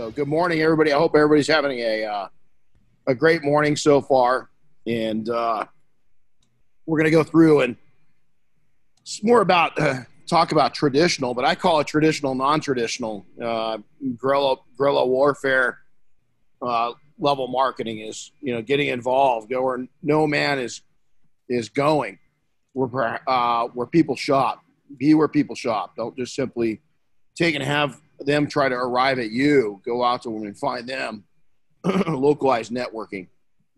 So, 0.00 0.10
good 0.10 0.28
morning, 0.28 0.62
everybody. 0.62 0.94
I 0.94 0.96
hope 0.96 1.14
everybody's 1.14 1.46
having 1.46 1.78
a 1.78 2.06
uh, 2.06 2.28
a 3.06 3.14
great 3.14 3.44
morning 3.44 3.76
so 3.76 4.00
far, 4.00 4.48
and 4.86 5.28
uh, 5.28 5.66
we're 6.86 6.96
going 6.96 7.04
to 7.04 7.10
go 7.10 7.22
through 7.22 7.60
and 7.60 7.76
it's 9.02 9.22
more 9.22 9.42
about 9.42 9.78
uh, 9.78 9.98
talk 10.26 10.52
about 10.52 10.72
traditional, 10.72 11.34
but 11.34 11.44
I 11.44 11.54
call 11.54 11.80
it 11.80 11.86
traditional, 11.86 12.34
non-traditional 12.34 13.26
uh, 13.44 13.76
guerrilla 14.16 14.56
guerrilla 14.78 15.04
warfare 15.04 15.80
uh, 16.62 16.92
level 17.18 17.48
marketing 17.48 17.98
is 17.98 18.32
you 18.40 18.54
know 18.54 18.62
getting 18.62 18.88
involved, 18.88 19.50
go 19.50 19.60
where 19.60 19.86
no 20.02 20.26
man 20.26 20.58
is 20.58 20.80
is 21.50 21.68
going, 21.68 22.18
where 22.72 23.20
uh, 23.28 23.66
where 23.74 23.86
people 23.86 24.16
shop, 24.16 24.64
be 24.96 25.12
where 25.12 25.28
people 25.28 25.54
shop. 25.54 25.94
Don't 25.94 26.16
just 26.16 26.34
simply 26.34 26.80
take 27.36 27.54
and 27.54 27.62
have 27.62 28.00
them 28.26 28.46
try 28.46 28.68
to 28.68 28.74
arrive 28.74 29.18
at 29.18 29.30
you. 29.30 29.80
Go 29.84 30.04
out 30.04 30.22
to 30.22 30.30
them 30.30 30.42
and 30.42 30.56
find 30.56 30.88
them. 30.88 31.24
Localized 32.06 32.72
networking, 32.72 33.28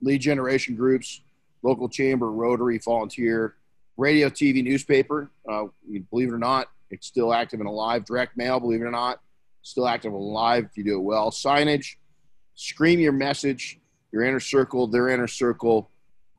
lead 0.01 0.21
generation 0.21 0.75
groups, 0.75 1.21
local 1.63 1.89
chamber, 1.89 2.31
Rotary, 2.33 2.79
volunteer, 2.79 3.55
radio, 3.97 4.29
TV, 4.29 4.63
newspaper. 4.63 5.31
Uh, 5.49 5.67
believe 6.11 6.29
it 6.29 6.33
or 6.33 6.39
not, 6.39 6.69
it's 6.91 7.07
still 7.07 7.33
active 7.33 7.61
and 7.61 7.69
alive. 7.69 8.05
Direct 8.05 8.37
mail, 8.37 8.59
believe 8.59 8.81
it 8.81 8.85
or 8.85 8.91
not, 8.91 9.21
still 9.63 9.87
active 9.87 10.13
and 10.13 10.21
alive 10.21 10.65
if 10.65 10.77
you 10.77 10.85
do 10.85 10.97
it 10.97 11.03
well. 11.03 11.31
Signage, 11.31 11.97
scream 12.55 12.99
your 12.99 13.13
message, 13.13 13.79
your 14.11 14.25
inner 14.25 14.41
circle, 14.41 14.87
their 14.87 15.09
inner 15.09 15.29
circle, 15.29 15.91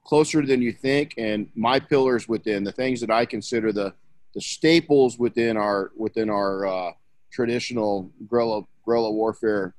closer 0.03 0.45
than 0.45 0.61
you 0.61 0.73
think. 0.73 1.13
And 1.17 1.49
my 1.55 1.79
pillars 1.79 2.27
within 2.27 2.63
the 2.63 2.71
things 2.71 2.99
that 3.01 3.09
I 3.09 3.25
consider 3.25 3.71
the 3.71 3.93
the 4.33 4.41
staples 4.41 5.19
within 5.19 5.57
our 5.57 5.91
within 5.95 6.29
our 6.29 6.65
uh, 6.65 6.91
traditional 7.33 8.11
guerrilla 8.27 8.61
guerrilla 8.85 9.11
warfare 9.11 9.73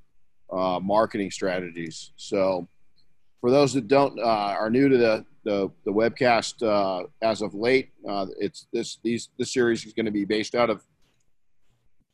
uh, 0.52 0.78
marketing 0.80 1.30
strategies. 1.30 2.12
So, 2.16 2.68
for 3.40 3.50
those 3.50 3.72
that 3.74 3.88
don't 3.88 4.18
uh, 4.18 4.22
are 4.58 4.70
new 4.70 4.88
to 4.88 4.98
the 4.98 5.24
the, 5.44 5.70
the 5.84 5.92
webcast 5.92 6.66
uh, 6.66 7.06
as 7.22 7.42
of 7.42 7.54
late, 7.54 7.90
uh, 8.08 8.26
it's 8.38 8.66
this 8.72 8.98
these 9.02 9.28
this 9.38 9.52
series 9.52 9.84
is 9.84 9.92
going 9.92 10.06
to 10.06 10.12
be 10.12 10.24
based 10.24 10.54
out 10.54 10.70
of 10.70 10.82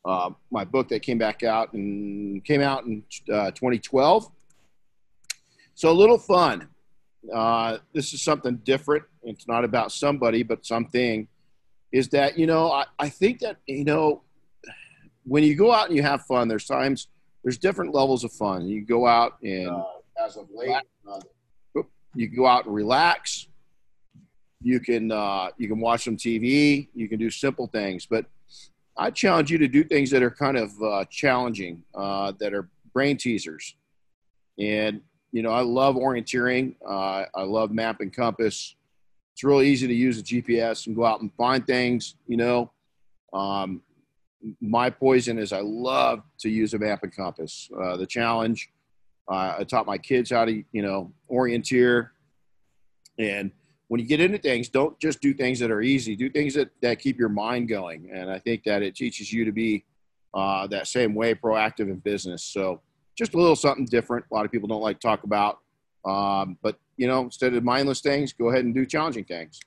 uh, 0.04 0.30
my 0.50 0.64
book 0.64 0.88
that 0.88 1.00
came 1.00 1.18
back 1.18 1.42
out 1.42 1.72
and 1.72 2.44
came 2.44 2.60
out 2.60 2.84
in 2.84 3.04
uh, 3.32 3.50
2012. 3.52 4.30
So 5.74 5.90
a 5.90 5.92
little 5.92 6.18
fun. 6.18 6.68
this 7.92 8.12
is 8.12 8.22
something 8.22 8.56
different. 8.64 9.04
It's 9.22 9.46
not 9.46 9.64
about 9.64 9.92
somebody, 9.92 10.42
but 10.42 10.66
something. 10.66 11.28
Is 11.92 12.08
that 12.10 12.38
you 12.38 12.46
know 12.46 12.70
I, 12.70 12.84
I 12.98 13.08
think 13.08 13.40
that 13.40 13.56
you 13.66 13.84
know 13.84 14.22
when 15.24 15.42
you 15.44 15.54
go 15.54 15.72
out 15.72 15.88
and 15.88 15.96
you 15.96 16.02
have 16.02 16.22
fun, 16.22 16.48
there's 16.48 16.66
times 16.66 17.08
there's 17.42 17.58
different 17.58 17.94
levels 17.94 18.24
of 18.24 18.32
fun. 18.32 18.66
You 18.66 18.84
go 18.84 19.06
out 19.06 19.36
and 19.42 19.68
uh, 19.68 19.84
as 20.24 20.36
of 20.36 20.48
late, 20.52 20.74
uh, 21.10 21.20
you 22.14 22.28
go 22.28 22.46
out 22.46 22.66
and 22.66 22.74
relax. 22.74 23.48
You 24.62 24.80
can 24.80 25.10
uh, 25.10 25.48
you 25.56 25.68
can 25.68 25.80
watch 25.80 26.04
some 26.04 26.16
TV. 26.16 26.88
You 26.94 27.08
can 27.08 27.18
do 27.18 27.30
simple 27.30 27.66
things, 27.66 28.06
but 28.06 28.26
I 28.96 29.10
challenge 29.10 29.50
you 29.50 29.58
to 29.58 29.68
do 29.68 29.82
things 29.82 30.10
that 30.10 30.22
are 30.22 30.30
kind 30.30 30.58
of 30.58 30.70
uh, 30.82 31.04
challenging, 31.06 31.82
uh, 31.94 32.32
that 32.38 32.52
are 32.52 32.68
brain 32.92 33.16
teasers. 33.16 33.74
And 34.58 35.00
you 35.32 35.42
know, 35.42 35.50
I 35.50 35.62
love 35.62 35.94
orienteering. 35.94 36.74
Uh, 36.86 37.24
I 37.34 37.42
love 37.42 37.70
map 37.70 38.00
and 38.00 38.12
compass. 38.12 38.74
It's 39.32 39.44
really 39.44 39.68
easy 39.68 39.86
to 39.86 39.94
use 39.94 40.18
a 40.18 40.22
GPS 40.22 40.86
and 40.86 40.96
go 40.96 41.04
out 41.04 41.22
and 41.22 41.32
find 41.34 41.66
things. 41.66 42.16
You 42.26 42.36
know, 42.36 42.70
um, 43.32 43.80
my 44.60 44.90
poison 44.90 45.38
is 45.38 45.52
I 45.52 45.60
love 45.60 46.22
to 46.40 46.48
use 46.48 46.74
a 46.74 46.78
map 46.78 47.02
and 47.02 47.14
compass. 47.14 47.68
Uh, 47.78 47.96
the 47.96 48.06
challenge, 48.06 48.70
uh, 49.30 49.56
I 49.58 49.64
taught 49.64 49.86
my 49.86 49.98
kids 49.98 50.30
how 50.30 50.44
to, 50.44 50.64
you 50.72 50.82
know, 50.82 51.12
orienteer. 51.30 52.10
And 53.18 53.52
when 53.88 54.00
you 54.00 54.06
get 54.06 54.20
into 54.20 54.38
things, 54.38 54.68
don't 54.68 54.98
just 54.98 55.20
do 55.20 55.34
things 55.34 55.58
that 55.58 55.70
are 55.70 55.82
easy. 55.82 56.16
Do 56.16 56.30
things 56.30 56.54
that, 56.54 56.70
that 56.80 57.00
keep 57.00 57.18
your 57.18 57.28
mind 57.28 57.68
going. 57.68 58.10
And 58.12 58.30
I 58.30 58.38
think 58.38 58.64
that 58.64 58.82
it 58.82 58.94
teaches 58.94 59.32
you 59.32 59.44
to 59.44 59.52
be 59.52 59.84
uh, 60.32 60.66
that 60.68 60.86
same 60.86 61.14
way 61.14 61.34
proactive 61.34 61.90
in 61.90 61.96
business. 61.96 62.42
So 62.42 62.80
just 63.16 63.34
a 63.34 63.36
little 63.36 63.56
something 63.56 63.84
different. 63.84 64.24
A 64.30 64.34
lot 64.34 64.44
of 64.44 64.52
people 64.52 64.68
don't 64.68 64.80
like 64.80 65.00
to 65.00 65.06
talk 65.06 65.24
about. 65.24 65.58
Um, 66.04 66.56
but, 66.62 66.78
you 66.96 67.06
know, 67.06 67.24
instead 67.24 67.52
of 67.52 67.62
mindless 67.62 68.00
things, 68.00 68.32
go 68.32 68.48
ahead 68.48 68.64
and 68.64 68.74
do 68.74 68.86
challenging 68.86 69.24
things. 69.24 69.60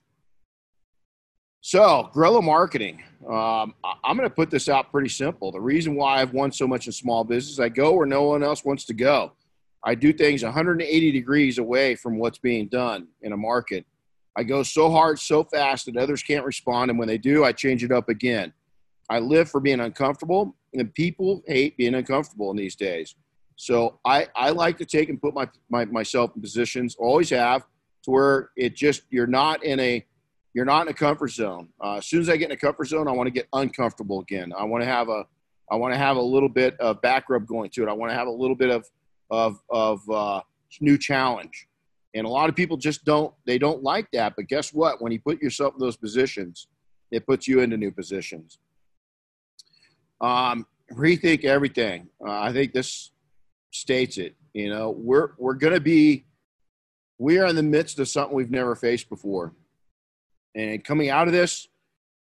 So, 1.66 2.10
guerrilla 2.12 2.42
marketing. 2.42 3.02
Um, 3.26 3.74
I'm 3.82 4.18
going 4.18 4.28
to 4.28 4.34
put 4.34 4.50
this 4.50 4.68
out 4.68 4.90
pretty 4.90 5.08
simple. 5.08 5.50
The 5.50 5.62
reason 5.62 5.94
why 5.94 6.20
I've 6.20 6.34
won 6.34 6.52
so 6.52 6.66
much 6.66 6.84
in 6.84 6.92
small 6.92 7.24
business, 7.24 7.58
I 7.58 7.70
go 7.70 7.94
where 7.94 8.06
no 8.06 8.24
one 8.24 8.42
else 8.42 8.66
wants 8.66 8.84
to 8.84 8.92
go. 8.92 9.32
I 9.82 9.94
do 9.94 10.12
things 10.12 10.42
180 10.42 11.10
degrees 11.10 11.56
away 11.56 11.94
from 11.94 12.18
what's 12.18 12.36
being 12.36 12.68
done 12.68 13.08
in 13.22 13.32
a 13.32 13.36
market. 13.38 13.86
I 14.36 14.42
go 14.42 14.62
so 14.62 14.90
hard, 14.90 15.18
so 15.18 15.42
fast 15.42 15.86
that 15.86 15.96
others 15.96 16.22
can't 16.22 16.44
respond. 16.44 16.90
And 16.90 16.98
when 16.98 17.08
they 17.08 17.16
do, 17.16 17.44
I 17.44 17.52
change 17.52 17.82
it 17.82 17.90
up 17.90 18.10
again. 18.10 18.52
I 19.08 19.20
live 19.20 19.48
for 19.48 19.58
being 19.58 19.80
uncomfortable, 19.80 20.54
and 20.74 20.92
people 20.92 21.42
hate 21.46 21.78
being 21.78 21.94
uncomfortable 21.94 22.50
in 22.50 22.58
these 22.58 22.76
days. 22.76 23.14
So 23.56 24.00
I, 24.04 24.28
I 24.36 24.50
like 24.50 24.76
to 24.76 24.84
take 24.84 25.08
and 25.08 25.18
put 25.18 25.32
my, 25.32 25.48
my 25.70 25.86
myself 25.86 26.32
in 26.36 26.42
positions, 26.42 26.94
always 26.98 27.30
have, 27.30 27.62
to 28.02 28.10
where 28.10 28.50
it 28.54 28.76
just, 28.76 29.04
you're 29.08 29.26
not 29.26 29.64
in 29.64 29.80
a, 29.80 30.04
you're 30.54 30.64
not 30.64 30.82
in 30.82 30.88
a 30.88 30.94
comfort 30.94 31.30
zone. 31.32 31.68
Uh, 31.82 31.96
as 31.96 32.06
soon 32.06 32.20
as 32.20 32.28
I 32.28 32.36
get 32.36 32.46
in 32.46 32.52
a 32.52 32.56
comfort 32.56 32.86
zone, 32.86 33.08
I 33.08 33.12
want 33.12 33.26
to 33.26 33.32
get 33.32 33.48
uncomfortable 33.52 34.20
again. 34.20 34.52
I 34.56 34.64
want 34.64 34.82
to 34.82 34.88
have 34.88 35.08
a, 35.08 35.26
I 35.70 35.76
want 35.76 35.92
to 35.92 35.98
have 35.98 36.16
a 36.16 36.22
little 36.22 36.48
bit 36.48 36.78
of 36.78 37.02
back 37.02 37.28
rub 37.28 37.46
going 37.46 37.70
to 37.70 37.82
it. 37.82 37.88
I 37.88 37.92
want 37.92 38.10
to 38.12 38.16
have 38.16 38.28
a 38.28 38.32
little 38.32 38.54
bit 38.54 38.70
of, 38.70 38.86
of, 39.30 39.58
of 39.68 40.08
uh, 40.08 40.40
new 40.80 40.96
challenge. 40.96 41.66
And 42.14 42.24
a 42.24 42.28
lot 42.28 42.48
of 42.48 42.54
people 42.54 42.76
just 42.76 43.04
don't, 43.04 43.34
they 43.46 43.58
don't 43.58 43.82
like 43.82 44.06
that. 44.12 44.34
But 44.36 44.46
guess 44.46 44.72
what? 44.72 45.02
When 45.02 45.10
you 45.10 45.18
put 45.18 45.42
yourself 45.42 45.74
in 45.74 45.80
those 45.80 45.96
positions, 45.96 46.68
it 47.10 47.26
puts 47.26 47.48
you 47.48 47.60
into 47.60 47.76
new 47.76 47.90
positions. 47.90 48.58
Um, 50.20 50.66
rethink 50.92 51.44
everything. 51.44 52.08
Uh, 52.24 52.30
I 52.30 52.52
think 52.52 52.72
this 52.72 53.10
states 53.72 54.18
it. 54.18 54.36
You 54.52 54.70
know, 54.70 54.90
we're, 54.90 55.30
we're 55.36 55.54
going 55.54 55.74
to 55.74 55.80
be, 55.80 56.26
we 57.18 57.38
are 57.38 57.46
in 57.46 57.56
the 57.56 57.62
midst 57.64 57.98
of 57.98 58.06
something 58.06 58.36
we've 58.36 58.50
never 58.50 58.76
faced 58.76 59.08
before 59.08 59.52
and 60.54 60.84
coming 60.84 61.10
out 61.10 61.26
of 61.26 61.32
this, 61.32 61.68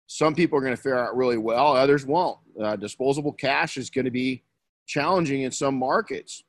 some 0.07 0.35
people 0.35 0.59
are 0.59 0.63
going 0.63 0.77
to 0.77 0.83
fare 0.83 0.99
out 0.99 1.17
really 1.17 1.37
well, 1.37 1.77
others 1.77 2.07
won't. 2.07 2.39
Uh, 2.61 2.77
disposable 2.77 3.33
cash 3.33 3.77
is 3.77 3.91
going 3.91 4.07
to 4.07 4.11
be 4.11 4.43
challenging 4.87 5.43
in 5.43 5.53
some 5.53 5.79
markets. 5.79 6.43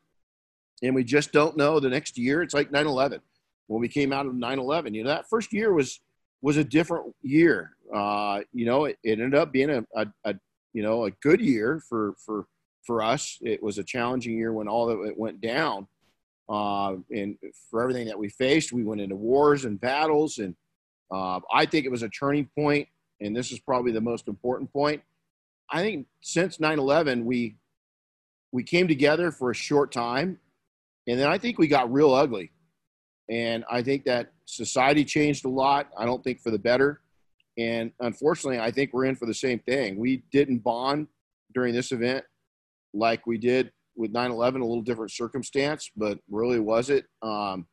And 0.82 0.96
we 0.96 1.04
just 1.04 1.32
don't 1.32 1.58
know 1.58 1.80
the 1.80 1.90
next 1.90 2.18
year. 2.18 2.42
It's 2.42 2.54
like 2.54 2.72
9 2.72 2.88
11. 2.88 3.20
When 3.68 3.82
we 3.82 3.90
came 3.90 4.14
out 4.14 4.26
of 4.26 4.34
9 4.34 4.60
11, 4.60 4.94
you 4.94 5.04
know, 5.04 5.10
that 5.10 5.30
first 5.30 5.54
year 5.54 5.74
was 5.74 6.00
was 6.42 6.58
a 6.58 6.64
different 6.64 7.14
year. 7.22 7.72
Uh, 7.94 8.42
you 8.54 8.66
know, 8.66 8.86
it, 8.86 8.98
it, 9.04 9.20
ended 9.20 9.36
up 9.36 9.52
being 9.52 9.70
a, 9.70 9.86
a, 9.96 10.08
a, 10.24 10.36
you 10.74 10.84
know 10.84 11.06
a 11.06 11.12
good 11.12 11.42
year 11.42 11.82
for 11.88 12.16
for 12.26 12.46
for 12.84 13.04
us. 13.04 13.38
It 13.42 13.62
was 13.62 13.78
a 13.78 13.84
challenging 13.84 14.38
year 14.38 14.54
when 14.54 14.68
all 14.68 14.90
it 15.04 15.18
went 15.18 15.42
down, 15.42 15.88
uh, 16.48 16.96
and 17.12 17.38
for 17.70 17.82
everything 17.82 18.08
that 18.08 18.18
we 18.18 18.30
faced, 18.30 18.72
we 18.72 18.84
went 18.84 19.02
into 19.02 19.16
wars 19.16 19.66
and 19.66 19.82
battles, 19.82 20.38
and 20.38 20.56
uh, 21.12 21.40
I 21.54 21.66
think 21.66 21.86
it 21.86 21.92
was 21.92 22.04
a 22.04 22.10
turning 22.10 22.50
point, 22.58 22.88
and 23.20 23.36
this 23.36 23.52
is 23.52 23.60
probably 23.60 23.92
the 23.92 24.02
most 24.02 24.28
important 24.28 24.72
point. 24.72 25.02
I 25.72 25.82
think 25.82 26.08
since 26.22 26.58
9/11, 26.58 27.24
we 27.24 27.58
we 28.52 28.64
came 28.64 28.88
together 28.88 29.32
for 29.32 29.52
a 29.52 29.56
short 29.56 29.92
time, 29.92 30.40
and 31.08 31.20
then 31.20 31.28
I 31.28 31.38
think 31.38 31.58
we 31.58 31.68
got 31.68 31.92
real 31.92 32.14
ugly. 32.14 32.52
And 33.30 33.64
I 33.70 33.84
think 33.84 34.06
that 34.06 34.32
society 34.46 35.06
changed 35.06 35.46
a 35.46 35.50
lot. 35.50 35.90
I 35.96 36.06
don't 36.06 36.24
think 36.24 36.42
for 36.42 36.50
the 36.50 36.58
better. 36.58 37.02
And 37.60 37.92
unfortunately, 38.00 38.60
I 38.60 38.72
think 38.72 38.92
we're 38.92 39.06
in 39.06 39.16
for 39.16 39.28
the 39.28 39.34
same 39.34 39.60
thing. 39.60 39.98
We 39.98 40.24
didn't 40.32 40.60
bond 40.60 41.08
during 41.54 41.76
this 41.76 41.92
event 41.92 42.24
like 42.94 43.28
we 43.28 43.38
did 43.38 43.72
with 43.96 44.12
9 44.12 44.32
11, 44.32 44.62
a 44.62 44.66
little 44.66 44.82
different 44.82 45.12
circumstance, 45.12 45.92
but 45.96 46.18
really 46.30 46.60
was 46.60 46.90
it. 46.90 47.06
Um, 47.22 47.68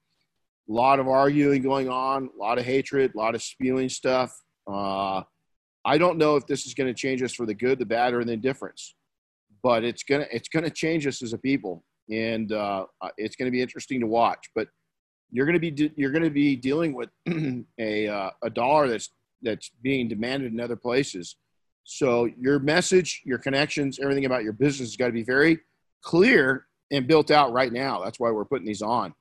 a 0.69 0.73
lot 0.73 0.99
of 0.99 1.09
arguing 1.09 1.63
going 1.63 1.89
on, 1.89 2.29
a 2.35 2.39
lot 2.39 2.59
of 2.59 2.65
hatred, 2.65 3.15
a 3.15 3.19
lot 3.19 3.35
of 3.35 3.43
spewing 3.43 3.89
stuff. 3.89 4.37
Uh, 4.71 5.23
I 5.85 5.99
don't 5.99 6.19
know 6.19 6.37
if 6.37 6.47
this 6.47 6.67
is 6.67 6.75
going 6.75 6.89
to 6.89 6.95
change 6.95 7.23
us 7.23 7.33
for 7.33 7.47
the 7.47 7.55
good, 7.55 7.79
the 7.79 7.87
bad, 7.87 8.15
or 8.15 8.25
the 8.25 8.33
indifference, 8.33 8.95
but 9.63 9.85
it's 9.85 10.03
gonna 10.03 10.27
it's 10.33 10.49
gonna 10.49 10.71
change 10.71 11.07
us 11.07 11.23
as 11.23 11.33
a 11.33 11.39
people, 11.39 11.85
and 12.11 12.51
uh, 12.53 12.87
it's 13.17 13.37
going 13.37 13.47
to 13.47 13.53
be 13.53 13.63
interesting 13.63 14.01
to 14.01 14.07
watch. 14.07 14.51
But 14.55 14.69
you're 15.31 15.47
going 15.47 15.55
to 15.55 15.61
be 15.61 15.71
de- 15.71 15.93
you're 15.97 16.11
going 16.11 16.25
to 16.25 16.31
be 16.31 16.57
dealing 16.57 16.95
with 16.95 17.11
a 17.79 18.09
uh, 18.09 18.31
a 18.43 18.51
dollar 18.51 18.89
that's 18.89 19.11
that's 19.43 19.71
being 19.83 20.09
demanded 20.09 20.53
in 20.53 20.61
other 20.61 20.77
places. 20.77 21.37
So 21.85 22.29
your 22.37 22.59
message, 22.59 23.23
your 23.25 23.39
connections, 23.39 24.01
everything 24.03 24.25
about 24.25 24.43
your 24.43 24.55
business 24.55 24.89
has 24.89 24.97
got 24.97 25.07
to 25.07 25.13
be 25.13 25.23
very 25.23 25.61
clear 26.03 26.67
and 26.91 27.07
built 27.07 27.31
out 27.31 27.53
right 27.53 27.73
now. 27.73 28.03
That's 28.03 28.19
why 28.19 28.33
we're 28.33 28.45
putting 28.45 28.67
these 28.67 28.83
on 28.83 29.15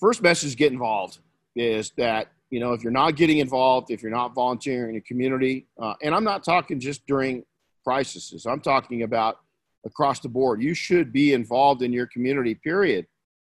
first 0.00 0.22
message 0.22 0.56
get 0.56 0.72
involved 0.72 1.18
is 1.54 1.92
that 1.96 2.32
you 2.50 2.58
know 2.58 2.72
if 2.72 2.82
you're 2.82 2.92
not 2.92 3.16
getting 3.16 3.38
involved 3.38 3.90
if 3.90 4.02
you're 4.02 4.10
not 4.10 4.34
volunteering 4.34 4.90
in 4.90 4.96
a 4.96 5.00
community 5.02 5.66
uh, 5.80 5.94
and 6.02 6.14
i'm 6.14 6.24
not 6.24 6.42
talking 6.44 6.80
just 6.80 7.06
during 7.06 7.44
crises 7.84 8.46
i'm 8.46 8.60
talking 8.60 9.02
about 9.02 9.38
across 9.84 10.20
the 10.20 10.28
board. 10.28 10.62
You 10.62 10.74
should 10.74 11.12
be 11.12 11.32
involved 11.32 11.82
in 11.82 11.92
your 11.92 12.06
community. 12.06 12.54
Period. 12.54 13.06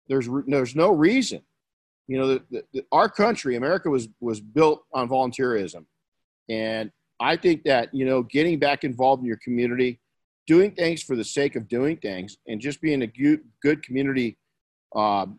There's 0.09 0.29
there's 0.47 0.77
no 0.77 0.93
reason. 0.93 1.43
You 2.09 2.19
know, 2.19 2.27
the, 2.29 2.43
the, 2.51 2.65
the, 2.73 2.85
our 2.93 3.09
country, 3.09 3.57
America, 3.57 3.89
was 3.89 4.09
was 4.21 4.41
built 4.41 4.85
on 4.93 5.09
volunteerism, 5.09 5.87
and 6.49 6.91
I 7.21 7.37
think 7.37 7.65
that 7.65 7.95
you 7.95 8.05
know, 8.05 8.23
getting 8.23 8.59
back 8.59 8.85
involved 8.85 9.23
in 9.23 9.27
your 9.27 9.39
community, 9.39 10.01
doing 10.47 10.73
things 10.73 11.03
for 11.03 11.17
the 11.17 11.25
sake 11.25 11.57
of 11.57 11.69
doing 11.69 11.97
things, 11.97 12.37
and 12.47 12.61
just 12.61 12.81
being 12.81 13.03
a 13.03 13.07
good, 13.63 13.83
community 13.83 14.37
um, 14.95 15.39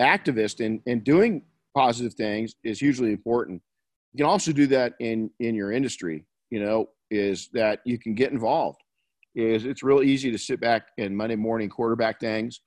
activist 0.00 0.64
and, 0.64 0.80
and 0.86 1.04
doing 1.04 1.42
positive 1.76 2.14
things 2.14 2.54
is 2.64 2.80
hugely 2.80 3.12
important. 3.12 3.62
You 4.12 4.18
can 4.18 4.26
also 4.26 4.52
do 4.52 4.66
that 4.68 4.94
in 5.00 5.30
in 5.38 5.54
your 5.54 5.72
industry. 5.72 6.24
You 6.50 6.60
know, 6.64 6.88
is 7.10 7.48
that 7.52 7.80
you 7.84 7.98
can 7.98 8.14
get 8.14 8.32
involved. 8.32 8.80
Is 9.34 9.64
it's 9.64 9.82
real 9.82 10.02
easy 10.02 10.32
to 10.32 10.38
sit 10.38 10.60
back 10.60 10.88
and 10.98 11.16
Monday 11.16 11.36
morning 11.36 11.68
quarterback 11.68 12.18
things, 12.18 12.60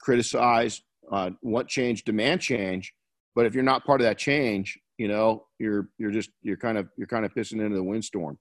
criticize, 0.00 0.82
uh, 1.12 1.30
want 1.42 1.68
change, 1.68 2.04
demand 2.04 2.40
change, 2.40 2.92
but 3.34 3.46
if 3.46 3.54
you're 3.54 3.62
not 3.64 3.84
part 3.84 4.00
of 4.00 4.06
that 4.06 4.18
change, 4.18 4.78
you 4.98 5.08
know, 5.08 5.46
you're 5.58 5.88
you're 5.98 6.10
just 6.10 6.30
you're 6.42 6.56
kind 6.56 6.76
of 6.76 6.88
you're 6.96 7.06
kind 7.06 7.24
of 7.24 7.32
pissing 7.32 7.64
into 7.64 7.76
the 7.76 7.82
windstorm. 7.82 8.38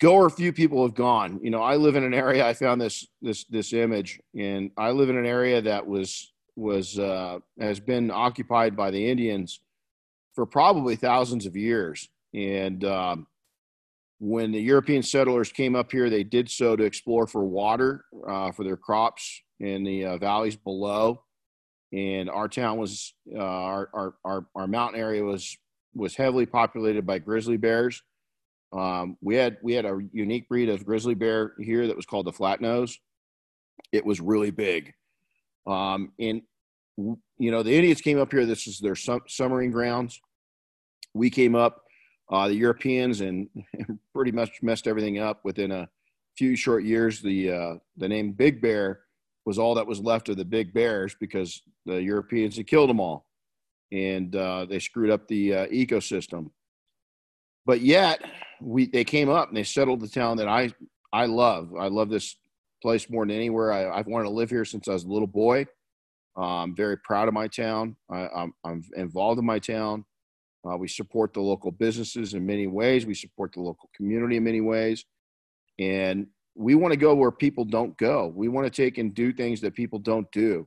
Go 0.00 0.14
or 0.14 0.30
few 0.30 0.52
people 0.52 0.82
have 0.82 0.94
gone. 0.94 1.38
You 1.42 1.50
know, 1.50 1.62
I 1.62 1.76
live 1.76 1.94
in 1.94 2.02
an 2.02 2.14
area. 2.14 2.46
I 2.46 2.54
found 2.54 2.80
this 2.80 3.06
this 3.22 3.44
this 3.44 3.72
image, 3.72 4.18
and 4.36 4.70
I 4.76 4.90
live 4.90 5.10
in 5.10 5.16
an 5.16 5.26
area 5.26 5.60
that 5.62 5.86
was 5.86 6.32
was 6.56 6.98
uh, 6.98 7.38
has 7.60 7.78
been 7.78 8.10
occupied 8.10 8.76
by 8.76 8.90
the 8.90 9.10
Indians 9.10 9.60
for 10.34 10.46
probably 10.46 10.96
thousands 10.96 11.46
of 11.46 11.56
years. 11.56 12.08
And 12.34 12.84
um, 12.84 13.26
when 14.18 14.52
the 14.52 14.60
European 14.60 15.02
settlers 15.02 15.52
came 15.52 15.76
up 15.76 15.92
here, 15.92 16.10
they 16.10 16.24
did 16.24 16.50
so 16.50 16.76
to 16.76 16.84
explore 16.84 17.26
for 17.26 17.44
water 17.44 18.04
uh, 18.26 18.52
for 18.52 18.64
their 18.64 18.76
crops 18.76 19.42
in 19.60 19.84
the 19.84 20.04
uh, 20.04 20.18
valleys 20.18 20.56
below. 20.56 21.22
And 21.92 22.30
our 22.30 22.48
town 22.48 22.78
was 22.78 23.14
uh, 23.34 23.38
our, 23.38 23.90
our 23.92 24.14
our 24.24 24.46
our 24.54 24.66
mountain 24.66 24.98
area 24.98 25.22
was 25.22 25.56
was 25.94 26.16
heavily 26.16 26.46
populated 26.46 27.04
by 27.04 27.18
grizzly 27.18 27.56
bears 27.56 28.02
um, 28.72 29.16
we 29.20 29.34
had 29.34 29.58
we 29.62 29.72
had 29.72 29.84
a 29.84 29.98
unique 30.12 30.48
breed 30.48 30.68
of 30.68 30.84
grizzly 30.84 31.14
bear 31.14 31.54
here 31.58 31.86
that 31.86 31.96
was 31.96 32.06
called 32.06 32.26
the 32.26 32.32
flat 32.32 32.60
nose. 32.60 32.98
It 33.92 34.04
was 34.04 34.20
really 34.20 34.50
big, 34.50 34.94
um, 35.66 36.12
and 36.18 36.42
you 36.96 37.50
know 37.50 37.62
the 37.62 37.74
Indians 37.74 38.00
came 38.00 38.20
up 38.20 38.30
here. 38.30 38.46
This 38.46 38.66
is 38.66 38.78
their 38.78 38.94
sum- 38.94 39.22
summering 39.26 39.72
grounds. 39.72 40.20
We 41.14 41.30
came 41.30 41.56
up, 41.56 41.82
uh, 42.30 42.46
the 42.46 42.54
Europeans, 42.54 43.20
and, 43.20 43.48
pretty 44.14 44.30
much 44.30 44.62
messed 44.62 44.86
everything 44.86 45.18
up. 45.18 45.44
Within 45.44 45.72
a 45.72 45.88
few 46.36 46.54
short 46.54 46.84
years, 46.84 47.20
the 47.20 47.50
uh, 47.50 47.74
the 47.96 48.08
name 48.08 48.32
Big 48.32 48.60
Bear 48.60 49.00
was 49.46 49.58
all 49.58 49.74
that 49.74 49.86
was 49.86 49.98
left 49.98 50.28
of 50.28 50.36
the 50.36 50.44
big 50.44 50.72
bears 50.72 51.16
because 51.18 51.62
the 51.86 52.00
Europeans 52.00 52.56
had 52.56 52.68
killed 52.68 52.88
them 52.88 53.00
all, 53.00 53.26
and 53.90 54.36
uh, 54.36 54.64
they 54.64 54.78
screwed 54.78 55.10
up 55.10 55.26
the 55.26 55.54
uh, 55.54 55.66
ecosystem. 55.68 56.50
But 57.70 57.82
yet, 57.82 58.20
we 58.60 58.86
they 58.86 59.04
came 59.04 59.28
up 59.28 59.46
and 59.46 59.56
they 59.56 59.62
settled 59.62 60.00
the 60.00 60.08
town 60.08 60.38
that 60.38 60.48
I 60.48 60.72
I 61.12 61.26
love. 61.26 61.72
I 61.78 61.86
love 61.86 62.10
this 62.10 62.34
place 62.82 63.08
more 63.08 63.24
than 63.24 63.36
anywhere. 63.36 63.70
I, 63.70 63.98
have 63.98 64.08
wanted 64.08 64.24
to 64.24 64.30
live 64.30 64.50
here 64.50 64.64
since 64.64 64.88
I 64.88 64.92
was 64.92 65.04
a 65.04 65.08
little 65.08 65.28
boy. 65.28 65.66
Uh, 66.36 66.62
I'm 66.64 66.74
very 66.74 66.98
proud 66.98 67.28
of 67.28 67.34
my 67.34 67.46
town. 67.46 67.94
I, 68.10 68.22
am 68.22 68.28
I'm, 68.34 68.54
I'm 68.64 68.84
involved 68.96 69.38
in 69.38 69.46
my 69.46 69.60
town. 69.60 70.04
Uh, 70.68 70.78
we 70.78 70.88
support 70.88 71.32
the 71.32 71.42
local 71.42 71.70
businesses 71.70 72.34
in 72.34 72.44
many 72.44 72.66
ways. 72.66 73.06
We 73.06 73.14
support 73.14 73.52
the 73.52 73.60
local 73.60 73.88
community 73.94 74.38
in 74.38 74.42
many 74.42 74.60
ways, 74.60 75.04
and 75.78 76.26
we 76.56 76.74
want 76.74 76.90
to 76.90 76.98
go 76.98 77.14
where 77.14 77.30
people 77.30 77.64
don't 77.64 77.96
go. 77.98 78.32
We 78.34 78.48
want 78.48 78.66
to 78.66 78.82
take 78.82 78.98
and 78.98 79.14
do 79.14 79.32
things 79.32 79.60
that 79.60 79.76
people 79.76 80.00
don't 80.00 80.26
do, 80.32 80.66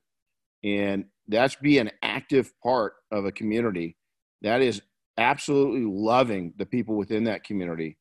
and 0.63 1.03
that's 1.27 1.55
be 1.55 1.79
an 1.79 1.91
active 2.01 2.53
part 2.63 2.93
of 3.11 3.25
a 3.25 3.31
community. 3.33 3.97
That 4.41 4.61
is 4.61 4.81
absolutely 5.17 5.85
loving 5.85 6.53
the 6.57 6.65
people 6.65 6.95
within 6.95 7.25
that 7.25 7.43
community. 7.43 7.97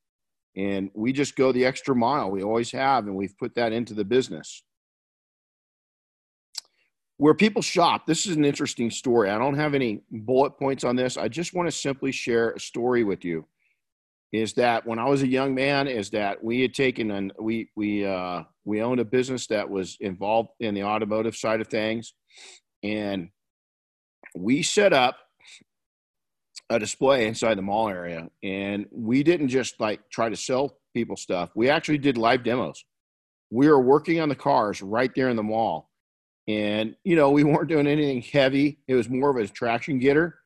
And 0.57 0.91
we 0.95 1.13
just 1.13 1.37
go 1.37 1.53
the 1.53 1.65
extra 1.65 1.95
mile. 1.95 2.31
We 2.31 2.43
always 2.43 2.71
have, 2.73 3.07
and 3.07 3.17
we've 3.17 3.37
put 3.39 3.55
that 3.55 3.73
into 3.73 3.95
the 3.95 4.05
business. 4.05 4.63
Where 7.17 7.35
people 7.35 7.63
shop, 7.63 8.07
this 8.07 8.27
is 8.27 8.37
an 8.37 8.45
interesting 8.45 8.91
story. 8.91 9.31
I 9.31 9.39
don't 9.39 9.57
have 9.57 9.75
any 9.75 10.03
bullet 10.11 10.59
points 10.59 10.85
on 10.85 10.97
this. 10.97 11.17
I 11.17 11.29
just 11.29 11.55
want 11.55 11.69
to 11.69 11.77
simply 11.77 12.13
share 12.13 12.51
a 12.51 12.61
story 12.61 13.05
with 13.05 13.25
you. 13.25 13.47
Is 14.33 14.55
that 14.55 14.87
when 14.87 14.99
I 14.99 15.05
was 15.05 15.23
a 15.23 15.29
young 15.29 15.55
man, 15.55 15.87
is 15.87 16.09
that 16.11 16.43
we 16.43 16.63
had 16.63 16.73
taken 16.73 17.11
and 17.11 17.33
we 17.39 17.69
we 17.77 18.07
uh, 18.07 18.45
we 18.65 18.81
owned 18.81 18.99
a 18.99 19.05
business 19.05 19.47
that 19.49 19.69
was 19.69 19.99
involved 20.01 20.51
in 20.59 20.75
the 20.75 20.85
automotive 20.85 21.37
side 21.37 21.61
of 21.61 21.69
things, 21.69 22.15
and 22.83 23.29
we 24.35 24.63
set 24.63 24.95
up 24.95 25.19
a 26.71 26.79
display 26.79 27.27
inside 27.27 27.59
the 27.59 27.63
mall 27.63 27.89
area 27.89 28.29
and 28.43 28.87
we 28.91 29.23
didn't 29.23 29.49
just 29.49 29.79
like 29.81 30.01
try 30.11 30.29
to 30.29 30.37
sell 30.37 30.79
people 30.95 31.17
stuff. 31.17 31.51
We 31.55 31.69
actually 31.69 31.99
did 31.99 32.17
live 32.17 32.45
demos. 32.45 32.85
We 33.51 33.69
were 33.69 33.81
working 33.81 34.21
on 34.21 34.29
the 34.29 34.35
cars 34.35 34.83
right 34.83 35.11
there 35.15 35.29
in 35.29 35.37
the 35.37 35.43
mall 35.43 35.91
and 36.49 36.97
you 37.05 37.17
know 37.17 37.31
we 37.31 37.45
weren't 37.45 37.69
doing 37.69 37.87
anything 37.87 38.23
heavy. 38.23 38.79
It 38.89 38.95
was 38.95 39.09
more 39.09 39.31
of 39.31 39.37
a 39.37 39.47
traction 39.49 39.99
getter 39.99 40.39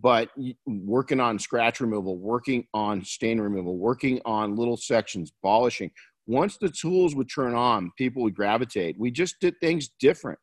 but 0.00 0.30
working 0.64 1.18
on 1.18 1.38
scratch 1.38 1.80
removal 1.80 2.16
working 2.16 2.64
on 2.72 3.04
stain 3.04 3.40
removal 3.40 3.76
working 3.76 4.20
on 4.24 4.56
little 4.56 4.76
sections 4.76 5.32
polishing. 5.42 5.90
Once 6.26 6.58
the 6.58 6.68
tools 6.68 7.14
would 7.14 7.28
turn 7.28 7.54
on 7.54 7.90
people 7.98 8.22
would 8.22 8.34
gravitate. 8.34 8.96
We 8.98 9.10
just 9.10 9.36
did 9.40 9.54
things 9.60 9.90
different 10.00 10.38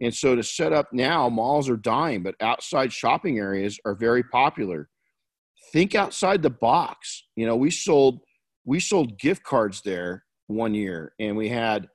and 0.00 0.14
so 0.14 0.36
to 0.36 0.42
set 0.42 0.72
up 0.72 0.92
now, 0.92 1.28
malls 1.28 1.68
are 1.68 1.76
dying, 1.76 2.22
but 2.22 2.36
outside 2.40 2.92
shopping 2.92 3.38
areas 3.38 3.80
are 3.84 3.94
very 3.94 4.22
popular. 4.22 4.88
Think 5.72 5.94
outside 5.94 6.42
the 6.42 6.50
box. 6.50 7.24
You 7.36 7.46
know, 7.46 7.56
we 7.56 7.70
sold 7.70 8.20
we 8.64 8.80
sold 8.80 9.18
gift 9.18 9.42
cards 9.42 9.82
there 9.82 10.24
one 10.46 10.74
year, 10.74 11.14
and 11.18 11.36
we 11.36 11.48
had 11.48 11.88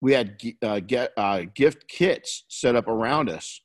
we 0.00 0.12
had 0.12 0.40
uh, 0.62 0.80
get 0.80 1.12
uh, 1.16 1.42
gift 1.54 1.88
kits 1.88 2.44
set 2.48 2.76
up 2.76 2.86
around 2.86 3.28
us, 3.28 3.60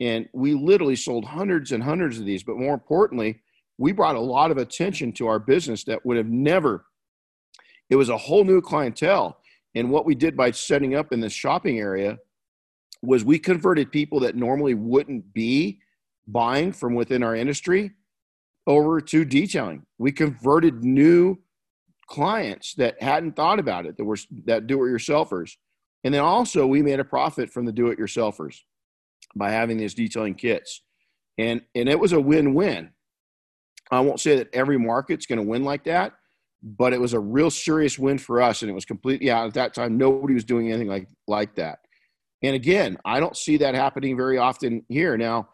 and 0.00 0.28
we 0.32 0.54
literally 0.54 0.96
sold 0.96 1.24
hundreds 1.24 1.72
and 1.72 1.82
hundreds 1.82 2.18
of 2.18 2.26
these. 2.26 2.44
But 2.44 2.58
more 2.58 2.74
importantly, 2.74 3.40
we 3.76 3.92
brought 3.92 4.16
a 4.16 4.20
lot 4.20 4.50
of 4.50 4.56
attention 4.56 5.12
to 5.14 5.26
our 5.26 5.38
business 5.38 5.84
that 5.84 6.04
would 6.06 6.16
have 6.16 6.28
never. 6.28 6.86
It 7.90 7.96
was 7.96 8.08
a 8.08 8.16
whole 8.16 8.44
new 8.44 8.60
clientele, 8.60 9.38
and 9.74 9.90
what 9.90 10.06
we 10.06 10.14
did 10.14 10.36
by 10.36 10.52
setting 10.52 10.94
up 10.94 11.12
in 11.12 11.20
this 11.20 11.32
shopping 11.32 11.80
area 11.80 12.18
was 13.06 13.24
we 13.24 13.38
converted 13.38 13.92
people 13.92 14.20
that 14.20 14.36
normally 14.36 14.74
wouldn't 14.74 15.32
be 15.32 15.80
buying 16.26 16.72
from 16.72 16.94
within 16.94 17.22
our 17.22 17.36
industry 17.36 17.92
over 18.66 19.00
to 19.00 19.24
detailing. 19.24 19.86
We 19.98 20.12
converted 20.12 20.82
new 20.82 21.38
clients 22.08 22.74
that 22.74 23.00
hadn't 23.02 23.36
thought 23.36 23.58
about 23.58 23.86
it 23.86 23.96
that 23.96 24.04
were 24.04 24.18
that 24.44 24.66
do-it-yourselfers. 24.66 25.52
And 26.04 26.14
then 26.14 26.22
also 26.22 26.66
we 26.66 26.82
made 26.82 27.00
a 27.00 27.04
profit 27.04 27.50
from 27.50 27.64
the 27.64 27.72
do-it-yourselfers 27.72 28.58
by 29.34 29.50
having 29.50 29.76
these 29.76 29.94
detailing 29.94 30.34
kits. 30.34 30.82
And 31.38 31.62
and 31.74 31.88
it 31.88 31.98
was 31.98 32.12
a 32.12 32.20
win-win. 32.20 32.90
I 33.90 34.00
won't 34.00 34.20
say 34.20 34.36
that 34.36 34.52
every 34.52 34.78
market's 34.78 35.26
going 35.26 35.38
to 35.38 35.48
win 35.48 35.62
like 35.62 35.84
that, 35.84 36.14
but 36.62 36.92
it 36.92 37.00
was 37.00 37.12
a 37.12 37.20
real 37.20 37.50
serious 37.50 37.98
win 37.98 38.18
for 38.18 38.42
us 38.42 38.62
and 38.62 38.70
it 38.70 38.74
was 38.74 38.84
completely 38.84 39.30
out 39.30 39.46
at 39.46 39.54
that 39.54 39.74
time 39.74 39.96
nobody 39.96 40.34
was 40.34 40.44
doing 40.44 40.68
anything 40.68 40.88
like 40.88 41.08
like 41.28 41.54
that. 41.54 41.80
And 42.42 42.54
again, 42.54 42.98
I 43.04 43.20
don't 43.20 43.36
see 43.36 43.56
that 43.58 43.74
happening 43.74 44.16
very 44.16 44.38
often 44.38 44.84
here. 44.88 45.16
Now, 45.16 45.48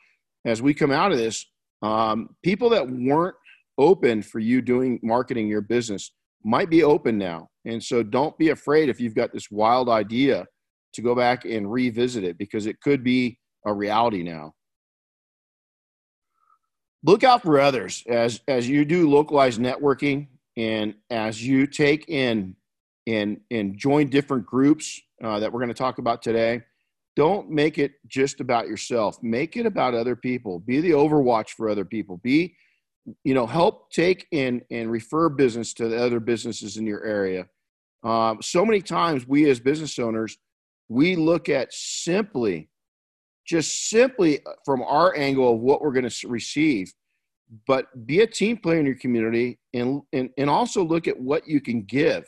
as 0.44 0.60
we 0.60 0.74
come 0.74 0.90
out 0.90 1.12
of 1.12 1.18
this, 1.18 1.46
um, 1.82 2.30
people 2.42 2.70
that 2.70 2.88
weren't 2.88 3.36
open 3.78 4.22
for 4.22 4.38
you 4.38 4.60
doing 4.60 5.00
marketing 5.02 5.48
your 5.48 5.60
business 5.60 6.12
might 6.44 6.70
be 6.70 6.82
open 6.82 7.18
now. 7.18 7.48
And 7.64 7.82
so 7.82 8.02
don't 8.02 8.36
be 8.38 8.50
afraid 8.50 8.88
if 8.88 9.00
you've 9.00 9.14
got 9.14 9.32
this 9.32 9.50
wild 9.50 9.88
idea 9.88 10.46
to 10.94 11.02
go 11.02 11.14
back 11.14 11.44
and 11.44 11.70
revisit 11.70 12.24
it 12.24 12.36
because 12.36 12.66
it 12.66 12.80
could 12.80 13.02
be 13.02 13.38
a 13.64 13.72
reality 13.72 14.22
now. 14.22 14.52
Look 17.04 17.24
out 17.24 17.42
for 17.42 17.60
others 17.60 18.04
as 18.08 18.40
as 18.46 18.68
you 18.68 18.84
do 18.84 19.10
localized 19.10 19.60
networking 19.60 20.28
and 20.56 20.94
as 21.10 21.44
you 21.44 21.66
take 21.66 22.08
in 22.08 22.54
and 23.06 23.40
and 23.50 23.76
join 23.76 24.08
different 24.08 24.46
groups 24.46 25.00
uh, 25.22 25.40
that 25.40 25.52
we're 25.52 25.58
going 25.58 25.68
to 25.68 25.74
talk 25.74 25.98
about 25.98 26.22
today 26.22 26.62
don't 27.14 27.50
make 27.50 27.78
it 27.78 27.92
just 28.06 28.40
about 28.40 28.68
yourself 28.68 29.18
make 29.22 29.56
it 29.56 29.66
about 29.66 29.94
other 29.94 30.16
people 30.16 30.58
be 30.60 30.80
the 30.80 30.90
overwatch 30.90 31.50
for 31.50 31.68
other 31.68 31.84
people 31.84 32.18
be 32.18 32.54
you 33.24 33.34
know 33.34 33.46
help 33.46 33.90
take 33.90 34.26
and 34.32 34.62
and 34.70 34.90
refer 34.90 35.28
business 35.28 35.72
to 35.74 35.88
the 35.88 35.96
other 35.96 36.20
businesses 36.20 36.76
in 36.76 36.86
your 36.86 37.04
area 37.04 37.46
um, 38.04 38.38
so 38.42 38.64
many 38.64 38.80
times 38.80 39.26
we 39.26 39.48
as 39.48 39.60
business 39.60 39.98
owners 39.98 40.38
we 40.88 41.16
look 41.16 41.48
at 41.48 41.72
simply 41.72 42.68
just 43.46 43.88
simply 43.88 44.40
from 44.64 44.82
our 44.82 45.16
angle 45.16 45.54
of 45.54 45.60
what 45.60 45.80
we're 45.80 45.92
going 45.92 46.08
to 46.08 46.28
receive 46.28 46.92
but 47.66 48.06
be 48.06 48.20
a 48.20 48.26
team 48.26 48.56
player 48.56 48.80
in 48.80 48.86
your 48.86 48.94
community 48.96 49.58
and, 49.74 50.02
and, 50.12 50.30
and 50.38 50.48
also 50.48 50.82
look 50.82 51.06
at 51.06 51.18
what 51.18 51.46
you 51.46 51.60
can 51.60 51.82
give. 51.82 52.24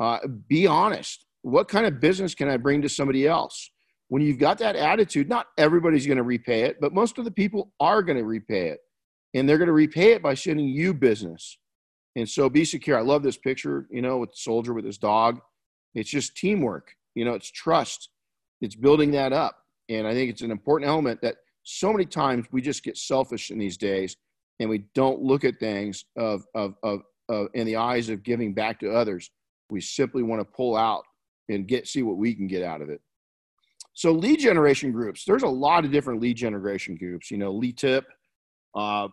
Uh, 0.00 0.18
be 0.48 0.66
honest. 0.66 1.26
What 1.42 1.68
kind 1.68 1.86
of 1.86 2.00
business 2.00 2.34
can 2.34 2.48
I 2.48 2.56
bring 2.56 2.82
to 2.82 2.88
somebody 2.88 3.26
else? 3.26 3.70
When 4.12 4.20
you've 4.20 4.38
got 4.38 4.58
that 4.58 4.76
attitude, 4.76 5.30
not 5.30 5.46
everybody's 5.56 6.06
going 6.06 6.18
to 6.18 6.22
repay 6.22 6.64
it, 6.64 6.78
but 6.82 6.92
most 6.92 7.16
of 7.16 7.24
the 7.24 7.30
people 7.30 7.72
are 7.80 8.02
going 8.02 8.18
to 8.18 8.26
repay 8.26 8.68
it. 8.68 8.80
And 9.32 9.48
they're 9.48 9.56
going 9.56 9.68
to 9.68 9.72
repay 9.72 10.12
it 10.12 10.22
by 10.22 10.34
sending 10.34 10.68
you 10.68 10.92
business. 10.92 11.56
And 12.14 12.28
so 12.28 12.50
be 12.50 12.66
secure. 12.66 12.98
I 12.98 13.00
love 13.00 13.22
this 13.22 13.38
picture, 13.38 13.86
you 13.90 14.02
know, 14.02 14.18
with 14.18 14.32
the 14.32 14.36
soldier 14.36 14.74
with 14.74 14.84
his 14.84 14.98
dog. 14.98 15.40
It's 15.94 16.10
just 16.10 16.36
teamwork, 16.36 16.94
you 17.14 17.24
know, 17.24 17.32
it's 17.32 17.50
trust. 17.50 18.10
It's 18.60 18.74
building 18.74 19.12
that 19.12 19.32
up. 19.32 19.56
And 19.88 20.06
I 20.06 20.12
think 20.12 20.28
it's 20.28 20.42
an 20.42 20.50
important 20.50 20.90
element 20.90 21.22
that 21.22 21.36
so 21.62 21.90
many 21.90 22.04
times 22.04 22.44
we 22.52 22.60
just 22.60 22.84
get 22.84 22.98
selfish 22.98 23.50
in 23.50 23.58
these 23.58 23.78
days 23.78 24.18
and 24.60 24.68
we 24.68 24.84
don't 24.94 25.22
look 25.22 25.42
at 25.42 25.58
things 25.58 26.04
of, 26.18 26.44
of, 26.54 26.74
of, 26.82 27.00
of 27.30 27.48
in 27.54 27.66
the 27.66 27.76
eyes 27.76 28.10
of 28.10 28.24
giving 28.24 28.52
back 28.52 28.78
to 28.80 28.92
others. 28.92 29.30
We 29.70 29.80
simply 29.80 30.22
want 30.22 30.40
to 30.40 30.44
pull 30.44 30.76
out 30.76 31.04
and 31.48 31.66
get 31.66 31.88
see 31.88 32.02
what 32.02 32.18
we 32.18 32.34
can 32.34 32.46
get 32.46 32.62
out 32.62 32.82
of 32.82 32.90
it. 32.90 33.00
So 33.94 34.12
lead 34.12 34.40
generation 34.40 34.90
groups, 34.90 35.24
there's 35.24 35.42
a 35.42 35.48
lot 35.48 35.84
of 35.84 35.92
different 35.92 36.20
lead 36.20 36.36
generation 36.36 36.96
groups. 36.96 37.30
You 37.30 37.38
know, 37.38 37.52
LeTip, 37.52 38.04
uh, 38.74 39.08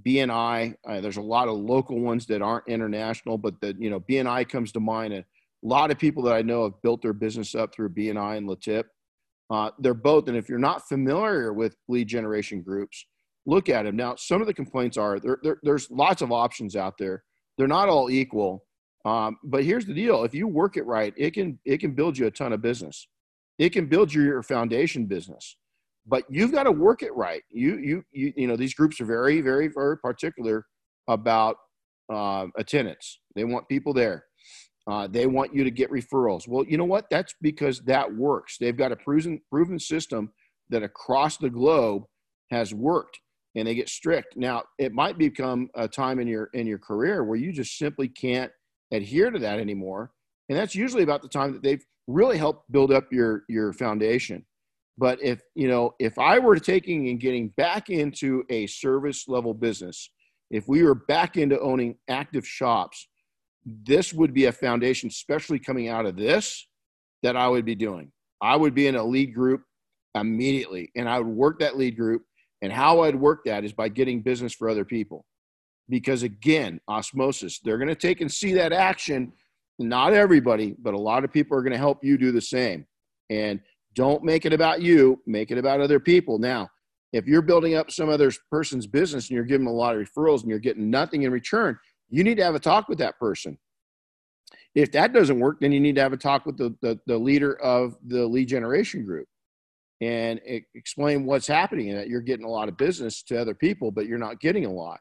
BNI. 0.00 0.74
Uh, 0.88 1.00
there's 1.00 1.18
a 1.18 1.22
lot 1.22 1.48
of 1.48 1.56
local 1.56 2.00
ones 2.00 2.26
that 2.26 2.42
aren't 2.42 2.66
international, 2.68 3.38
but 3.38 3.60
the 3.60 3.76
you 3.78 3.90
know 3.90 4.00
BNI 4.00 4.48
comes 4.48 4.72
to 4.72 4.80
mind. 4.80 5.12
A 5.14 5.24
lot 5.62 5.90
of 5.90 5.98
people 5.98 6.22
that 6.24 6.34
I 6.34 6.42
know 6.42 6.64
have 6.64 6.80
built 6.82 7.02
their 7.02 7.12
business 7.12 7.54
up 7.54 7.74
through 7.74 7.90
BNI 7.90 8.38
and 8.38 8.48
LeTip. 8.48 8.84
Uh, 9.50 9.70
they're 9.78 9.94
both, 9.94 10.28
and 10.28 10.36
if 10.36 10.48
you're 10.48 10.58
not 10.58 10.88
familiar 10.88 11.52
with 11.52 11.76
lead 11.86 12.08
generation 12.08 12.62
groups, 12.62 13.06
look 13.44 13.68
at 13.68 13.84
them. 13.84 13.96
Now, 13.96 14.14
some 14.16 14.40
of 14.40 14.46
the 14.46 14.54
complaints 14.54 14.96
are 14.96 15.20
there, 15.20 15.38
there 15.42 15.58
there's 15.62 15.90
lots 15.90 16.22
of 16.22 16.32
options 16.32 16.74
out 16.74 16.94
there. 16.98 17.22
They're 17.58 17.68
not 17.68 17.88
all 17.88 18.10
equal. 18.10 18.64
Um, 19.04 19.36
but 19.44 19.64
here's 19.64 19.84
the 19.84 19.94
deal: 19.94 20.24
if 20.24 20.34
you 20.34 20.48
work 20.48 20.76
it 20.76 20.86
right, 20.86 21.12
it 21.16 21.34
can 21.34 21.58
it 21.64 21.78
can 21.78 21.92
build 21.92 22.16
you 22.16 22.26
a 22.26 22.30
ton 22.30 22.52
of 22.52 22.62
business. 22.62 23.06
It 23.58 23.70
can 23.70 23.86
build 23.86 24.12
you 24.12 24.22
your 24.22 24.42
foundation 24.42 25.06
business 25.06 25.56
but 26.06 26.24
you've 26.28 26.52
got 26.52 26.64
to 26.64 26.72
work 26.72 27.02
it 27.02 27.14
right. 27.14 27.42
You, 27.50 27.78
you, 27.78 28.04
you, 28.12 28.32
you 28.36 28.46
know, 28.46 28.56
these 28.56 28.74
groups 28.74 29.00
are 29.00 29.04
very, 29.04 29.40
very, 29.40 29.68
very 29.68 29.96
particular 29.98 30.66
about 31.08 31.56
uh, 32.12 32.46
attendance. 32.56 33.20
They 33.34 33.44
want 33.44 33.68
people 33.68 33.92
there. 33.92 34.24
Uh, 34.90 35.06
they 35.06 35.26
want 35.26 35.54
you 35.54 35.62
to 35.62 35.70
get 35.70 35.90
referrals. 35.90 36.48
Well, 36.48 36.64
you 36.66 36.76
know 36.76 36.84
what? 36.84 37.06
That's 37.08 37.34
because 37.40 37.80
that 37.82 38.12
works. 38.12 38.56
They've 38.58 38.76
got 38.76 38.90
a 38.90 38.96
proven, 38.96 39.40
proven 39.48 39.78
system 39.78 40.32
that 40.70 40.82
across 40.82 41.36
the 41.36 41.50
globe 41.50 42.02
has 42.50 42.74
worked, 42.74 43.20
and 43.54 43.68
they 43.68 43.76
get 43.76 43.88
strict. 43.88 44.36
Now, 44.36 44.64
it 44.78 44.92
might 44.92 45.18
become 45.18 45.68
a 45.76 45.86
time 45.86 46.18
in 46.18 46.26
your 46.26 46.50
in 46.52 46.66
your 46.66 46.78
career 46.78 47.22
where 47.22 47.38
you 47.38 47.52
just 47.52 47.78
simply 47.78 48.08
can't 48.08 48.50
adhere 48.90 49.30
to 49.30 49.38
that 49.38 49.60
anymore, 49.60 50.10
and 50.52 50.60
that's 50.60 50.74
usually 50.74 51.02
about 51.02 51.22
the 51.22 51.28
time 51.28 51.54
that 51.54 51.62
they've 51.62 51.82
really 52.06 52.36
helped 52.36 52.70
build 52.70 52.92
up 52.92 53.10
your 53.10 53.44
your 53.48 53.72
foundation. 53.72 54.44
But 54.98 55.18
if 55.22 55.40
you 55.54 55.66
know, 55.66 55.94
if 55.98 56.18
I 56.18 56.38
were 56.38 56.58
taking 56.58 57.08
and 57.08 57.18
getting 57.18 57.48
back 57.56 57.88
into 57.88 58.44
a 58.50 58.66
service 58.66 59.28
level 59.28 59.54
business, 59.54 60.10
if 60.50 60.68
we 60.68 60.82
were 60.82 60.94
back 60.94 61.38
into 61.38 61.58
owning 61.58 61.96
active 62.08 62.46
shops, 62.46 63.08
this 63.64 64.12
would 64.12 64.34
be 64.34 64.44
a 64.44 64.52
foundation, 64.52 65.08
especially 65.08 65.58
coming 65.58 65.88
out 65.88 66.04
of 66.04 66.16
this, 66.16 66.68
that 67.22 67.34
I 67.34 67.48
would 67.48 67.64
be 67.64 67.74
doing. 67.74 68.12
I 68.42 68.54
would 68.56 68.74
be 68.74 68.88
in 68.88 68.96
a 68.96 69.02
lead 69.02 69.34
group 69.34 69.62
immediately, 70.14 70.90
and 70.96 71.08
I 71.08 71.18
would 71.18 71.34
work 71.34 71.60
that 71.60 71.78
lead 71.78 71.96
group. 71.96 72.24
And 72.60 72.70
how 72.70 73.00
I'd 73.00 73.16
work 73.16 73.40
that 73.46 73.64
is 73.64 73.72
by 73.72 73.88
getting 73.88 74.20
business 74.20 74.52
for 74.52 74.68
other 74.68 74.84
people. 74.84 75.24
Because 75.88 76.22
again, 76.22 76.78
osmosis, 76.88 77.58
they're 77.58 77.78
going 77.78 77.88
to 77.88 77.94
take 77.94 78.20
and 78.20 78.30
see 78.30 78.52
that 78.52 78.72
action. 78.72 79.32
Not 79.78 80.12
everybody, 80.12 80.74
but 80.78 80.94
a 80.94 80.98
lot 80.98 81.24
of 81.24 81.32
people 81.32 81.56
are 81.56 81.62
going 81.62 81.72
to 81.72 81.78
help 81.78 82.04
you 82.04 82.18
do 82.18 82.32
the 82.32 82.40
same. 82.40 82.86
And 83.30 83.60
don't 83.94 84.24
make 84.24 84.46
it 84.46 84.52
about 84.52 84.82
you, 84.82 85.20
make 85.26 85.50
it 85.50 85.58
about 85.58 85.80
other 85.80 86.00
people. 86.00 86.38
Now, 86.38 86.68
if 87.12 87.26
you're 87.26 87.42
building 87.42 87.74
up 87.74 87.90
some 87.90 88.08
other 88.08 88.32
person's 88.50 88.86
business 88.86 89.28
and 89.28 89.36
you're 89.36 89.44
giving 89.44 89.66
a 89.66 89.72
lot 89.72 89.96
of 89.96 90.02
referrals 90.02 90.40
and 90.40 90.50
you're 90.50 90.58
getting 90.58 90.90
nothing 90.90 91.22
in 91.22 91.32
return, 91.32 91.78
you 92.08 92.24
need 92.24 92.36
to 92.36 92.44
have 92.44 92.54
a 92.54 92.60
talk 92.60 92.88
with 92.88 92.98
that 92.98 93.18
person. 93.18 93.58
If 94.74 94.92
that 94.92 95.12
doesn't 95.12 95.38
work, 95.38 95.58
then 95.60 95.72
you 95.72 95.80
need 95.80 95.96
to 95.96 96.02
have 96.02 96.14
a 96.14 96.18
talk 96.18 96.46
with 96.46 96.56
the, 96.56 96.74
the, 96.80 96.98
the 97.06 97.18
leader 97.18 97.54
of 97.60 97.96
the 98.06 98.26
lead 98.26 98.48
generation 98.48 99.04
group 99.04 99.26
and 100.00 100.40
explain 100.74 101.24
what's 101.24 101.46
happening 101.46 101.90
and 101.90 101.98
that 101.98 102.08
you're 102.08 102.22
getting 102.22 102.46
a 102.46 102.50
lot 102.50 102.68
of 102.68 102.76
business 102.76 103.22
to 103.22 103.40
other 103.40 103.54
people, 103.54 103.90
but 103.90 104.06
you're 104.06 104.18
not 104.18 104.40
getting 104.40 104.64
a 104.64 104.72
lot 104.72 105.00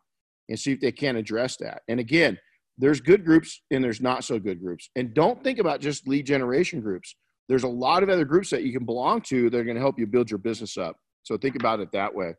and 0.49 0.59
see 0.59 0.73
if 0.73 0.81
they 0.81 0.91
can't 0.91 1.17
address 1.17 1.55
that. 1.57 1.81
And 1.87 1.99
again, 1.99 2.37
there's 2.81 2.99
good 2.99 3.23
groups 3.23 3.61
and 3.71 3.83
there's 3.83 4.01
not 4.01 4.25
so 4.25 4.39
good 4.39 4.61
groups. 4.61 4.89
And 4.97 5.13
don't 5.13 5.41
think 5.43 5.59
about 5.59 5.79
just 5.79 6.07
lead 6.07 6.25
generation 6.25 6.81
groups 6.81 7.15
there's 7.51 7.63
a 7.63 7.67
lot 7.67 8.01
of 8.01 8.07
other 8.07 8.23
groups 8.23 8.49
that 8.49 8.63
you 8.63 8.71
can 8.71 8.85
belong 8.85 9.19
to 9.23 9.49
that 9.49 9.57
are 9.57 9.65
going 9.65 9.75
to 9.75 9.81
help 9.81 9.99
you 9.99 10.07
build 10.07 10.31
your 10.31 10.37
business 10.37 10.77
up. 10.77 10.95
So 11.23 11.37
think 11.37 11.57
about 11.57 11.81
it 11.81 11.91
that 11.91 12.15
way. 12.15 12.33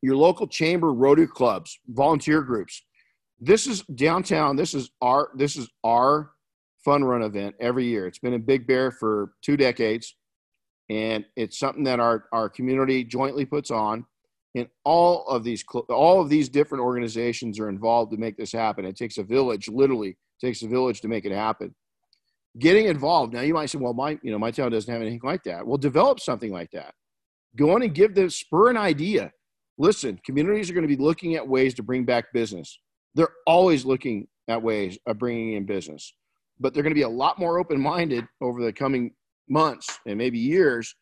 Your 0.00 0.16
local 0.16 0.46
chamber 0.46 0.94
Rotary 0.94 1.26
clubs, 1.26 1.78
volunteer 1.88 2.40
groups. 2.40 2.82
This 3.38 3.66
is 3.66 3.82
downtown. 3.82 4.56
This 4.56 4.72
is 4.72 4.90
our 5.02 5.28
this 5.36 5.56
is 5.56 5.68
our 5.84 6.30
fun 6.86 7.04
run 7.04 7.20
event 7.20 7.54
every 7.60 7.84
year. 7.84 8.06
It's 8.06 8.18
been 8.18 8.32
in 8.32 8.40
Big 8.40 8.66
Bear 8.66 8.90
for 8.90 9.32
two 9.42 9.58
decades, 9.58 10.16
and 10.88 11.26
it's 11.36 11.58
something 11.58 11.84
that 11.84 12.00
our 12.00 12.24
our 12.32 12.48
community 12.48 13.04
jointly 13.04 13.44
puts 13.44 13.70
on. 13.70 14.06
And 14.56 14.66
all 14.84 15.26
of 15.28 15.44
these 15.44 15.64
all 15.88 16.20
of 16.20 16.28
these 16.28 16.48
different 16.48 16.82
organizations 16.82 17.60
are 17.60 17.68
involved 17.68 18.10
to 18.12 18.18
make 18.18 18.36
this 18.36 18.50
happen. 18.52 18.84
It 18.84 18.96
takes 18.96 19.16
a 19.18 19.22
village, 19.22 19.68
literally, 19.68 20.16
takes 20.40 20.62
a 20.62 20.68
village 20.68 21.00
to 21.02 21.08
make 21.08 21.24
it 21.24 21.32
happen 21.32 21.74
getting 22.58 22.86
involved. 22.86 23.32
Now 23.32 23.42
you 23.42 23.54
might 23.54 23.70
say, 23.70 23.78
well, 23.78 23.94
my, 23.94 24.18
you 24.22 24.32
know, 24.32 24.38
my 24.38 24.50
town 24.50 24.72
doesn't 24.72 24.92
have 24.92 25.02
anything 25.02 25.20
like 25.22 25.44
that. 25.44 25.66
Well, 25.66 25.78
develop 25.78 26.20
something 26.20 26.50
like 26.50 26.70
that. 26.72 26.94
Go 27.56 27.74
on 27.74 27.82
and 27.82 27.94
give 27.94 28.14
the 28.14 28.30
spur 28.30 28.70
an 28.70 28.76
idea. 28.76 29.32
Listen, 29.78 30.20
communities 30.24 30.70
are 30.70 30.74
going 30.74 30.86
to 30.86 30.96
be 30.96 31.02
looking 31.02 31.36
at 31.36 31.46
ways 31.46 31.74
to 31.74 31.82
bring 31.82 32.04
back 32.04 32.32
business. 32.32 32.78
They're 33.14 33.32
always 33.46 33.84
looking 33.84 34.28
at 34.48 34.62
ways 34.62 34.98
of 35.06 35.18
bringing 35.18 35.54
in 35.54 35.64
business, 35.64 36.12
but 36.58 36.74
they're 36.74 36.82
going 36.82 36.92
to 36.92 36.98
be 36.98 37.02
a 37.02 37.08
lot 37.08 37.38
more 37.38 37.58
open-minded 37.58 38.26
over 38.40 38.62
the 38.62 38.72
coming 38.72 39.12
months 39.48 39.98
and 40.06 40.18
maybe 40.18 40.38
years 40.38 40.94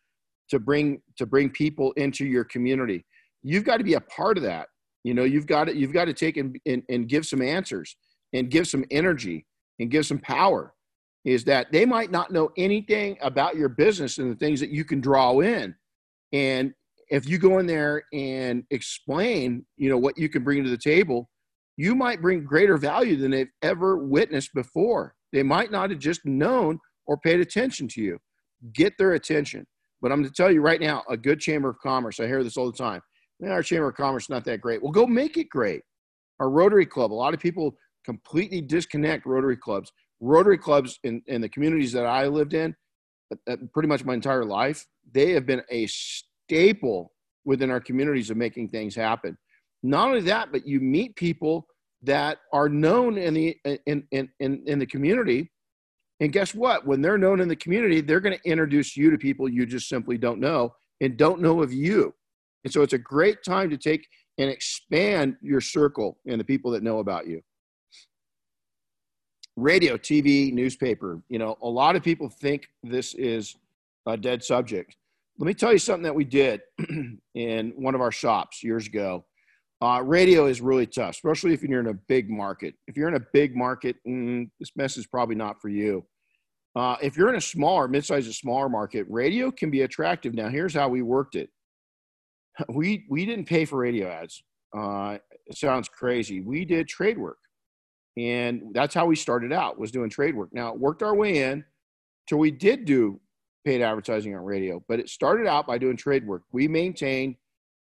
to 0.49 0.59
bring 0.59 1.01
to 1.17 1.27
bring 1.27 1.49
people 1.49 1.91
into 1.93 2.25
your 2.25 2.43
community. 2.43 3.05
You've 3.43 3.63
got 3.63 3.77
to 3.77 3.83
be 3.83 3.93
a 3.93 4.01
part 4.01 4.37
of 4.37 4.43
that. 4.43 4.67
You 5.03 5.13
know, 5.13 5.23
you've 5.23 5.47
got 5.47 5.65
to 5.65 5.75
you've 5.75 5.93
got 5.93 6.05
to 6.05 6.13
take 6.13 6.37
and, 6.37 6.57
and, 6.65 6.83
and 6.89 7.07
give 7.07 7.25
some 7.25 7.41
answers 7.41 7.95
and 8.33 8.49
give 8.49 8.67
some 8.67 8.83
energy 8.91 9.45
and 9.79 9.89
give 9.89 10.05
some 10.05 10.19
power 10.19 10.73
is 11.25 11.43
that 11.45 11.71
they 11.71 11.85
might 11.85 12.11
not 12.11 12.31
know 12.31 12.49
anything 12.57 13.17
about 13.21 13.55
your 13.55 13.69
business 13.69 14.17
and 14.17 14.31
the 14.31 14.35
things 14.35 14.59
that 14.59 14.69
you 14.69 14.85
can 14.85 15.01
draw 15.01 15.39
in. 15.39 15.75
And 16.31 16.73
if 17.09 17.27
you 17.27 17.37
go 17.37 17.59
in 17.59 17.65
there 17.65 18.03
and 18.13 18.63
explain, 18.71 19.65
you 19.77 19.89
know, 19.89 19.97
what 19.97 20.17
you 20.17 20.29
can 20.29 20.43
bring 20.43 20.63
to 20.63 20.69
the 20.69 20.77
table, 20.77 21.29
you 21.75 21.95
might 21.95 22.21
bring 22.21 22.43
greater 22.43 22.77
value 22.77 23.15
than 23.15 23.31
they've 23.31 23.51
ever 23.61 23.97
witnessed 23.97 24.53
before. 24.53 25.15
They 25.31 25.43
might 25.43 25.71
not 25.71 25.89
have 25.89 25.99
just 25.99 26.25
known 26.25 26.79
or 27.07 27.17
paid 27.17 27.39
attention 27.39 27.87
to 27.89 28.01
you. 28.01 28.19
Get 28.73 28.93
their 28.97 29.13
attention. 29.13 29.65
But 30.01 30.11
I'm 30.11 30.19
going 30.19 30.29
to 30.29 30.35
tell 30.35 30.51
you 30.51 30.61
right 30.61 30.79
now, 30.79 31.03
a 31.09 31.17
good 31.17 31.39
chamber 31.39 31.69
of 31.69 31.79
commerce, 31.79 32.19
I 32.19 32.27
hear 32.27 32.43
this 32.43 32.57
all 32.57 32.71
the 32.71 32.77
time. 32.77 33.01
Our 33.45 33.63
chamber 33.63 33.89
of 33.89 33.95
commerce 33.95 34.29
not 34.29 34.43
that 34.45 34.61
great. 34.61 34.81
Well, 34.81 34.91
go 34.91 35.07
make 35.07 35.37
it 35.37 35.49
great. 35.49 35.81
Our 36.39 36.49
Rotary 36.49 36.85
Club, 36.85 37.11
a 37.11 37.13
lot 37.13 37.33
of 37.33 37.39
people 37.39 37.75
completely 38.05 38.61
disconnect 38.61 39.25
Rotary 39.25 39.57
clubs. 39.57 39.91
Rotary 40.19 40.57
clubs 40.57 40.99
in, 41.03 41.21
in 41.27 41.41
the 41.41 41.49
communities 41.49 41.91
that 41.93 42.05
I 42.05 42.27
lived 42.27 42.53
in, 42.53 42.75
uh, 43.31 43.51
uh, 43.51 43.57
pretty 43.73 43.87
much 43.87 44.03
my 44.03 44.13
entire 44.13 44.43
life, 44.43 44.85
they 45.13 45.31
have 45.31 45.45
been 45.45 45.61
a 45.69 45.87
staple 45.87 47.11
within 47.45 47.71
our 47.71 47.79
communities 47.79 48.29
of 48.29 48.37
making 48.37 48.69
things 48.69 48.95
happen. 48.95 49.37
Not 49.83 50.09
only 50.09 50.21
that, 50.21 50.51
but 50.51 50.67
you 50.67 50.79
meet 50.81 51.15
people 51.15 51.67
that 52.03 52.39
are 52.53 52.69
known 52.69 53.17
in 53.17 53.33
the 53.33 53.57
in, 53.85 54.03
in, 54.11 54.29
in, 54.39 54.63
in 54.65 54.79
the 54.79 54.85
community. 54.85 55.51
And 56.19 56.33
guess 56.33 56.53
what? 56.53 56.85
When 56.85 57.01
they're 57.01 57.17
known 57.17 57.39
in 57.39 57.47
the 57.47 57.55
community, 57.55 58.01
they're 58.01 58.19
going 58.19 58.37
to 58.37 58.49
introduce 58.49 58.97
you 58.97 59.09
to 59.09 59.17
people 59.17 59.47
you 59.47 59.65
just 59.65 59.87
simply 59.87 60.17
don't 60.17 60.39
know 60.39 60.73
and 60.99 61.15
don't 61.15 61.41
know 61.41 61.61
of 61.61 61.71
you. 61.71 62.13
And 62.63 62.73
so 62.73 62.81
it's 62.81 62.93
a 62.93 62.97
great 62.97 63.43
time 63.43 63.69
to 63.69 63.77
take 63.77 64.07
and 64.37 64.49
expand 64.49 65.35
your 65.41 65.61
circle 65.61 66.17
and 66.27 66.39
the 66.39 66.45
people 66.45 66.71
that 66.71 66.83
know 66.83 66.99
about 66.99 67.27
you 67.27 67.41
radio, 69.59 69.97
TV, 69.97 70.53
newspaper. 70.53 71.21
You 71.29 71.39
know, 71.39 71.57
a 71.61 71.67
lot 71.67 71.95
of 71.95 72.03
people 72.03 72.29
think 72.29 72.67
this 72.83 73.13
is 73.13 73.55
a 74.05 74.17
dead 74.17 74.43
subject. 74.43 74.95
Let 75.37 75.47
me 75.47 75.53
tell 75.53 75.71
you 75.71 75.79
something 75.79 76.03
that 76.03 76.15
we 76.15 76.25
did 76.25 76.61
in 77.35 77.73
one 77.75 77.95
of 77.95 78.01
our 78.01 78.11
shops 78.11 78.63
years 78.63 78.87
ago. 78.87 79.25
Uh, 79.81 80.01
radio 80.03 80.45
is 80.47 80.59
really 80.59 80.85
tough, 80.85 81.11
especially 81.11 81.53
if 81.53 81.63
you're 81.63 81.79
in 81.79 81.87
a 81.87 81.93
big 81.93 82.29
market. 82.29 82.75
If 82.87 82.97
you're 82.97 83.07
in 83.07 83.15
a 83.15 83.25
big 83.31 83.55
market, 83.55 83.95
mm, 84.05 84.49
this 84.59 84.71
mess 84.75 84.97
is 84.97 85.07
probably 85.07 85.35
not 85.35 85.61
for 85.61 85.69
you. 85.69 86.05
Uh, 86.75 86.97
if 87.01 87.15
you're 87.15 87.29
in 87.29 87.35
a 87.35 87.41
smaller, 87.41 87.87
mid-sized, 87.87 88.33
smaller 88.35 88.67
market, 88.67 89.05
radio 89.09 89.49
can 89.51 89.71
be 89.71 89.81
attractive. 89.81 90.33
Now, 90.33 90.49
here's 90.49 90.73
how 90.73 90.89
we 90.89 91.01
worked 91.01 91.35
it. 91.35 91.49
we 92.69 93.05
we 93.09 93.25
didn't 93.25 93.45
pay 93.45 93.65
for 93.65 93.79
radio 93.79 94.07
ads. 94.09 94.43
Uh, 94.75 95.17
it 95.45 95.57
sounds 95.57 95.89
crazy. 95.89 96.41
We 96.41 96.65
did 96.65 96.87
trade 96.87 97.17
work, 97.17 97.39
and 98.17 98.73
that's 98.73 98.93
how 98.93 99.05
we 99.05 99.15
started 99.15 99.51
out 99.51 99.79
was 99.79 99.91
doing 99.91 100.09
trade 100.09 100.35
work. 100.35 100.49
Now 100.53 100.73
it 100.73 100.79
worked 100.79 101.03
our 101.03 101.15
way 101.15 101.43
in 101.43 101.63
till 102.27 102.37
we 102.37 102.51
did 102.51 102.85
do 102.85 103.19
paid 103.65 103.81
advertising 103.81 104.35
on 104.35 104.43
radio, 104.43 104.83
but 104.87 104.99
it 104.99 105.09
started 105.09 105.47
out 105.47 105.67
by 105.67 105.77
doing 105.77 105.97
trade 105.97 106.25
work. 106.25 106.43
We 106.51 106.67
maintained 106.67 107.35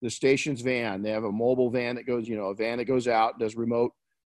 the 0.02 0.10
station's 0.10 0.62
van. 0.62 1.02
They 1.02 1.12
have 1.12 1.24
a 1.24 1.32
mobile 1.32 1.70
van 1.70 1.96
that 1.96 2.06
goes, 2.06 2.28
you 2.28 2.38
know, 2.38 2.46
a 2.46 2.56
van 2.56 2.78
that 2.78 2.86
goes 2.86 3.08
out, 3.08 3.40
does 3.40 3.56
remote 3.56 3.92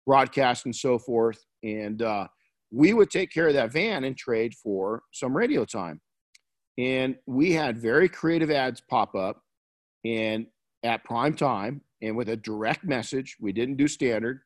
broadcast 0.06 0.66
and 0.66 0.76
so 0.76 0.98
forth, 0.98 1.44
and 1.64 2.02
uh, 2.02 2.28
we 2.72 2.94
would 2.94 3.10
take 3.10 3.32
care 3.32 3.48
of 3.48 3.54
that 3.54 3.72
van 3.72 4.04
and 4.04 4.18
trade 4.18 4.54
for 4.56 5.04
some 5.14 5.36
radio 5.36 5.66
time. 5.66 6.02
And 6.78 7.16
we 7.26 7.52
had 7.52 7.78
very 7.78 8.08
creative 8.08 8.52
ads 8.52 8.82
pop 8.82 9.16
up 9.16 9.42
and 10.08 10.48
at 10.84 11.04
prime 11.04 11.34
time 11.34 11.82
and 12.02 12.16
with 12.16 12.30
a 12.30 12.38
direct 12.38 12.84
message. 12.84 13.38
We 13.40 13.52
didn't 13.52 13.78
do 13.78 13.88
standard. 13.88 14.42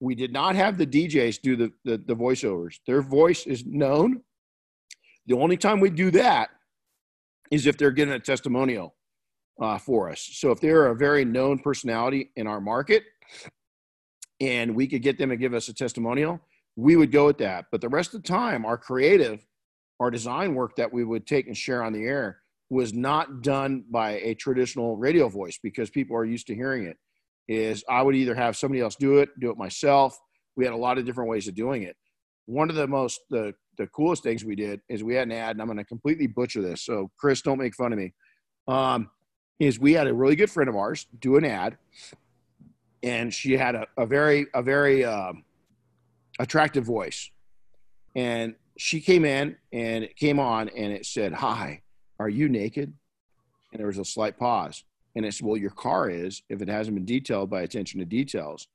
We 0.00 0.14
did 0.14 0.32
not 0.32 0.56
have 0.56 0.76
the 0.76 0.86
DJs 0.86 1.40
do 1.40 1.56
the, 1.56 1.72
the, 1.84 1.98
the 1.98 2.14
voiceovers. 2.14 2.80
Their 2.86 3.00
voice 3.00 3.46
is 3.46 3.64
known. 3.64 4.22
The 5.26 5.36
only 5.36 5.56
time 5.56 5.80
we 5.80 5.90
do 5.90 6.10
that 6.12 6.50
is 7.50 7.66
if 7.66 7.76
they're 7.76 7.90
getting 7.90 8.14
a 8.14 8.20
testimonial 8.20 8.94
uh, 9.60 9.78
for 9.78 10.10
us. 10.10 10.28
So 10.32 10.50
if 10.50 10.60
they're 10.60 10.88
a 10.88 10.94
very 10.94 11.24
known 11.24 11.58
personality 11.58 12.30
in 12.36 12.46
our 12.46 12.60
market 12.60 13.04
and 14.40 14.74
we 14.74 14.86
could 14.86 15.02
get 15.02 15.16
them 15.16 15.30
to 15.30 15.36
give 15.36 15.54
us 15.54 15.68
a 15.68 15.74
testimonial, 15.74 16.40
we 16.76 16.96
would 16.96 17.10
go 17.10 17.26
with 17.26 17.38
that. 17.38 17.66
But 17.72 17.80
the 17.80 17.88
rest 17.88 18.12
of 18.12 18.22
the 18.22 18.28
time, 18.28 18.66
our 18.66 18.76
creative, 18.76 19.46
our 19.98 20.10
design 20.10 20.54
work 20.54 20.76
that 20.76 20.92
we 20.92 21.04
would 21.04 21.26
take 21.26 21.46
and 21.46 21.56
share 21.56 21.82
on 21.82 21.94
the 21.94 22.04
air 22.04 22.42
was 22.70 22.92
not 22.92 23.42
done 23.42 23.84
by 23.90 24.12
a 24.12 24.34
traditional 24.34 24.96
radio 24.96 25.28
voice 25.28 25.58
because 25.62 25.90
people 25.90 26.16
are 26.16 26.24
used 26.24 26.46
to 26.48 26.54
hearing 26.54 26.86
it 26.86 26.96
is 27.48 27.84
i 27.88 28.02
would 28.02 28.16
either 28.16 28.34
have 28.34 28.56
somebody 28.56 28.80
else 28.80 28.96
do 28.96 29.18
it 29.18 29.28
do 29.38 29.50
it 29.50 29.56
myself. 29.56 30.18
We 30.56 30.64
had 30.64 30.74
a 30.74 30.78
lot 30.78 30.98
of 30.98 31.04
different 31.04 31.28
ways 31.28 31.48
of 31.48 31.54
doing 31.54 31.82
it. 31.82 31.96
One 32.46 32.70
of 32.70 32.76
the 32.76 32.86
most 32.86 33.20
the, 33.30 33.52
the 33.76 33.86
coolest 33.88 34.22
things 34.22 34.44
we 34.44 34.56
did 34.56 34.80
is 34.88 35.04
we 35.04 35.14
had 35.14 35.28
an 35.28 35.32
ad 35.32 35.50
and 35.50 35.60
i'm 35.60 35.68
going 35.68 35.78
to 35.78 35.84
completely 35.84 36.26
butcher 36.26 36.62
this 36.62 36.82
so 36.82 37.10
chris 37.18 37.42
don't 37.42 37.58
make 37.58 37.74
fun 37.74 37.92
of 37.92 37.98
me. 37.98 38.14
Um, 38.68 39.10
is 39.60 39.78
we 39.78 39.92
had 39.92 40.06
a 40.06 40.12
really 40.12 40.36
good 40.36 40.50
friend 40.50 40.68
of 40.68 40.76
ours 40.76 41.06
do 41.20 41.36
an 41.36 41.44
ad 41.44 41.78
and 43.02 43.32
she 43.32 43.52
had 43.52 43.74
a, 43.74 43.86
a 43.96 44.06
very 44.06 44.46
a 44.54 44.62
very 44.62 45.04
um, 45.04 45.44
attractive 46.38 46.84
voice. 46.84 47.30
And 48.14 48.54
she 48.78 49.00
came 49.00 49.24
in 49.24 49.56
and 49.72 50.04
it 50.04 50.16
came 50.16 50.40
on 50.40 50.68
and 50.70 50.92
it 50.92 51.06
said 51.06 51.32
hi 51.32 51.82
are 52.18 52.28
you 52.28 52.48
naked? 52.48 52.92
And 53.72 53.80
there 53.80 53.86
was 53.86 53.98
a 53.98 54.04
slight 54.04 54.38
pause. 54.38 54.84
And 55.14 55.24
it 55.24 55.34
said, 55.34 55.46
Well, 55.46 55.56
your 55.56 55.70
car 55.70 56.10
is 56.10 56.42
if 56.48 56.62
it 56.62 56.68
hasn't 56.68 56.94
been 56.94 57.04
detailed 57.04 57.50
by 57.50 57.62
attention 57.62 58.00
to 58.00 58.06
details. 58.06 58.68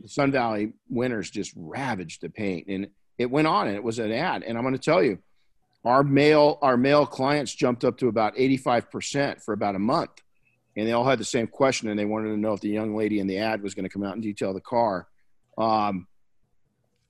The 0.00 0.08
Sun 0.08 0.32
Valley 0.32 0.72
winters 0.88 1.30
just 1.30 1.52
ravaged 1.56 2.22
the 2.22 2.30
paint. 2.30 2.66
And 2.68 2.88
it 3.18 3.30
went 3.30 3.46
on 3.46 3.68
and 3.68 3.76
it 3.76 3.84
was 3.84 3.98
an 3.98 4.10
ad. 4.10 4.42
And 4.42 4.56
I'm 4.56 4.64
going 4.64 4.74
to 4.74 4.80
tell 4.80 5.02
you, 5.02 5.18
our 5.84 6.02
male 6.02 6.58
our 6.62 6.76
male 6.76 7.06
clients 7.06 7.54
jumped 7.54 7.84
up 7.84 7.98
to 7.98 8.08
about 8.08 8.36
85% 8.36 9.42
for 9.42 9.52
about 9.52 9.74
a 9.74 9.80
month. 9.80 10.22
And 10.76 10.88
they 10.88 10.92
all 10.92 11.04
had 11.04 11.18
the 11.18 11.24
same 11.24 11.46
question 11.46 11.88
and 11.88 11.98
they 11.98 12.06
wanted 12.06 12.30
to 12.30 12.36
know 12.38 12.54
if 12.54 12.60
the 12.60 12.70
young 12.70 12.96
lady 12.96 13.20
in 13.20 13.26
the 13.26 13.38
ad 13.38 13.62
was 13.62 13.74
going 13.74 13.84
to 13.84 13.90
come 13.90 14.02
out 14.02 14.14
and 14.14 14.22
detail 14.22 14.54
the 14.54 14.60
car. 14.60 15.06
Um, 15.58 16.06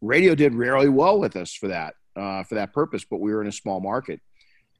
radio 0.00 0.34
did 0.34 0.54
really 0.54 0.88
well 0.88 1.18
with 1.20 1.36
us 1.36 1.54
for 1.54 1.68
that 1.68 1.94
uh, 2.16 2.42
for 2.44 2.56
that 2.56 2.72
purpose, 2.72 3.04
but 3.04 3.20
we 3.20 3.32
were 3.32 3.40
in 3.40 3.48
a 3.48 3.52
small 3.52 3.80
market. 3.80 4.20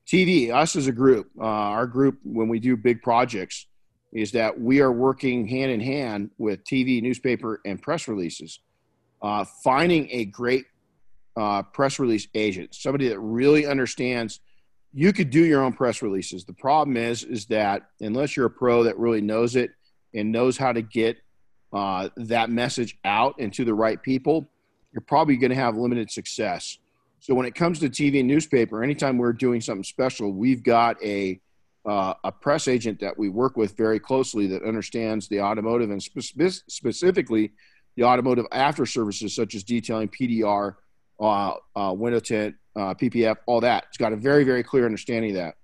TV, 0.07 0.53
us 0.53 0.77
as 0.77 0.87
a 0.87 0.93
group, 0.93 1.31
uh, 1.41 1.45
our 1.45 1.87
group, 1.87 2.19
when 2.25 2.49
we 2.49 2.59
do 2.59 2.77
big 2.77 3.03
projects, 3.03 3.67
is 4.13 4.33
that 4.33 4.61
we 4.61 4.81
are 4.81 4.93
working 4.93 5.47
hand 5.47 5.71
in 5.71 5.81
hand 5.81 6.31
with 6.39 6.65
TV, 6.65 7.03
newspaper, 7.03 7.61
and 7.65 7.81
press 7.81 8.09
releases. 8.09 8.61
Uh, 9.23 9.45
finding 9.63 10.09
a 10.11 10.25
great 10.27 10.67
uh, 11.37 11.63
press 11.63 11.99
release 11.99 12.27
agent, 12.35 12.75
somebody 12.75 13.09
that 13.09 13.19
really 13.21 13.67
understands. 13.67 14.41
You 14.93 15.13
could 15.13 15.31
do 15.31 15.45
your 15.45 15.63
own 15.63 15.73
press 15.73 16.03
releases. 16.03 16.45
The 16.45 16.53
problem 16.53 16.97
is, 16.97 17.25
is 17.25 17.47
that 17.47 17.83
unless 18.01 18.37
you're 18.37 18.47
a 18.47 18.51
pro 18.51 18.83
that 18.83 18.99
really 18.99 19.23
knows 19.23 19.57
it 19.57 19.71
and 20.15 20.31
knows 20.31 20.59
how 20.59 20.73
to 20.73 20.83
get 20.83 21.17
uh, 21.73 22.11
that 22.17 22.51
message 22.51 22.99
out 23.05 23.37
and 23.39 23.53
to 23.55 23.65
the 23.65 23.73
right 23.73 24.03
people, 24.03 24.51
you're 24.93 25.01
probably 25.01 25.37
going 25.37 25.51
to 25.51 25.57
have 25.57 25.77
limited 25.77 26.11
success. 26.11 26.79
So 27.23 27.35
when 27.35 27.47
it 27.47 27.55
comes 27.55 27.79
to 27.79 27.89
TV 27.89 28.19
and 28.19 28.27
newspaper, 28.27 28.83
anytime 28.83 29.17
we're 29.17 29.33
doing 29.33 29.61
something 29.61 29.85
special, 29.85 30.33
we've 30.33 30.65
got 30.65 31.03
a 31.05 31.41
uh, 31.87 32.15
a 32.25 32.33
press 32.33 32.67
agent 32.69 33.01
that 33.01 33.17
we 33.17 33.29
work 33.29 33.57
with 33.57 33.77
very 33.77 33.99
closely 34.01 34.49
that 34.49 34.63
understands 34.65 35.29
the 35.29 35.41
automotive 35.41 35.91
and 35.91 36.03
spe- 36.03 36.63
specifically 36.69 37.53
the 37.97 38.05
automotive 38.05 38.47
after 38.53 38.87
services 38.87 39.35
such 39.35 39.55
as 39.57 39.65
detailing, 39.65 40.09
PDR, 40.09 40.77
uh, 41.21 41.55
uh, 41.75 41.93
window 41.93 42.21
tint, 42.21 42.55
uh, 42.77 42.95
PPF, 42.95 43.37
all 43.47 43.61
that. 43.61 43.85
It's 43.89 43.99
got 43.99 44.13
a 44.13 44.17
very 44.17 44.43
very 44.43 44.65
clear 44.65 44.85
understanding 44.85 45.31
of 45.31 45.37
that, 45.37 45.55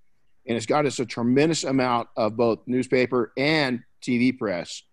and 0.47 0.57
it's 0.57 0.67
got 0.67 0.87
us 0.87 1.01
a 1.01 1.07
tremendous 1.07 1.65
amount 1.65 2.09
of 2.17 2.37
both 2.37 2.61
newspaper 2.67 3.33
and 3.37 3.83
TV 4.01 4.37
press. 4.37 4.85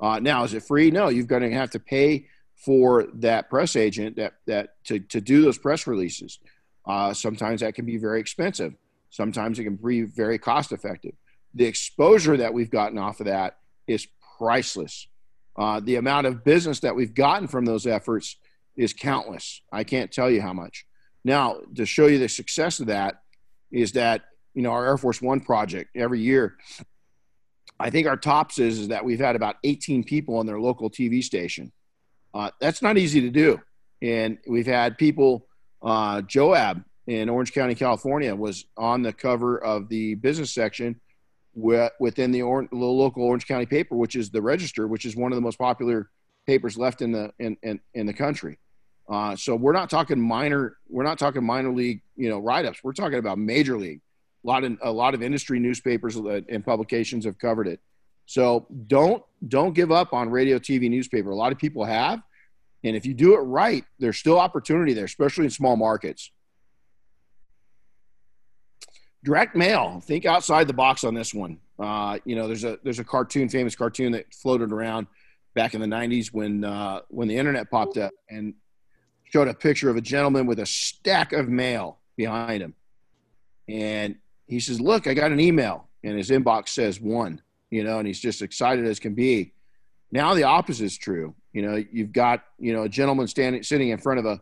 Uh, 0.00 0.20
now, 0.20 0.42
is 0.44 0.54
it 0.54 0.62
free? 0.62 0.90
No, 0.90 1.08
you've 1.08 1.26
got 1.26 1.40
to 1.40 1.50
have 1.50 1.70
to 1.70 1.78
pay 1.78 2.28
for 2.56 3.06
that 3.14 3.50
press 3.50 3.76
agent 3.76 4.16
that 4.16 4.34
that 4.46 4.74
to, 4.84 5.00
to 5.00 5.20
do 5.20 5.42
those 5.42 5.58
press 5.58 5.86
releases. 5.86 6.38
Uh, 6.86 7.12
sometimes 7.14 7.60
that 7.60 7.74
can 7.74 7.84
be 7.84 7.96
very 7.96 8.20
expensive. 8.20 8.74
Sometimes 9.10 9.58
it 9.58 9.64
can 9.64 9.76
be 9.76 10.02
very 10.02 10.38
cost 10.38 10.72
effective. 10.72 11.14
The 11.54 11.64
exposure 11.64 12.36
that 12.36 12.52
we've 12.52 12.70
gotten 12.70 12.98
off 12.98 13.20
of 13.20 13.26
that 13.26 13.58
is 13.86 14.06
priceless. 14.38 15.06
Uh, 15.56 15.80
the 15.80 15.96
amount 15.96 16.26
of 16.26 16.44
business 16.44 16.80
that 16.80 16.96
we've 16.96 17.14
gotten 17.14 17.46
from 17.46 17.64
those 17.64 17.86
efforts 17.86 18.36
is 18.76 18.92
countless. 18.92 19.62
I 19.72 19.84
can't 19.84 20.10
tell 20.10 20.30
you 20.30 20.42
how 20.42 20.52
much. 20.52 20.84
Now, 21.24 21.60
to 21.76 21.86
show 21.86 22.06
you 22.06 22.18
the 22.18 22.28
success 22.28 22.80
of 22.80 22.88
that, 22.88 23.22
is 23.70 23.92
that 23.92 24.22
you 24.54 24.62
know 24.62 24.70
our 24.70 24.86
Air 24.86 24.98
Force 24.98 25.22
One 25.22 25.40
project 25.40 25.90
every 25.96 26.20
year. 26.20 26.56
I 27.78 27.90
think 27.90 28.06
our 28.06 28.16
tops 28.16 28.58
is, 28.58 28.78
is 28.78 28.88
that 28.88 29.04
we've 29.04 29.18
had 29.18 29.34
about 29.36 29.56
18 29.64 30.04
people 30.04 30.36
on 30.36 30.46
their 30.46 30.60
local 30.60 30.88
TV 30.88 31.22
station 31.22 31.72
uh, 32.34 32.50
that's 32.60 32.82
not 32.82 32.98
easy 32.98 33.20
to 33.22 33.30
do. 33.30 33.60
And 34.02 34.38
we've 34.46 34.66
had 34.66 34.98
people, 34.98 35.46
uh, 35.82 36.20
Joab 36.22 36.84
in 37.06 37.28
Orange 37.28 37.52
County, 37.52 37.74
California, 37.74 38.34
was 38.34 38.66
on 38.76 39.02
the 39.02 39.12
cover 39.12 39.56
of 39.56 39.88
the 39.88 40.14
business 40.16 40.52
section 40.52 41.00
within 41.54 42.32
the, 42.32 42.42
or- 42.42 42.68
the 42.70 42.76
local 42.76 43.22
Orange 43.22 43.46
County 43.46 43.66
paper, 43.66 43.94
which 43.96 44.16
is 44.16 44.30
the 44.30 44.42
Register, 44.42 44.86
which 44.86 45.04
is 45.04 45.14
one 45.16 45.32
of 45.32 45.36
the 45.36 45.42
most 45.42 45.58
popular 45.58 46.10
papers 46.46 46.76
left 46.76 47.00
in 47.00 47.12
the 47.12 47.32
in, 47.38 47.56
in, 47.62 47.80
in 47.94 48.06
the 48.06 48.12
country. 48.12 48.58
Uh, 49.08 49.36
so 49.36 49.54
we're 49.54 49.72
not 49.72 49.90
talking 49.90 50.20
minor. 50.20 50.76
We're 50.88 51.04
not 51.04 51.18
talking 51.18 51.44
minor 51.44 51.72
league, 51.72 52.00
you 52.16 52.28
know, 52.28 52.38
write-ups. 52.38 52.82
We're 52.82 52.92
talking 52.92 53.18
about 53.18 53.38
major 53.38 53.76
league. 53.78 54.00
A 54.44 54.46
lot 54.46 54.64
of 54.64 54.78
a 54.82 54.90
lot 54.92 55.14
of 55.14 55.22
industry 55.22 55.58
newspapers 55.58 56.16
and 56.16 56.64
publications 56.64 57.24
have 57.24 57.38
covered 57.38 57.68
it. 57.68 57.80
So 58.26 58.66
don't 58.86 59.22
don't 59.46 59.74
give 59.74 59.92
up 59.92 60.12
on 60.12 60.30
radio, 60.30 60.58
TV, 60.58 60.88
newspaper. 60.88 61.30
A 61.30 61.36
lot 61.36 61.52
of 61.52 61.58
people 61.58 61.84
have, 61.84 62.22
and 62.82 62.96
if 62.96 63.04
you 63.04 63.14
do 63.14 63.34
it 63.34 63.40
right, 63.40 63.84
there's 63.98 64.16
still 64.16 64.38
opportunity 64.38 64.94
there, 64.94 65.04
especially 65.04 65.44
in 65.44 65.50
small 65.50 65.76
markets. 65.76 66.30
Direct 69.22 69.56
mail. 69.56 70.00
Think 70.04 70.26
outside 70.26 70.66
the 70.68 70.74
box 70.74 71.04
on 71.04 71.14
this 71.14 71.32
one. 71.32 71.58
Uh, 71.78 72.18
you 72.24 72.36
know, 72.36 72.46
there's 72.46 72.64
a 72.64 72.78
there's 72.82 72.98
a 72.98 73.04
cartoon, 73.04 73.48
famous 73.48 73.74
cartoon 73.74 74.12
that 74.12 74.32
floated 74.34 74.72
around 74.72 75.06
back 75.54 75.74
in 75.74 75.80
the 75.80 75.86
'90s 75.86 76.28
when 76.32 76.64
uh, 76.64 77.00
when 77.08 77.28
the 77.28 77.36
internet 77.36 77.70
popped 77.70 77.96
up 77.96 78.12
and 78.30 78.54
showed 79.24 79.48
a 79.48 79.54
picture 79.54 79.90
of 79.90 79.96
a 79.96 80.00
gentleman 80.00 80.46
with 80.46 80.60
a 80.60 80.66
stack 80.66 81.32
of 81.32 81.48
mail 81.48 81.98
behind 82.16 82.62
him, 82.62 82.74
and 83.68 84.16
he 84.46 84.60
says, 84.60 84.80
"Look, 84.80 85.06
I 85.06 85.14
got 85.14 85.32
an 85.32 85.40
email," 85.40 85.88
and 86.02 86.16
his 86.16 86.30
inbox 86.30 86.68
says 86.68 87.00
one 87.00 87.40
you 87.74 87.82
know, 87.82 87.98
and 87.98 88.06
he's 88.06 88.20
just 88.20 88.40
excited 88.40 88.86
as 88.86 89.00
can 89.00 89.14
be. 89.14 89.52
Now 90.12 90.34
the 90.34 90.44
opposite 90.44 90.84
is 90.84 90.96
true. 90.96 91.34
You 91.52 91.62
know, 91.62 91.84
you've 91.90 92.12
got, 92.12 92.44
you 92.56 92.72
know, 92.72 92.84
a 92.84 92.88
gentleman 92.88 93.26
standing 93.26 93.64
sitting 93.64 93.88
in 93.88 93.98
front 93.98 94.20
of 94.20 94.26
a, 94.26 94.40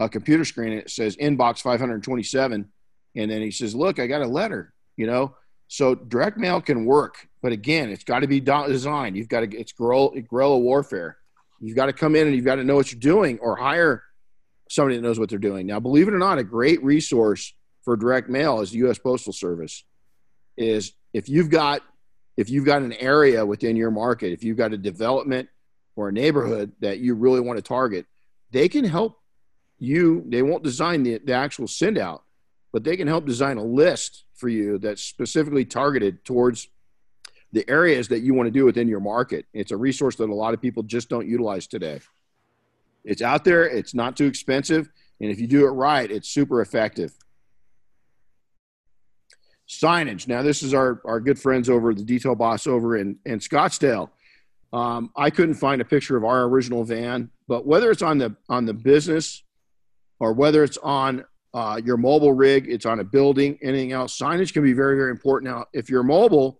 a 0.00 0.08
computer 0.08 0.44
screen 0.44 0.72
and 0.72 0.80
it 0.80 0.90
says 0.90 1.16
inbox 1.16 1.60
527. 1.60 2.68
And 3.14 3.30
then 3.30 3.40
he 3.40 3.52
says, 3.52 3.76
Look, 3.76 4.00
I 4.00 4.08
got 4.08 4.22
a 4.22 4.26
letter, 4.26 4.74
you 4.96 5.06
know. 5.06 5.36
So 5.68 5.94
direct 5.94 6.36
mail 6.36 6.60
can 6.60 6.84
work, 6.84 7.28
but 7.42 7.52
again, 7.52 7.90
it's 7.90 8.02
got 8.02 8.20
to 8.20 8.26
be 8.26 8.40
designed. 8.40 9.16
You've 9.16 9.28
got 9.28 9.48
to 9.48 9.56
it's 9.56 9.70
guerrilla, 9.70 10.58
warfare. 10.58 11.16
You've 11.60 11.76
got 11.76 11.86
to 11.86 11.92
come 11.92 12.16
in 12.16 12.26
and 12.26 12.34
you've 12.34 12.44
got 12.44 12.56
to 12.56 12.64
know 12.64 12.74
what 12.74 12.90
you're 12.90 12.98
doing 12.98 13.38
or 13.38 13.54
hire 13.54 14.02
somebody 14.68 14.96
that 14.96 15.02
knows 15.02 15.20
what 15.20 15.30
they're 15.30 15.38
doing. 15.38 15.68
Now, 15.68 15.78
believe 15.78 16.08
it 16.08 16.14
or 16.14 16.18
not, 16.18 16.38
a 16.38 16.44
great 16.44 16.82
resource 16.82 17.54
for 17.84 17.96
direct 17.96 18.28
mail 18.28 18.62
is 18.62 18.72
the 18.72 18.78
U.S. 18.78 18.98
Postal 18.98 19.32
Service. 19.32 19.84
Is 20.56 20.92
if 21.12 21.28
you've 21.28 21.50
got 21.50 21.82
if 22.36 22.50
you've 22.50 22.64
got 22.64 22.82
an 22.82 22.92
area 22.94 23.44
within 23.44 23.76
your 23.76 23.90
market, 23.90 24.32
if 24.32 24.42
you've 24.42 24.56
got 24.56 24.72
a 24.72 24.78
development 24.78 25.48
or 25.96 26.08
a 26.08 26.12
neighborhood 26.12 26.72
that 26.80 26.98
you 26.98 27.14
really 27.14 27.40
want 27.40 27.56
to 27.56 27.62
target, 27.62 28.06
they 28.50 28.68
can 28.68 28.84
help 28.84 29.20
you. 29.78 30.24
They 30.26 30.42
won't 30.42 30.62
design 30.62 31.02
the, 31.02 31.18
the 31.18 31.32
actual 31.32 31.68
send 31.68 31.98
out, 31.98 32.24
but 32.72 32.84
they 32.84 32.96
can 32.96 33.06
help 33.06 33.26
design 33.26 33.56
a 33.56 33.64
list 33.64 34.24
for 34.34 34.48
you 34.48 34.78
that's 34.78 35.02
specifically 35.02 35.64
targeted 35.64 36.24
towards 36.24 36.68
the 37.52 37.68
areas 37.70 38.08
that 38.08 38.20
you 38.20 38.34
want 38.34 38.48
to 38.48 38.50
do 38.50 38.64
within 38.64 38.88
your 38.88 39.00
market. 39.00 39.46
It's 39.52 39.70
a 39.70 39.76
resource 39.76 40.16
that 40.16 40.28
a 40.28 40.34
lot 40.34 40.54
of 40.54 40.60
people 40.60 40.82
just 40.82 41.08
don't 41.08 41.28
utilize 41.28 41.68
today. 41.68 42.00
It's 43.04 43.22
out 43.22 43.44
there, 43.44 43.64
it's 43.64 43.94
not 43.94 44.16
too 44.16 44.26
expensive, 44.26 44.90
and 45.20 45.30
if 45.30 45.38
you 45.38 45.46
do 45.46 45.66
it 45.66 45.70
right, 45.70 46.10
it's 46.10 46.28
super 46.28 46.60
effective. 46.60 47.12
Signage. 49.68 50.28
Now, 50.28 50.42
this 50.42 50.62
is 50.62 50.74
our, 50.74 51.00
our 51.04 51.20
good 51.20 51.38
friends 51.38 51.70
over 51.70 51.94
the 51.94 52.02
Detail 52.02 52.34
Boss 52.34 52.66
over 52.66 52.96
in, 52.96 53.16
in 53.24 53.38
Scottsdale. 53.38 54.10
Um, 54.72 55.10
I 55.16 55.30
couldn't 55.30 55.54
find 55.54 55.80
a 55.80 55.84
picture 55.84 56.16
of 56.16 56.24
our 56.24 56.42
original 56.44 56.84
van, 56.84 57.30
but 57.46 57.64
whether 57.64 57.90
it's 57.92 58.02
on 58.02 58.18
the 58.18 58.34
on 58.48 58.66
the 58.66 58.74
business 58.74 59.44
or 60.18 60.32
whether 60.32 60.64
it's 60.64 60.78
on 60.78 61.24
uh, 61.54 61.80
your 61.84 61.96
mobile 61.96 62.32
rig, 62.32 62.66
it's 62.68 62.84
on 62.84 62.98
a 62.98 63.04
building, 63.04 63.56
anything 63.62 63.92
else, 63.92 64.18
signage 64.18 64.52
can 64.52 64.64
be 64.64 64.72
very 64.72 64.96
very 64.96 65.12
important. 65.12 65.52
Now, 65.52 65.66
if 65.72 65.88
you're 65.88 66.02
mobile, 66.02 66.58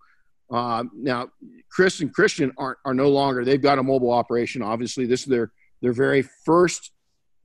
uh, 0.48 0.84
now 0.94 1.28
Chris 1.68 2.00
and 2.00 2.14
Christian 2.14 2.52
aren't 2.56 2.78
are 2.84 2.94
no 2.94 3.08
longer. 3.08 3.44
They've 3.44 3.60
got 3.60 3.80
a 3.80 3.82
mobile 3.82 4.12
operation. 4.12 4.62
Obviously, 4.62 5.06
this 5.06 5.22
is 5.22 5.26
their 5.26 5.50
their 5.82 5.92
very 5.92 6.22
first 6.22 6.92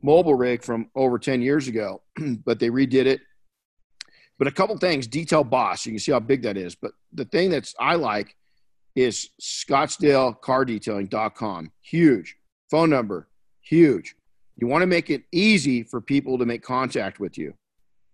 mobile 0.03 0.35
rig 0.35 0.63
from 0.63 0.91
over 0.95 1.17
ten 1.17 1.41
years 1.41 1.67
ago, 1.67 2.03
but 2.45 2.59
they 2.59 2.69
redid 2.69 3.07
it. 3.07 3.21
But 4.39 4.47
a 4.47 4.51
couple 4.51 4.75
things, 4.77 5.05
Detail 5.05 5.43
Boss, 5.43 5.85
you 5.85 5.91
can 5.91 5.99
see 5.99 6.13
how 6.13 6.21
big 6.21 6.41
that 6.43 6.55
is. 6.57 6.73
But 6.73 6.93
the 7.11 7.25
thing 7.25 7.49
that's 7.49 7.75
I 7.79 7.95
like 7.95 8.37
is 8.95 9.31
scottsdalecardetailing.com. 9.41 11.71
Huge. 11.81 12.37
Phone 12.71 12.89
number, 12.89 13.27
huge. 13.61 14.15
You 14.55 14.67
want 14.67 14.81
to 14.81 14.87
make 14.87 15.09
it 15.09 15.23
easy 15.31 15.83
for 15.83 16.01
people 16.01 16.37
to 16.37 16.45
make 16.45 16.63
contact 16.63 17.19
with 17.19 17.37
you. 17.37 17.53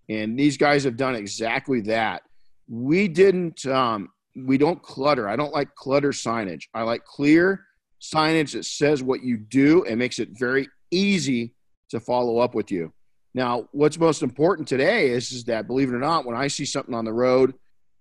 And 0.09 0.37
these 0.37 0.57
guys 0.57 0.83
have 0.83 0.97
done 0.97 1.15
exactly 1.15 1.81
that. 1.81 2.23
We 2.67 3.07
didn't, 3.07 3.65
um, 3.65 4.09
we 4.35 4.57
don't 4.57 4.81
clutter. 4.81 5.29
I 5.29 5.35
don't 5.35 5.53
like 5.53 5.75
clutter 5.75 6.09
signage. 6.09 6.63
I 6.73 6.81
like 6.83 7.05
clear 7.05 7.65
signage 8.01 8.53
that 8.53 8.65
says 8.65 9.03
what 9.03 9.23
you 9.23 9.37
do 9.37 9.83
and 9.85 9.99
makes 9.99 10.19
it 10.19 10.29
very 10.37 10.67
easy 10.91 11.53
to 11.89 11.99
follow 11.99 12.37
up 12.39 12.55
with 12.55 12.71
you. 12.71 12.93
Now, 13.35 13.67
what's 13.73 13.99
most 13.99 14.23
important 14.23 14.65
today 14.65 15.09
is, 15.09 15.33
is 15.33 15.43
that, 15.43 15.67
believe 15.67 15.89
it 15.89 15.93
or 15.93 15.99
not, 15.99 16.25
when 16.25 16.37
I 16.37 16.47
see 16.47 16.63
something 16.63 16.95
on 16.95 17.03
the 17.03 17.11
road 17.11 17.53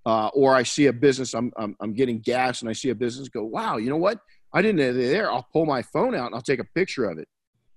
uh, 0.06 0.28
or 0.28 0.54
I 0.54 0.62
see 0.62 0.86
a 0.86 0.92
business, 0.92 1.34
I'm, 1.34 1.52
I'm, 1.58 1.74
I'm, 1.80 1.92
getting 1.92 2.20
gas 2.20 2.60
and 2.60 2.70
I 2.70 2.72
see 2.72 2.90
a 2.90 2.94
business 2.94 3.28
go, 3.28 3.42
wow, 3.42 3.76
you 3.76 3.90
know 3.90 3.96
what? 3.96 4.20
I 4.52 4.62
didn't 4.62 4.76
know 4.76 4.92
they're 4.92 5.10
there. 5.10 5.32
I'll 5.32 5.48
pull 5.52 5.66
my 5.66 5.82
phone 5.82 6.14
out 6.14 6.26
and 6.26 6.36
I'll 6.36 6.40
take 6.40 6.60
a 6.60 6.64
picture 6.76 7.06
of 7.06 7.18
it. 7.18 7.26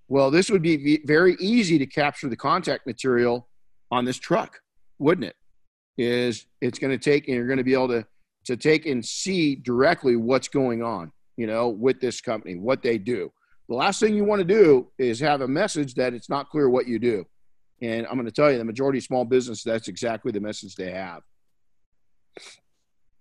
Well, 0.07 0.29
this 0.29 0.51
would 0.51 0.61
be 0.61 1.01
very 1.05 1.35
easy 1.39 1.79
to 1.79 1.87
capture 1.87 2.29
the 2.29 2.35
contact 2.35 2.85
material 2.85 3.49
on 3.89 4.05
this 4.05 4.17
truck, 4.17 4.59
wouldn't 4.99 5.25
it? 5.25 5.35
Is 5.97 6.45
it's 6.61 6.77
going 6.77 6.91
to 6.91 7.03
take, 7.03 7.27
and 7.27 7.35
you're 7.35 7.47
going 7.47 7.57
to 7.57 7.63
be 7.63 7.73
able 7.73 7.87
to, 7.87 8.05
to 8.45 8.55
take 8.55 8.85
and 8.85 9.03
see 9.03 9.55
directly 9.55 10.15
what's 10.15 10.47
going 10.47 10.83
on, 10.83 11.11
you 11.37 11.47
know, 11.47 11.69
with 11.69 11.99
this 12.01 12.21
company, 12.21 12.55
what 12.55 12.83
they 12.83 12.99
do. 12.99 13.31
The 13.67 13.75
last 13.75 13.99
thing 13.99 14.13
you 14.13 14.25
want 14.25 14.41
to 14.41 14.47
do 14.47 14.91
is 14.99 15.19
have 15.21 15.41
a 15.41 15.47
message 15.47 15.95
that 15.95 16.13
it's 16.13 16.29
not 16.29 16.51
clear 16.51 16.69
what 16.69 16.87
you 16.87 16.99
do. 16.99 17.25
And 17.81 18.07
I'm 18.07 18.13
going 18.13 18.25
to 18.25 18.31
tell 18.31 18.51
you, 18.51 18.57
the 18.57 18.65
majority 18.65 18.97
of 18.97 19.03
small 19.03 19.25
business, 19.25 19.63
that's 19.63 19.87
exactly 19.87 20.31
the 20.31 20.39
message 20.39 20.75
they 20.75 20.91
have 20.91 21.21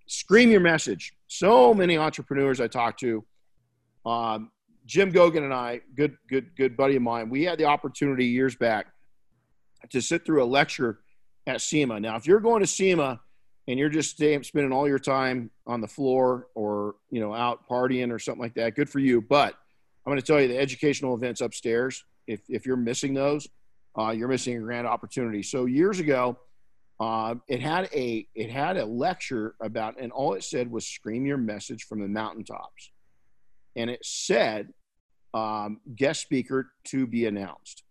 scream 0.06 0.50
your 0.50 0.60
message. 0.60 1.12
So 1.26 1.74
many 1.74 1.98
entrepreneurs 1.98 2.60
I 2.60 2.68
talk 2.68 2.96
to, 2.98 3.24
um, 4.04 4.50
Jim 4.86 5.12
Gogan 5.12 5.42
and 5.42 5.52
I, 5.52 5.80
good, 5.96 6.16
good, 6.28 6.54
good 6.56 6.76
buddy 6.76 6.96
of 6.96 7.02
mine, 7.02 7.28
we 7.28 7.44
had 7.44 7.58
the 7.58 7.64
opportunity 7.64 8.26
years 8.26 8.54
back 8.54 8.86
to 9.90 10.00
sit 10.00 10.24
through 10.24 10.42
a 10.42 10.46
lecture 10.46 11.00
at 11.46 11.60
SEMA. 11.60 11.98
Now, 11.98 12.16
if 12.16 12.26
you're 12.26 12.40
going 12.40 12.60
to 12.60 12.66
SEMA 12.66 13.20
and 13.66 13.78
you're 13.78 13.88
just 13.88 14.16
spending 14.16 14.72
all 14.72 14.86
your 14.86 15.00
time 15.00 15.50
on 15.66 15.80
the 15.80 15.88
floor 15.88 16.46
or 16.54 16.94
you 17.10 17.20
know 17.20 17.34
out 17.34 17.68
partying 17.68 18.12
or 18.12 18.18
something 18.20 18.42
like 18.42 18.54
that, 18.54 18.76
good 18.76 18.88
for 18.88 19.00
you. 19.00 19.20
But 19.20 19.54
I'm 20.04 20.10
going 20.10 20.20
to 20.20 20.26
tell 20.26 20.40
you 20.40 20.46
the 20.46 20.58
educational 20.58 21.14
events 21.14 21.40
upstairs. 21.40 22.04
If 22.28 22.42
if 22.48 22.64
you're 22.64 22.76
missing 22.76 23.12
those, 23.12 23.48
uh, 23.98 24.10
you're 24.10 24.28
missing 24.28 24.56
a 24.56 24.60
grand 24.60 24.86
opportunity. 24.86 25.42
So 25.42 25.64
years 25.66 26.00
ago, 26.00 26.38
uh, 26.98 27.34
it 27.48 27.60
had 27.60 27.88
a 27.94 28.26
it 28.34 28.50
had 28.50 28.76
a 28.76 28.84
lecture 28.84 29.54
about, 29.60 30.00
and 30.00 30.12
all 30.12 30.34
it 30.34 30.44
said 30.44 30.70
was 30.70 30.86
"Scream 30.86 31.26
your 31.26 31.36
message 31.36 31.84
from 31.84 32.00
the 32.00 32.08
mountaintops," 32.08 32.92
and 33.76 33.90
it 33.90 34.04
said 34.04 34.72
um, 35.34 35.80
guest 35.94 36.22
speaker 36.22 36.72
to 36.84 37.06
be 37.06 37.26
announced, 37.26 37.82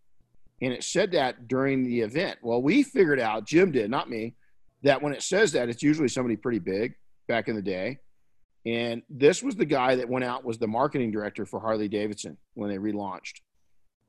and 0.61 0.73
it 0.73 0.83
said 0.83 1.11
that 1.11 1.47
during 1.47 1.83
the 1.83 2.01
event. 2.01 2.39
Well, 2.41 2.61
we 2.61 2.81
figured 2.81 3.19
out, 3.19 3.45
Jim 3.45 3.71
did, 3.71 3.91
not 3.91 4.09
me, 4.09 4.35
that 4.81 5.01
when 5.01 5.13
it 5.13 5.21
says 5.21 5.51
that, 5.51 5.69
it's 5.69 5.83
usually 5.83 6.07
somebody 6.07 6.35
pretty 6.35 6.59
big 6.59 6.95
back 7.27 7.47
in 7.47 7.55
the 7.55 7.61
day. 7.61 7.99
And 8.65 9.03
this 9.09 9.43
was 9.43 9.55
the 9.55 9.65
guy 9.65 9.95
that 9.95 10.09
went 10.09 10.25
out 10.25 10.43
was 10.43 10.57
the 10.57 10.67
marketing 10.67 11.11
director 11.11 11.45
for 11.45 11.59
Harley 11.59 11.87
Davidson 11.87 12.37
when 12.55 12.71
they 12.71 12.77
relaunched. 12.77 13.41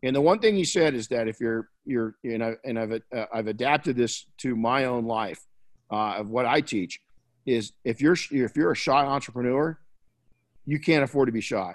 And 0.06 0.14
the 0.14 0.20
one 0.20 0.38
thing 0.38 0.54
he 0.54 0.64
said 0.64 0.94
is 0.94 1.08
that 1.08 1.26
if 1.26 1.40
you're 1.40 1.68
you're 1.84 2.14
you 2.22 2.38
know, 2.38 2.54
and 2.64 2.78
I've 2.78 2.92
uh, 2.92 3.26
I've 3.34 3.48
adapted 3.48 3.96
this 3.96 4.24
to 4.38 4.54
my 4.54 4.84
own 4.84 5.04
life 5.04 5.44
uh, 5.90 6.14
of 6.18 6.28
what 6.28 6.46
I 6.46 6.60
teach 6.60 7.00
is 7.44 7.72
if 7.84 8.00
you're 8.00 8.16
if 8.30 8.56
you're 8.56 8.70
a 8.70 8.76
shy 8.76 9.04
entrepreneur, 9.04 9.76
you 10.64 10.78
can't 10.78 11.02
afford 11.02 11.26
to 11.26 11.32
be 11.32 11.40
shy, 11.40 11.74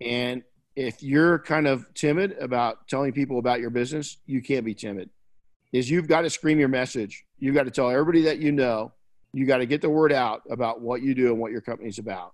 and 0.00 0.42
if 0.74 1.00
you're 1.00 1.38
kind 1.38 1.68
of 1.68 1.86
timid 1.94 2.36
about 2.40 2.88
telling 2.88 3.12
people 3.12 3.38
about 3.38 3.60
your 3.60 3.70
business, 3.70 4.16
you 4.26 4.42
can't 4.42 4.64
be 4.64 4.74
timid. 4.74 5.08
Is 5.72 5.88
you've 5.88 6.08
got 6.08 6.22
to 6.22 6.30
scream 6.30 6.58
your 6.58 6.68
message. 6.68 7.24
You've 7.38 7.54
got 7.54 7.64
to 7.64 7.70
tell 7.70 7.88
everybody 7.88 8.22
that 8.22 8.38
you 8.38 8.50
know. 8.50 8.92
You 9.32 9.46
got 9.46 9.58
to 9.58 9.66
get 9.66 9.80
the 9.80 9.90
word 9.90 10.12
out 10.12 10.42
about 10.50 10.80
what 10.80 11.02
you 11.02 11.14
do 11.14 11.28
and 11.28 11.38
what 11.38 11.52
your 11.52 11.60
company's 11.60 12.00
about. 12.00 12.32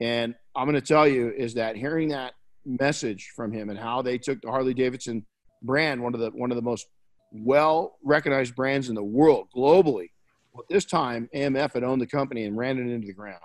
And 0.00 0.34
I'm 0.56 0.66
going 0.66 0.80
to 0.80 0.86
tell 0.86 1.06
you 1.06 1.30
is 1.30 1.54
that 1.54 1.76
hearing 1.76 2.08
that 2.08 2.32
message 2.64 3.32
from 3.34 3.52
him 3.52 3.70
and 3.70 3.78
how 3.78 4.02
they 4.02 4.18
took 4.18 4.40
the 4.40 4.50
Harley 4.50 4.74
Davidson 4.74 5.24
brand, 5.62 6.02
one 6.02 6.14
of 6.14 6.20
the 6.20 6.30
one 6.30 6.50
of 6.50 6.56
the 6.56 6.62
most 6.62 6.86
well 7.32 7.96
recognized 8.02 8.54
brands 8.54 8.88
in 8.88 8.94
the 8.94 9.02
world 9.02 9.48
globally. 9.56 10.08
Well, 10.52 10.64
this 10.68 10.84
time, 10.84 11.28
AMF 11.34 11.72
had 11.72 11.84
owned 11.84 12.02
the 12.02 12.06
company 12.06 12.44
and 12.44 12.56
ran 12.56 12.78
it 12.78 12.92
into 12.92 13.06
the 13.06 13.14
ground. 13.14 13.40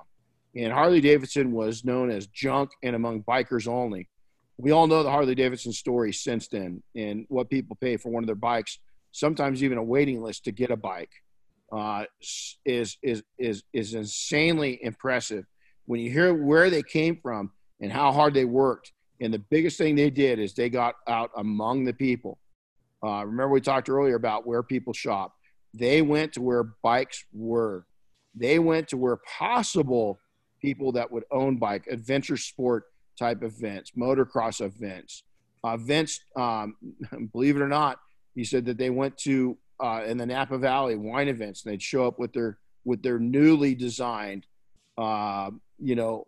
And 0.55 0.73
Harley 0.73 1.01
Davidson 1.01 1.51
was 1.51 1.85
known 1.85 2.09
as 2.09 2.27
junk 2.27 2.71
and 2.83 2.95
among 2.95 3.23
bikers 3.23 3.67
only. 3.67 4.09
We 4.57 4.71
all 4.71 4.87
know 4.87 5.03
the 5.03 5.11
Harley 5.11 5.35
Davidson 5.35 5.71
story 5.71 6.11
since 6.11 6.47
then 6.47 6.81
and 6.95 7.25
what 7.29 7.49
people 7.49 7.77
pay 7.79 7.95
for 7.95 8.09
one 8.09 8.23
of 8.23 8.27
their 8.27 8.35
bikes, 8.35 8.79
sometimes 9.11 9.63
even 9.63 9.77
a 9.77 9.83
waiting 9.83 10.21
list 10.21 10.45
to 10.45 10.51
get 10.51 10.71
a 10.71 10.75
bike, 10.75 11.11
uh, 11.71 12.05
is, 12.65 12.97
is, 13.03 13.23
is, 13.37 13.63
is 13.71 13.93
insanely 13.93 14.79
impressive. 14.81 15.45
When 15.85 15.99
you 15.99 16.09
hear 16.09 16.33
where 16.33 16.69
they 16.69 16.81
came 16.81 17.19
from 17.21 17.51
and 17.79 17.91
how 17.91 18.11
hard 18.11 18.33
they 18.33 18.45
worked 18.45 18.91
and 19.19 19.33
the 19.33 19.39
biggest 19.39 19.77
thing 19.77 19.95
they 19.95 20.09
did 20.09 20.39
is 20.39 20.53
they 20.53 20.69
got 20.69 20.95
out 21.07 21.31
among 21.37 21.85
the 21.85 21.93
people. 21.93 22.37
Uh, 23.03 23.25
remember, 23.25 23.49
we 23.49 23.61
talked 23.61 23.89
earlier 23.89 24.15
about 24.15 24.45
where 24.45 24.63
people 24.63 24.93
shop. 24.93 25.33
They 25.73 26.01
went 26.01 26.33
to 26.33 26.41
where 26.41 26.63
bikes 26.83 27.25
were. 27.33 27.85
They 28.35 28.59
went 28.59 28.87
to 28.89 28.97
where 28.97 29.17
possible 29.37 30.19
people 30.61 30.91
that 30.93 31.11
would 31.11 31.23
own 31.31 31.57
bike, 31.57 31.85
adventure 31.89 32.37
sport 32.37 32.85
type 33.17 33.43
events, 33.43 33.91
motocross 33.97 34.61
events, 34.61 35.23
events. 35.63 36.19
Um, 36.35 36.75
believe 37.31 37.55
it 37.55 37.61
or 37.61 37.67
not, 37.67 37.99
he 38.35 38.43
said 38.43 38.65
that 38.65 38.77
they 38.77 38.89
went 38.89 39.17
to 39.19 39.57
uh, 39.79 40.03
in 40.05 40.17
the 40.17 40.25
Napa 40.25 40.57
Valley 40.57 40.95
wine 40.95 41.27
events. 41.27 41.63
And 41.63 41.73
they'd 41.73 41.81
show 41.81 42.07
up 42.07 42.19
with 42.19 42.33
their 42.33 42.57
with 42.85 43.03
their 43.03 43.19
newly 43.19 43.75
designed, 43.75 44.45
uh, 44.97 45.51
you 45.77 45.95
know, 45.95 46.25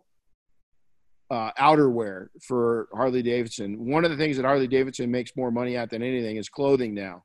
uh, 1.30 1.52
outerwear 1.58 2.28
for 2.42 2.88
Harley 2.92 3.22
Davidson. 3.22 3.86
One 3.86 4.04
of 4.04 4.10
the 4.10 4.16
things 4.16 4.36
that 4.36 4.44
Harley 4.44 4.66
Davidson 4.66 5.10
makes 5.10 5.36
more 5.36 5.50
money 5.50 5.76
at 5.76 5.90
than 5.90 6.02
anything 6.02 6.36
is 6.36 6.48
clothing 6.48 6.92
now. 6.94 7.24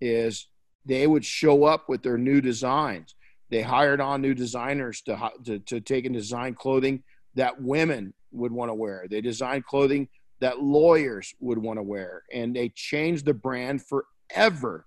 Is 0.00 0.48
they 0.84 1.06
would 1.06 1.24
show 1.24 1.64
up 1.64 1.88
with 1.88 2.02
their 2.02 2.18
new 2.18 2.40
designs. 2.40 3.14
They 3.50 3.62
hired 3.62 4.00
on 4.00 4.20
new 4.20 4.34
designers 4.34 5.00
to 5.02 5.30
to, 5.44 5.58
to 5.60 5.80
take 5.80 6.04
and 6.04 6.14
design 6.14 6.54
clothing 6.54 7.02
that 7.34 7.60
women 7.60 8.12
would 8.32 8.52
want 8.52 8.70
to 8.70 8.74
wear. 8.74 9.06
They 9.08 9.20
designed 9.20 9.64
clothing 9.64 10.08
that 10.40 10.60
lawyers 10.60 11.32
would 11.40 11.58
want 11.58 11.78
to 11.78 11.82
wear, 11.82 12.24
and 12.32 12.54
they 12.54 12.70
changed 12.70 13.24
the 13.24 13.34
brand 13.34 13.82
forever. 13.82 14.86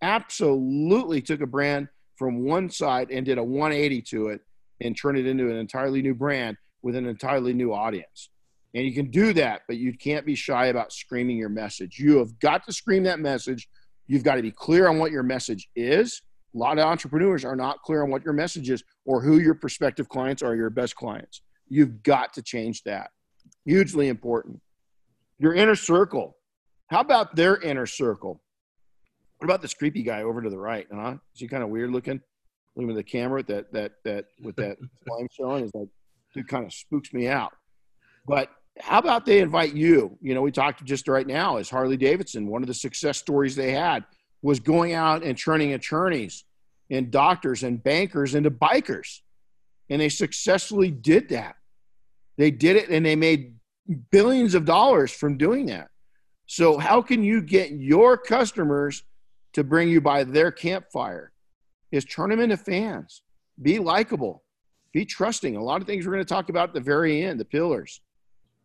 Absolutely 0.00 1.20
took 1.20 1.40
a 1.40 1.46
brand 1.46 1.88
from 2.16 2.44
one 2.44 2.70
side 2.70 3.10
and 3.10 3.26
did 3.26 3.38
a 3.38 3.44
180 3.44 4.00
to 4.02 4.28
it 4.28 4.40
and 4.80 4.96
turned 4.96 5.18
it 5.18 5.26
into 5.26 5.50
an 5.50 5.56
entirely 5.56 6.00
new 6.00 6.14
brand 6.14 6.56
with 6.82 6.96
an 6.96 7.06
entirely 7.06 7.52
new 7.52 7.72
audience. 7.72 8.30
And 8.74 8.84
you 8.84 8.92
can 8.92 9.10
do 9.10 9.32
that, 9.34 9.62
but 9.66 9.78
you 9.78 9.96
can't 9.96 10.26
be 10.26 10.34
shy 10.34 10.66
about 10.66 10.92
screaming 10.92 11.36
your 11.36 11.48
message. 11.48 11.98
You 11.98 12.18
have 12.18 12.38
got 12.40 12.64
to 12.66 12.72
scream 12.72 13.04
that 13.04 13.20
message. 13.20 13.68
You've 14.06 14.24
got 14.24 14.36
to 14.36 14.42
be 14.42 14.50
clear 14.50 14.88
on 14.88 14.98
what 14.98 15.12
your 15.12 15.22
message 15.22 15.68
is. 15.74 16.22
A 16.54 16.58
lot 16.58 16.78
of 16.78 16.84
entrepreneurs 16.84 17.44
are 17.44 17.56
not 17.56 17.82
clear 17.82 18.02
on 18.02 18.10
what 18.10 18.24
your 18.24 18.34
message 18.34 18.70
is 18.70 18.82
or 19.04 19.22
who 19.22 19.38
your 19.38 19.54
prospective 19.54 20.08
clients 20.08 20.42
are, 20.42 20.54
your 20.54 20.70
best 20.70 20.94
clients. 20.96 21.42
You've 21.68 22.02
got 22.02 22.32
to 22.34 22.42
change 22.42 22.82
that. 22.84 23.10
Hugely 23.64 24.08
important. 24.08 24.60
Your 25.38 25.54
inner 25.54 25.74
circle. 25.74 26.36
How 26.88 27.00
about 27.00 27.34
their 27.34 27.56
inner 27.56 27.86
circle? 27.86 28.42
What 29.38 29.46
about 29.46 29.62
this 29.62 29.74
creepy 29.74 30.02
guy 30.02 30.22
over 30.22 30.40
to 30.40 30.50
the 30.50 30.58
right? 30.58 30.86
Huh? 30.92 31.16
Is 31.34 31.40
he 31.40 31.48
kind 31.48 31.62
of 31.62 31.68
weird 31.68 31.90
looking? 31.90 32.20
looking 32.76 32.90
at 32.90 32.96
the 32.96 33.02
camera 33.02 33.42
that 33.42 33.72
that 33.72 33.92
that 34.04 34.26
with 34.42 34.54
that 34.56 34.76
flame 35.08 35.26
showing 35.32 35.64
is 35.64 35.70
like 35.74 35.88
it 36.38 36.48
kind 36.48 36.64
of 36.64 36.72
spooks 36.72 37.12
me 37.12 37.28
out. 37.28 37.52
But 38.26 38.50
how 38.80 38.98
about 38.98 39.24
they 39.24 39.40
invite 39.40 39.74
you? 39.74 40.18
You 40.20 40.34
know, 40.34 40.42
we 40.42 40.52
talked 40.52 40.84
just 40.84 41.08
right 41.08 41.26
now 41.26 41.56
as 41.56 41.70
Harley 41.70 41.96
Davidson. 41.96 42.46
One 42.46 42.62
of 42.62 42.68
the 42.68 42.74
success 42.74 43.18
stories 43.18 43.56
they 43.56 43.72
had 43.72 44.04
was 44.42 44.60
going 44.60 44.92
out 44.92 45.22
and 45.22 45.36
turning 45.36 45.72
attorneys 45.72 46.44
and 46.90 47.10
doctors 47.10 47.62
and 47.62 47.82
bankers 47.82 48.34
into 48.34 48.50
bikers, 48.50 49.20
and 49.90 50.00
they 50.00 50.08
successfully 50.08 50.90
did 50.90 51.30
that. 51.30 51.56
They 52.36 52.50
did 52.50 52.76
it, 52.76 52.90
and 52.90 53.04
they 53.04 53.16
made 53.16 53.54
billions 54.10 54.54
of 54.54 54.64
dollars 54.64 55.10
from 55.10 55.38
doing 55.38 55.66
that. 55.66 55.88
So, 56.46 56.78
how 56.78 57.02
can 57.02 57.24
you 57.24 57.40
get 57.40 57.72
your 57.72 58.16
customers 58.16 59.02
to 59.54 59.64
bring 59.64 59.88
you 59.88 60.00
by 60.00 60.24
their 60.24 60.52
campfire? 60.52 61.32
Is 61.92 62.04
turn 62.04 62.30
them 62.30 62.40
into 62.40 62.56
fans, 62.56 63.22
be 63.62 63.78
likable, 63.78 64.42
be 64.96 65.04
trusting. 65.04 65.56
A 65.56 65.62
lot 65.62 65.82
of 65.82 65.86
things 65.86 66.06
we're 66.06 66.14
going 66.14 66.24
to 66.24 66.34
talk 66.34 66.48
about 66.48 66.70
at 66.70 66.74
the 66.74 66.80
very 66.80 67.22
end, 67.22 67.38
the 67.38 67.44
pillars, 67.44 68.00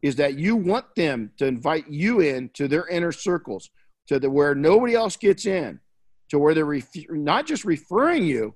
is 0.02 0.15
that 0.15 0.39
you 0.39 0.56
want 0.56 0.86
them 0.96 1.30
to 1.38 1.46
invite 1.46 1.89
you 1.89 2.22
in 2.22 2.50
to 2.54 2.70
their 2.70 2.88
inner 2.88 3.12
circles, 3.12 3.70
to 4.08 4.17
the 4.17 4.30
where 4.30 4.56
nobody 4.56 4.96
else 4.96 5.17
gets 5.17 5.46
in, 5.46 5.82
to 6.30 6.39
where 6.39 6.54
they're 6.54 6.63
ref- 6.63 7.10
not 7.10 7.46
just 7.46 7.65
referring 7.65 8.24
you, 8.24 8.56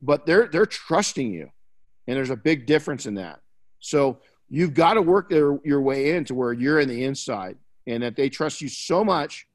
but 0.00 0.24
they're 0.24 0.48
they're 0.48 0.64
trusting 0.64 1.30
you, 1.30 1.50
and 2.06 2.16
there's 2.16 2.30
a 2.30 2.36
big 2.36 2.64
difference 2.64 3.04
in 3.04 3.14
that. 3.16 3.40
So 3.80 4.20
you've 4.48 4.72
got 4.72 4.94
to 4.94 5.02
work 5.02 5.28
their, 5.28 5.58
your 5.62 5.82
way 5.82 6.16
in 6.16 6.24
to 6.24 6.34
where 6.34 6.54
you're 6.54 6.80
in 6.80 6.88
the 6.88 7.04
inside 7.04 7.58
and 7.86 8.02
that 8.02 8.16
they 8.16 8.30
trust 8.30 8.62
you 8.62 8.68
so 8.68 9.04
much 9.04 9.46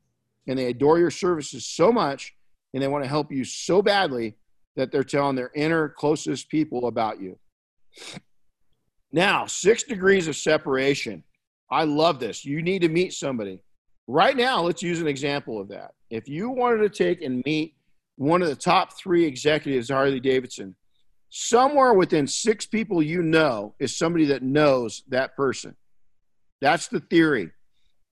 and 0.48 0.58
they 0.58 0.68
adore 0.68 1.00
your 1.00 1.10
services 1.10 1.66
so 1.66 1.92
much 1.92 2.36
and 2.76 2.84
they 2.84 2.88
want 2.88 3.04
to 3.04 3.10
help 3.10 3.32
you 3.32 3.44
so 3.44 3.82
badly 3.82 4.36
that 4.80 4.92
they're 4.92 5.04
telling 5.04 5.36
their 5.36 5.52
inner 5.56 5.89
closest 5.89 6.50
people 6.50 6.88
about 6.88 7.22
you. 7.22 7.38
Now, 9.12 9.46
six 9.46 9.84
degrees 9.84 10.28
of 10.28 10.36
separation. 10.36 11.24
I 11.72 11.84
love 11.84 12.20
this. 12.20 12.46
You 12.46 12.62
need 12.62 12.82
to 12.82 12.89
meet 12.89 13.13
somebody. 13.13 13.62
Right 14.08 14.36
now, 14.36 14.62
let's 14.62 14.82
use 14.82 15.02
an 15.02 15.08
example 15.08 15.60
of 15.60 15.68
that. 15.70 15.92
If 16.10 16.28
you 16.28 16.50
wanted 16.50 16.80
to 16.80 16.89
take 16.89 17.22
and 17.22 17.44
meet 17.46 17.76
one 18.15 18.42
of 18.42 18.50
the 18.50 18.56
top 18.56 18.98
three 18.98 19.26
executives, 19.26 19.89
Harley 19.89 20.20
Davidson, 20.20 20.76
somewhere 21.30 21.94
within 21.94 22.28
six 22.28 22.65
people 22.65 23.02
you 23.02 23.22
know 23.22 23.76
is 23.80 23.98
somebody 23.98 24.26
that 24.26 24.44
knows 24.44 25.04
that 25.10 25.36
person. 25.36 25.76
That's 26.62 26.88
the 26.88 27.00
theory. 27.00 27.52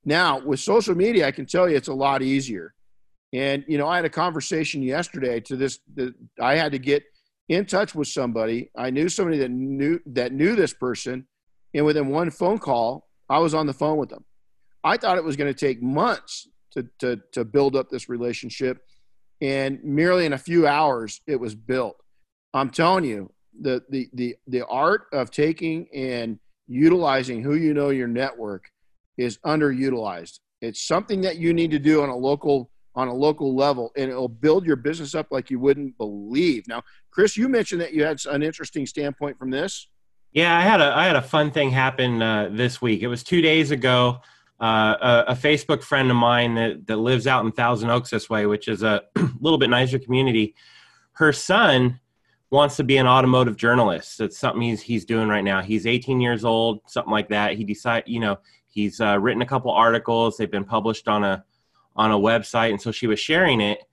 Now, 0.06 0.40
with 0.40 0.60
social 0.60 0.96
media, 0.96 1.28
I 1.28 1.32
can 1.32 1.46
tell 1.46 1.68
you 1.68 1.76
it's 1.76 1.88
a 1.88 1.94
lot 1.94 2.22
easier. 2.22 2.74
And, 3.34 3.66
you 3.68 3.78
know, 3.78 3.88
I 3.88 3.98
had 3.98 4.06
a 4.06 4.10
conversation 4.10 4.82
yesterday 4.82 5.40
to 5.42 5.56
this, 5.56 5.80
that 5.96 6.14
I 6.42 6.56
had 6.56 6.72
to 6.72 6.80
get 6.80 7.04
in 7.50 7.66
touch 7.66 7.94
with 7.94 8.08
somebody. 8.08 8.70
I 8.76 8.90
knew 8.90 9.10
somebody 9.10 9.38
that 9.40 9.52
knew, 9.52 10.00
that 10.08 10.32
knew 10.32 10.56
this 10.56 10.74
person. 10.74 11.28
And 11.74 11.86
within 11.86 12.08
one 12.08 12.32
phone 12.32 12.60
call, 12.60 13.08
I 13.30 13.40
was 13.40 13.54
on 13.54 13.68
the 13.68 13.74
phone 13.74 13.98
with 13.98 14.10
them. 14.10 14.24
I 14.84 14.98
thought 14.98 15.18
it 15.18 15.24
was 15.24 15.36
going 15.36 15.54
to 15.54 15.60
take 15.60 15.82
months 15.82 16.48
to, 16.72 16.88
to, 17.00 17.20
to 17.34 17.44
build 17.44 17.76
up 17.76 17.90
this 17.90 18.08
relationship. 18.08 18.80
And 19.42 19.84
merely 19.84 20.26
in 20.26 20.34
a 20.34 20.38
few 20.38 20.66
hours, 20.66 21.22
it 21.28 21.40
was 21.40 21.56
built. 21.56 21.98
I'm 22.54 22.70
telling 22.70 23.04
you, 23.04 23.32
the, 23.60 23.84
the, 23.90 24.10
the, 24.14 24.36
the 24.48 24.66
art 24.68 25.08
of 25.12 25.32
taking 25.32 25.88
and 25.94 26.40
utilizing 26.68 27.44
who 27.44 27.56
you 27.56 27.74
know 27.74 27.90
your 27.90 28.08
network 28.08 28.66
is 29.18 29.38
underutilized. 29.40 30.40
It's 30.62 30.82
something 30.82 31.22
that 31.22 31.38
you 31.38 31.54
need 31.54 31.72
to 31.72 31.80
do 31.80 32.04
on 32.04 32.10
a 32.10 32.16
local 32.16 32.72
on 32.98 33.08
a 33.08 33.14
local 33.14 33.56
level, 33.56 33.92
and 33.96 34.10
it'll 34.10 34.28
build 34.28 34.66
your 34.66 34.76
business 34.76 35.16
up 35.16 35.28
like 35.30 35.50
you 35.50 35.60
wouldn't 35.60 35.98
believe. 35.98 36.68
Now, 36.68 36.82
Chris, 37.12 37.38
you 37.38 37.48
mentioned 37.48 37.80
that 37.82 37.94
you 37.94 38.04
had 38.04 38.20
an 38.26 38.44
interesting 38.44 38.86
standpoint 38.86 39.38
from 39.38 39.52
this. 39.52 39.88
Yeah, 40.34 40.58
I 40.58 40.62
had 40.62 40.82
a 40.82 40.96
I 40.96 41.06
had 41.06 41.16
a 41.16 41.22
fun 41.22 41.52
thing 41.52 41.70
happen 41.70 42.22
uh, 42.22 42.50
this 42.52 42.82
week. 42.82 43.02
It 43.04 43.08
was 43.08 43.24
two 43.24 43.42
days 43.42 43.72
ago. 43.72 44.20
Uh, 44.60 45.24
a, 45.28 45.32
a, 45.34 45.36
Facebook 45.36 45.84
friend 45.84 46.10
of 46.10 46.18
mine 46.18 46.56
that, 46.56 46.88
that 46.88 46.98
lives 46.98 47.28
out 47.28 47.46
in 47.46 47.52
Thousand 47.52 47.92
Oaks 47.92 48.10
this 48.10 48.28
way, 48.28 48.48
which 48.48 48.68
is 48.68 48.82
a 48.82 49.04
little 49.40 49.60
bit 49.60 49.70
nicer 49.70 50.00
community. 50.00 50.56
Her 51.12 51.32
son 51.32 52.00
wants 52.50 52.76
to 52.78 52.84
be 52.84 52.98
an 52.98 53.06
automotive 53.06 53.56
journalist. 53.56 54.20
It's 54.20 54.36
something 54.36 54.64
he's 54.64 54.82
he's 54.82 55.06
doing 55.06 55.28
right 55.28 55.44
now. 55.44 55.62
He's 55.62 55.86
18 55.86 56.20
years 56.20 56.44
old, 56.44 56.80
something 56.88 57.12
like 57.12 57.30
that. 57.30 57.54
He 57.54 57.64
decided, 57.64 58.06
you 58.08 58.20
know, 58.20 58.40
He's 58.78 59.02
uh, 59.02 59.18
written 59.20 59.42
a 59.42 59.46
couple 59.46 59.72
articles. 59.72 60.38
They've 60.38 60.52
been 60.52 60.64
published 60.64 61.08
on 61.08 61.24
a 61.24 61.44
on 61.98 62.12
a 62.12 62.18
website, 62.18 62.70
and 62.70 62.82
so 62.82 62.92
she 62.92 63.08
was 63.08 63.20
sharing 63.20 63.60
it. 63.60 63.84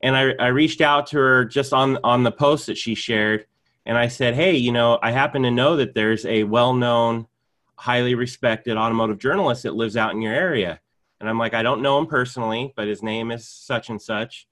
And 0.00 0.16
I, 0.16 0.32
I 0.40 0.46
reached 0.48 0.80
out 0.80 1.06
to 1.08 1.18
her 1.18 1.44
just 1.44 1.72
on 1.72 1.98
on 2.02 2.24
the 2.24 2.32
post 2.32 2.66
that 2.66 2.78
she 2.78 2.94
shared, 2.96 3.46
and 3.86 3.96
I 3.96 4.08
said, 4.08 4.34
"Hey, 4.34 4.56
you 4.56 4.72
know, 4.72 4.98
I 5.02 5.12
happen 5.12 5.42
to 5.42 5.50
know 5.50 5.76
that 5.76 5.94
there's 5.94 6.26
a 6.26 6.42
well-known, 6.44 7.28
highly 7.76 8.14
respected 8.14 8.76
automotive 8.76 9.18
journalist 9.18 9.62
that 9.62 9.76
lives 9.76 9.96
out 9.96 10.12
in 10.12 10.22
your 10.22 10.34
area." 10.34 10.80
And 11.20 11.28
I'm 11.28 11.38
like, 11.38 11.54
"I 11.54 11.62
don't 11.62 11.82
know 11.82 11.98
him 11.98 12.06
personally, 12.06 12.72
but 12.74 12.88
his 12.88 13.02
name 13.02 13.30
is 13.30 13.46
such 13.46 13.90
and 13.90 14.02
such, 14.02 14.48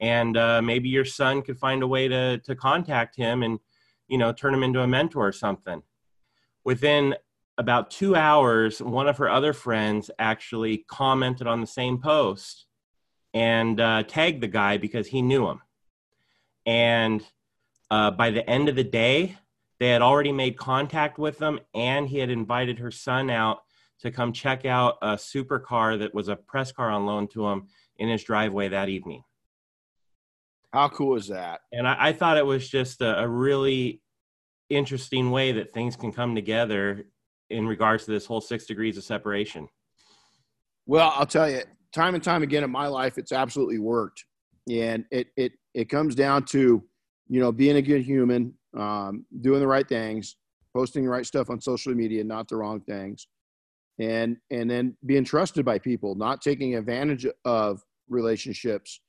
and 0.00 0.36
uh, 0.36 0.60
maybe 0.62 0.88
your 0.88 1.04
son 1.04 1.42
could 1.42 1.58
find 1.58 1.82
a 1.82 1.86
way 1.86 2.08
to 2.08 2.38
to 2.38 2.56
contact 2.56 3.14
him 3.14 3.44
and, 3.44 3.60
you 4.08 4.18
know, 4.18 4.32
turn 4.32 4.54
him 4.54 4.64
into 4.64 4.80
a 4.80 4.86
mentor 4.88 5.28
or 5.28 5.32
something." 5.32 5.82
Within 6.64 7.14
about 7.58 7.90
two 7.90 8.14
hours, 8.14 8.80
one 8.80 9.08
of 9.08 9.18
her 9.18 9.28
other 9.28 9.52
friends 9.52 10.10
actually 10.18 10.84
commented 10.88 11.48
on 11.48 11.60
the 11.60 11.66
same 11.66 11.98
post 11.98 12.66
and 13.34 13.80
uh, 13.80 14.04
tagged 14.04 14.40
the 14.40 14.48
guy 14.48 14.78
because 14.78 15.08
he 15.08 15.20
knew 15.20 15.48
him. 15.48 15.60
And 16.64 17.22
uh, 17.90 18.12
by 18.12 18.30
the 18.30 18.48
end 18.48 18.68
of 18.68 18.76
the 18.76 18.84
day, 18.84 19.36
they 19.80 19.88
had 19.88 20.02
already 20.02 20.32
made 20.32 20.56
contact 20.56 21.18
with 21.18 21.40
him, 21.40 21.60
and 21.74 22.08
he 22.08 22.18
had 22.18 22.30
invited 22.30 22.78
her 22.78 22.90
son 22.90 23.28
out 23.28 23.58
to 24.00 24.10
come 24.10 24.32
check 24.32 24.64
out 24.64 24.98
a 25.02 25.14
supercar 25.14 25.98
that 25.98 26.14
was 26.14 26.28
a 26.28 26.36
press 26.36 26.70
car 26.70 26.90
on 26.90 27.06
loan 27.06 27.26
to 27.28 27.46
him 27.46 27.66
in 27.96 28.08
his 28.08 28.22
driveway 28.22 28.68
that 28.68 28.88
evening. 28.88 29.24
How 30.72 30.88
cool 30.88 31.16
is 31.16 31.28
that? 31.28 31.62
And 31.72 31.88
I, 31.88 31.96
I 31.98 32.12
thought 32.12 32.36
it 32.36 32.46
was 32.46 32.68
just 32.68 33.00
a, 33.00 33.20
a 33.20 33.28
really 33.28 34.00
interesting 34.70 35.30
way 35.30 35.52
that 35.52 35.72
things 35.72 35.96
can 35.96 36.12
come 36.12 36.34
together 36.34 37.06
in 37.50 37.66
regards 37.66 38.04
to 38.04 38.10
this 38.10 38.26
whole 38.26 38.40
six 38.40 38.66
degrees 38.66 38.96
of 38.96 39.04
separation? 39.04 39.68
Well, 40.86 41.12
I'll 41.14 41.26
tell 41.26 41.50
you, 41.50 41.62
time 41.92 42.14
and 42.14 42.24
time 42.24 42.42
again 42.42 42.64
in 42.64 42.70
my 42.70 42.86
life, 42.86 43.18
it's 43.18 43.32
absolutely 43.32 43.78
worked, 43.78 44.24
and 44.70 45.04
it 45.10 45.28
it 45.36 45.52
it 45.74 45.88
comes 45.88 46.14
down 46.14 46.44
to 46.46 46.82
you 47.28 47.40
know 47.40 47.52
being 47.52 47.76
a 47.76 47.82
good 47.82 48.02
human, 48.02 48.54
um, 48.76 49.24
doing 49.40 49.60
the 49.60 49.66
right 49.66 49.88
things, 49.88 50.36
posting 50.74 51.04
the 51.04 51.10
right 51.10 51.26
stuff 51.26 51.50
on 51.50 51.60
social 51.60 51.94
media, 51.94 52.24
not 52.24 52.48
the 52.48 52.56
wrong 52.56 52.80
things, 52.80 53.26
and 53.98 54.36
and 54.50 54.70
then 54.70 54.96
being 55.04 55.24
trusted 55.24 55.64
by 55.64 55.78
people, 55.78 56.14
not 56.14 56.40
taking 56.40 56.74
advantage 56.76 57.26
of 57.44 57.82
relationships. 58.08 59.00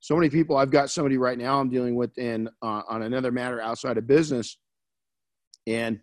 So 0.00 0.16
many 0.16 0.30
people. 0.30 0.56
I've 0.56 0.70
got 0.70 0.90
somebody 0.90 1.18
right 1.18 1.38
now 1.38 1.60
I'm 1.60 1.68
dealing 1.68 1.94
with 1.94 2.16
in 2.18 2.48
uh, 2.62 2.82
on 2.88 3.02
another 3.02 3.30
matter 3.30 3.60
outside 3.60 3.98
of 3.98 4.06
business, 4.06 4.56
and 5.66 6.00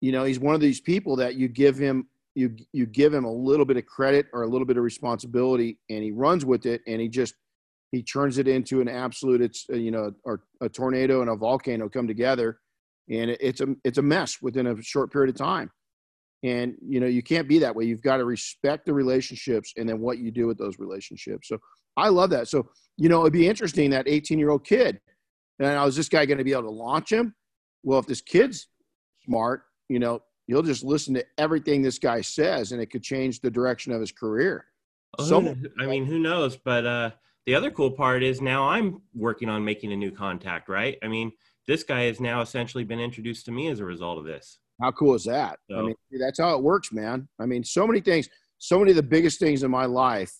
you 0.00 0.12
know, 0.12 0.24
he's 0.24 0.40
one 0.40 0.54
of 0.54 0.60
these 0.60 0.80
people 0.80 1.16
that 1.16 1.34
you 1.34 1.48
give 1.48 1.76
him 1.76 2.06
you 2.34 2.54
you 2.72 2.86
give 2.86 3.12
him 3.12 3.24
a 3.24 3.32
little 3.32 3.64
bit 3.64 3.76
of 3.76 3.86
credit 3.86 4.26
or 4.32 4.42
a 4.42 4.46
little 4.46 4.66
bit 4.66 4.76
of 4.76 4.84
responsibility, 4.84 5.78
and 5.88 6.02
he 6.02 6.10
runs 6.12 6.44
with 6.44 6.66
it, 6.66 6.80
and 6.86 7.00
he 7.00 7.08
just 7.08 7.34
he 7.92 8.02
turns 8.02 8.38
it 8.38 8.46
into 8.46 8.80
an 8.80 8.88
absolute 8.88 9.40
it's 9.40 9.66
uh, 9.72 9.76
you 9.76 9.90
know 9.90 10.12
or 10.24 10.42
a 10.60 10.68
tornado 10.68 11.20
and 11.20 11.30
a 11.30 11.36
volcano 11.36 11.88
come 11.88 12.06
together, 12.06 12.60
and 13.08 13.30
it's 13.30 13.60
a 13.60 13.68
it's 13.84 13.98
a 13.98 14.02
mess 14.02 14.38
within 14.40 14.68
a 14.68 14.82
short 14.82 15.12
period 15.12 15.34
of 15.34 15.36
time. 15.36 15.70
And 16.42 16.74
you 16.80 17.00
know 17.00 17.06
you 17.06 17.22
can't 17.22 17.48
be 17.48 17.58
that 17.58 17.74
way. 17.74 17.84
You've 17.84 18.02
got 18.02 18.18
to 18.18 18.24
respect 18.24 18.86
the 18.86 18.94
relationships 18.94 19.74
and 19.76 19.88
then 19.88 20.00
what 20.00 20.18
you 20.18 20.30
do 20.30 20.46
with 20.46 20.56
those 20.56 20.78
relationships. 20.78 21.48
So 21.48 21.58
I 21.96 22.08
love 22.08 22.30
that. 22.30 22.48
So 22.48 22.68
you 22.96 23.08
know 23.08 23.22
it'd 23.22 23.32
be 23.32 23.48
interesting 23.48 23.90
that 23.90 24.08
18 24.08 24.38
year 24.38 24.50
old 24.50 24.64
kid. 24.64 25.00
And 25.58 25.68
now 25.68 25.84
is 25.86 25.96
this 25.96 26.08
guy 26.08 26.24
going 26.24 26.38
to 26.38 26.44
be 26.44 26.52
able 26.52 26.62
to 26.62 26.70
launch 26.70 27.12
him? 27.12 27.34
Well, 27.82 27.98
if 27.98 28.06
this 28.06 28.22
kid's 28.22 28.68
smart 29.24 29.64
you 29.90 29.98
know, 29.98 30.22
you'll 30.46 30.62
just 30.62 30.84
listen 30.84 31.12
to 31.14 31.26
everything 31.36 31.82
this 31.82 31.98
guy 31.98 32.20
says 32.20 32.72
and 32.72 32.80
it 32.80 32.86
could 32.86 33.02
change 33.02 33.40
the 33.40 33.50
direction 33.50 33.92
of 33.92 34.00
his 34.00 34.12
career. 34.12 34.66
Well, 35.18 35.26
so, 35.26 35.56
I 35.80 35.86
mean, 35.86 36.06
who 36.06 36.20
knows? 36.20 36.56
But 36.56 36.86
uh, 36.86 37.10
the 37.44 37.56
other 37.56 37.72
cool 37.72 37.90
part 37.90 38.22
is 38.22 38.40
now 38.40 38.68
I'm 38.68 39.02
working 39.14 39.48
on 39.48 39.64
making 39.64 39.92
a 39.92 39.96
new 39.96 40.12
contact, 40.12 40.68
right? 40.68 40.96
I 41.02 41.08
mean, 41.08 41.32
this 41.66 41.82
guy 41.82 42.02
has 42.02 42.20
now 42.20 42.40
essentially 42.40 42.84
been 42.84 43.00
introduced 43.00 43.44
to 43.46 43.52
me 43.52 43.68
as 43.68 43.80
a 43.80 43.84
result 43.84 44.18
of 44.18 44.24
this. 44.24 44.58
How 44.80 44.92
cool 44.92 45.14
is 45.14 45.24
that? 45.24 45.58
So, 45.68 45.78
I 45.78 45.82
mean, 45.82 45.94
that's 46.20 46.38
how 46.38 46.54
it 46.54 46.62
works, 46.62 46.92
man. 46.92 47.28
I 47.40 47.46
mean, 47.46 47.64
so 47.64 47.86
many 47.86 48.00
things, 48.00 48.28
so 48.58 48.78
many 48.78 48.92
of 48.92 48.96
the 48.96 49.02
biggest 49.02 49.40
things 49.40 49.64
in 49.64 49.70
my 49.70 49.86
life 49.86 50.32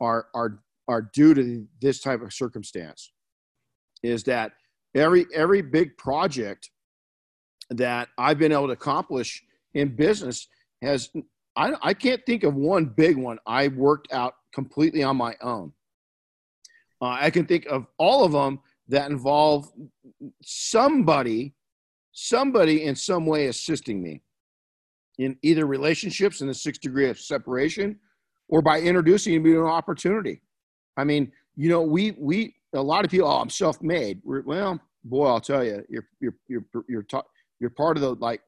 are 0.00 0.26
are 0.34 0.58
are 0.88 1.10
due 1.14 1.34
to 1.34 1.66
this 1.80 2.00
type 2.00 2.20
of 2.20 2.32
circumstance. 2.32 3.12
Is 4.02 4.24
that 4.24 4.52
every 4.94 5.26
every 5.32 5.62
big 5.62 5.96
project 5.96 6.70
that 7.74 8.08
I've 8.18 8.38
been 8.38 8.52
able 8.52 8.66
to 8.68 8.72
accomplish 8.72 9.42
in 9.74 9.94
business 9.94 10.48
has 10.82 11.10
I, 11.56 11.74
I 11.82 11.94
can't 11.94 12.24
think 12.24 12.44
of 12.44 12.54
one 12.54 12.86
big 12.86 13.16
one 13.16 13.38
I 13.46 13.68
worked 13.68 14.12
out 14.12 14.34
completely 14.52 15.02
on 15.02 15.16
my 15.16 15.34
own. 15.42 15.72
Uh, 17.00 17.16
I 17.20 17.30
can 17.30 17.46
think 17.46 17.66
of 17.66 17.86
all 17.98 18.24
of 18.24 18.32
them 18.32 18.60
that 18.88 19.10
involve 19.10 19.70
somebody, 20.42 21.54
somebody 22.12 22.84
in 22.84 22.94
some 22.94 23.26
way 23.26 23.46
assisting 23.46 24.02
me 24.02 24.22
in 25.18 25.36
either 25.42 25.66
relationships 25.66 26.40
in 26.40 26.46
the 26.46 26.54
sixth 26.54 26.80
degree 26.80 27.08
of 27.08 27.18
separation 27.18 27.98
or 28.48 28.62
by 28.62 28.80
introducing 28.80 29.42
me 29.42 29.52
to 29.52 29.60
an 29.62 29.66
opportunity. 29.66 30.40
I 30.96 31.04
mean, 31.04 31.32
you 31.56 31.68
know, 31.68 31.82
we 31.82 32.12
we 32.18 32.54
a 32.74 32.82
lot 32.82 33.04
of 33.04 33.10
people. 33.10 33.28
Oh, 33.28 33.40
I'm 33.40 33.50
self-made. 33.50 34.20
Well, 34.24 34.80
boy, 35.04 35.26
I'll 35.26 35.40
tell 35.40 35.64
you, 35.64 35.84
you're 35.88 36.06
you're 36.20 36.34
you're 36.48 36.64
you're 36.88 37.02
ta- 37.02 37.24
you're 37.62 37.70
part 37.70 37.96
of 37.96 38.02
the 38.02 38.14
like 38.16 38.42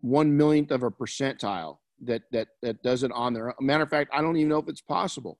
one 0.00 0.36
millionth 0.36 0.72
of 0.72 0.82
a 0.82 0.90
percentile 0.90 1.78
that 2.02 2.22
that 2.32 2.48
that 2.62 2.82
does 2.82 3.04
it 3.04 3.12
on 3.12 3.32
their 3.32 3.48
own. 3.48 3.54
Matter 3.60 3.84
of 3.84 3.88
fact, 3.88 4.10
I 4.12 4.20
don't 4.20 4.36
even 4.36 4.48
know 4.48 4.58
if 4.58 4.68
it's 4.68 4.80
possible. 4.80 5.38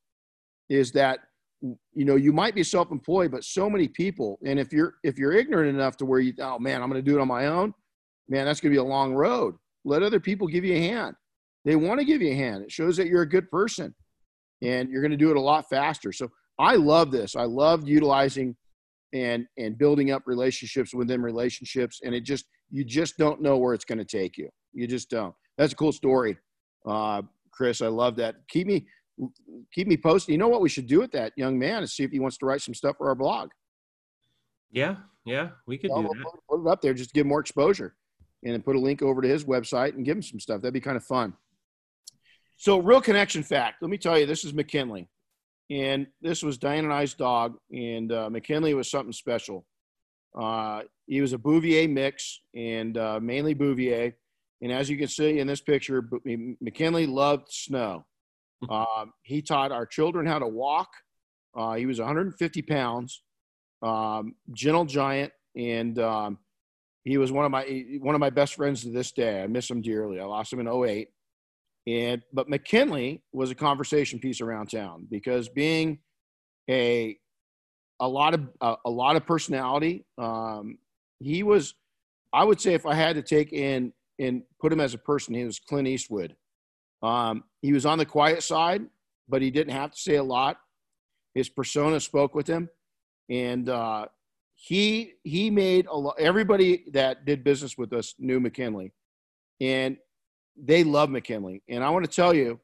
Is 0.69 0.93
that 0.93 1.19
you 1.61 2.05
know 2.05 2.15
you 2.15 2.33
might 2.33 2.55
be 2.55 2.63
self-employed, 2.63 3.33
but 3.33 3.45
so 3.45 3.69
many 3.69 3.89
people, 3.89 4.39
and 4.47 4.61
if 4.61 4.73
you're 4.73 4.95
if 5.03 5.19
you're 5.19 5.33
ignorant 5.33 5.69
enough 5.69 5.97
to 5.99 6.07
where 6.07 6.21
you 6.21 6.33
oh 6.41 6.59
man, 6.59 6.81
I'm 6.81 6.89
going 6.89 7.05
to 7.05 7.11
do 7.11 7.19
it 7.19 7.21
on 7.21 7.29
my 7.29 7.47
own, 7.47 7.75
man, 8.29 8.47
that's 8.47 8.61
going 8.61 8.73
to 8.73 8.77
be 8.77 8.81
a 8.81 8.85
long 8.85 9.13
road. 9.13 9.57
Let 9.85 10.03
other 10.03 10.21
people 10.21 10.47
give 10.47 10.65
you 10.65 10.77
a 10.77 10.81
hand. 10.81 11.17
They 11.65 11.75
want 11.75 11.99
to 11.99 12.07
give 12.07 12.23
you 12.23 12.31
a 12.31 12.37
hand. 12.37 12.63
It 12.63 12.71
shows 12.71 12.97
that 12.97 13.09
you're 13.09 13.23
a 13.23 13.29
good 13.29 13.51
person, 13.51 13.93
and 14.63 14.89
you're 14.89 15.03
going 15.03 15.11
to 15.11 15.17
do 15.17 15.31
it 15.31 15.37
a 15.37 15.41
lot 15.41 15.69
faster. 15.69 16.13
So 16.13 16.29
I 16.59 16.77
love 16.77 17.11
this. 17.11 17.35
I 17.35 17.45
love 17.45 17.89
utilizing 17.89 18.55
and 19.13 19.47
and 19.59 19.77
building 19.77 20.11
up 20.11 20.23
relationships 20.27 20.95
within 20.95 21.23
relationships, 21.23 22.01
and 22.05 22.15
it 22.15 22.23
just 22.23 22.47
you 22.71 22.85
just 22.85 23.17
don't 23.19 23.41
know 23.41 23.59
where 23.59 23.75
it's 23.75 23.85
going 23.85 23.99
to 23.99 24.05
take 24.05 24.37
you. 24.37 24.49
You 24.73 24.87
just 24.87 25.11
don't. 25.11 25.35
That's 25.59 25.73
a 25.73 25.77
cool 25.77 25.93
story, 25.93 26.39
uh, 26.87 27.23
Chris. 27.51 27.83
I 27.83 27.89
love 27.89 28.17
that. 28.17 28.37
Keep 28.49 28.67
me 28.67 28.87
keep 29.75 29.87
me 29.87 29.97
posted. 29.97 30.33
You 30.33 30.39
know 30.39 30.49
what 30.49 30.61
we 30.61 30.69
should 30.69 30.87
do 30.87 31.01
with 31.01 31.13
that 31.13 31.33
young 31.37 31.59
man 31.59 31.83
is 31.83 31.95
see 31.95 32.05
if 32.05 32.11
he 32.11 32.21
wants 32.21 32.39
to 32.39 32.47
write 32.47 32.63
some 32.63 32.75
stuff 32.75 32.97
for 32.97 33.09
our 33.09 33.15
blog. 33.15 33.51
Yeah, 34.71 34.97
yeah, 35.25 35.51
we 35.67 35.79
could 35.79 35.91
do 35.95 36.03
that. 36.03 36.25
Put 36.49 36.61
it 36.61 36.71
up 36.71 36.81
there, 36.81 36.95
just 36.95 37.13
give 37.13 37.27
more 37.27 37.41
exposure, 37.41 37.97
and 38.45 38.53
then 38.53 38.63
put 38.63 38.77
a 38.77 38.81
link 38.81 39.03
over 39.03 39.21
to 39.21 39.29
his 39.29 39.45
website 39.45 39.95
and 39.95 40.05
give 40.05 40.17
him 40.17 40.23
some 40.23 40.41
stuff. 40.41 40.63
That'd 40.63 40.75
be 40.75 40.81
kind 40.81 40.97
of 40.97 41.05
fun. 41.05 41.35
So, 42.57 42.79
real 42.79 43.01
connection 43.01 43.43
fact. 43.43 43.83
Let 43.83 43.91
me 43.91 43.99
tell 43.99 44.19
you, 44.19 44.27
this 44.27 44.45
is 44.45 44.55
McKinley, 44.55 45.09
and 45.71 46.09
this 46.21 46.43
was 46.43 46.59
Diane 46.59 46.85
and 46.85 46.93
I's 46.93 47.15
dog, 47.15 47.57
and 47.73 48.13
uh, 48.13 48.29
McKinley 48.29 48.75
was 48.75 48.91
something 48.91 49.13
special. 49.13 49.65
Uh, 50.39 50.83
he 51.07 51.21
was 51.21 51.33
a 51.33 51.39
Bouvier 51.39 51.89
mix, 51.89 52.41
and 52.55 52.99
uh, 52.99 53.21
mainly 53.21 53.55
Bouvier. 53.55 54.13
And 54.63 54.73
as 54.73 54.91
you 54.91 54.99
can 54.99 55.09
see 55.09 55.39
in 55.39 55.47
this 55.47 55.61
picture, 55.61 56.09
McKinley 56.61 57.07
loved 57.07 57.47
snow. 57.51 58.05
Um, 58.69 59.15
he 59.23 59.41
taught 59.41 59.73
our 59.73 59.87
children 59.87 60.27
how 60.27 60.39
to 60.39 60.47
walk. 60.47 60.89
Uh, 61.57 61.75
he 61.75 61.87
was 61.87 61.99
150 61.99 62.63
pounds, 62.63 63.23
um, 63.83 64.35
gentle 64.53 64.85
giant, 64.85 65.33
and 65.57 65.99
um, 65.99 66.39
he 67.05 67.17
was 67.17 67.33
one 67.33 67.45
of 67.45 67.51
my 67.51 67.65
one 68.01 68.15
of 68.15 68.21
my 68.21 68.31
best 68.31 68.55
friends 68.55 68.83
to 68.83 68.91
this 68.91 69.13
day. 69.13 69.43
I 69.43 69.47
miss 69.47 69.71
him 69.71 69.81
dearly. 69.81 70.21
I 70.21 70.25
lost 70.25 70.53
him 70.53 70.61
in 70.61 70.69
08. 70.69 71.09
And 71.91 72.23
but 72.33 72.49
McKinley 72.49 73.23
was 73.33 73.51
a 73.51 73.55
conversation 73.55 74.21
piece 74.21 74.41
around 74.41 74.71
town 74.71 75.09
because 75.11 75.49
being 75.49 75.99
a 76.71 77.19
a 77.99 78.09
lot 78.09 78.35
of 78.35 78.49
a, 78.61 78.77
a 78.85 78.91
lot 78.91 79.17
of 79.17 79.27
personality, 79.27 80.05
um, 80.17 80.79
he 81.19 81.43
was. 81.43 81.75
I 82.33 82.45
would 82.45 82.61
say 82.61 82.75
if 82.75 82.87
I 82.87 82.95
had 82.95 83.17
to 83.17 83.23
take 83.23 83.53
in 83.53 83.93
and 84.21 84.43
put 84.61 84.73
him 84.73 84.79
as 84.79 84.95
a 84.95 84.99
person, 84.99 85.35
he 85.35 85.45
was 85.45 85.59
Clint 85.59 85.89
Eastwood. 85.89 86.37
Um, 87.03 87.43
he 87.61 87.73
was 87.73 87.85
on 87.85 87.99
the 87.99 88.07
quiet 88.07 88.45
side, 88.45 88.83
but 89.29 89.43
he 89.43 89.51
didn't 89.51 89.73
have 89.73 89.91
to 89.91 89.99
say 89.99 90.15
a 90.15 90.23
lot. 90.23 90.59
His 91.35 91.49
persona 91.49 91.99
spoke 91.99 92.37
with 92.37 92.47
him, 92.47 92.69
and 93.29 93.69
uh, 93.69 94.07
he 94.55 95.15
he 95.25 95.51
made 95.51 95.87
a 95.87 95.97
lot. 95.97 96.15
Everybody 96.21 96.85
that 96.93 97.25
did 97.25 97.43
business 97.43 97.77
with 97.77 97.93
us 97.93 98.15
knew 98.19 98.39
McKinley, 98.39 98.93
and 99.61 99.97
they 100.63 100.85
love 100.85 101.11
McKinley. 101.11 101.63
And 101.69 101.83
I 101.83 101.91
want 101.91 102.05
to 102.05 102.11
tell 102.11 102.35
you, 102.35 102.61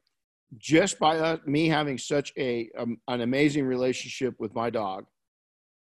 just 0.57 0.97
by 0.99 1.17
uh, 1.17 1.37
me 1.45 1.67
having 1.67 1.97
such 1.97 2.31
a 2.37 2.69
um, 2.77 2.97
an 3.07 3.21
amazing 3.21 3.65
relationship 3.65 4.35
with 4.39 4.53
my 4.55 4.69
dog, 4.69 5.05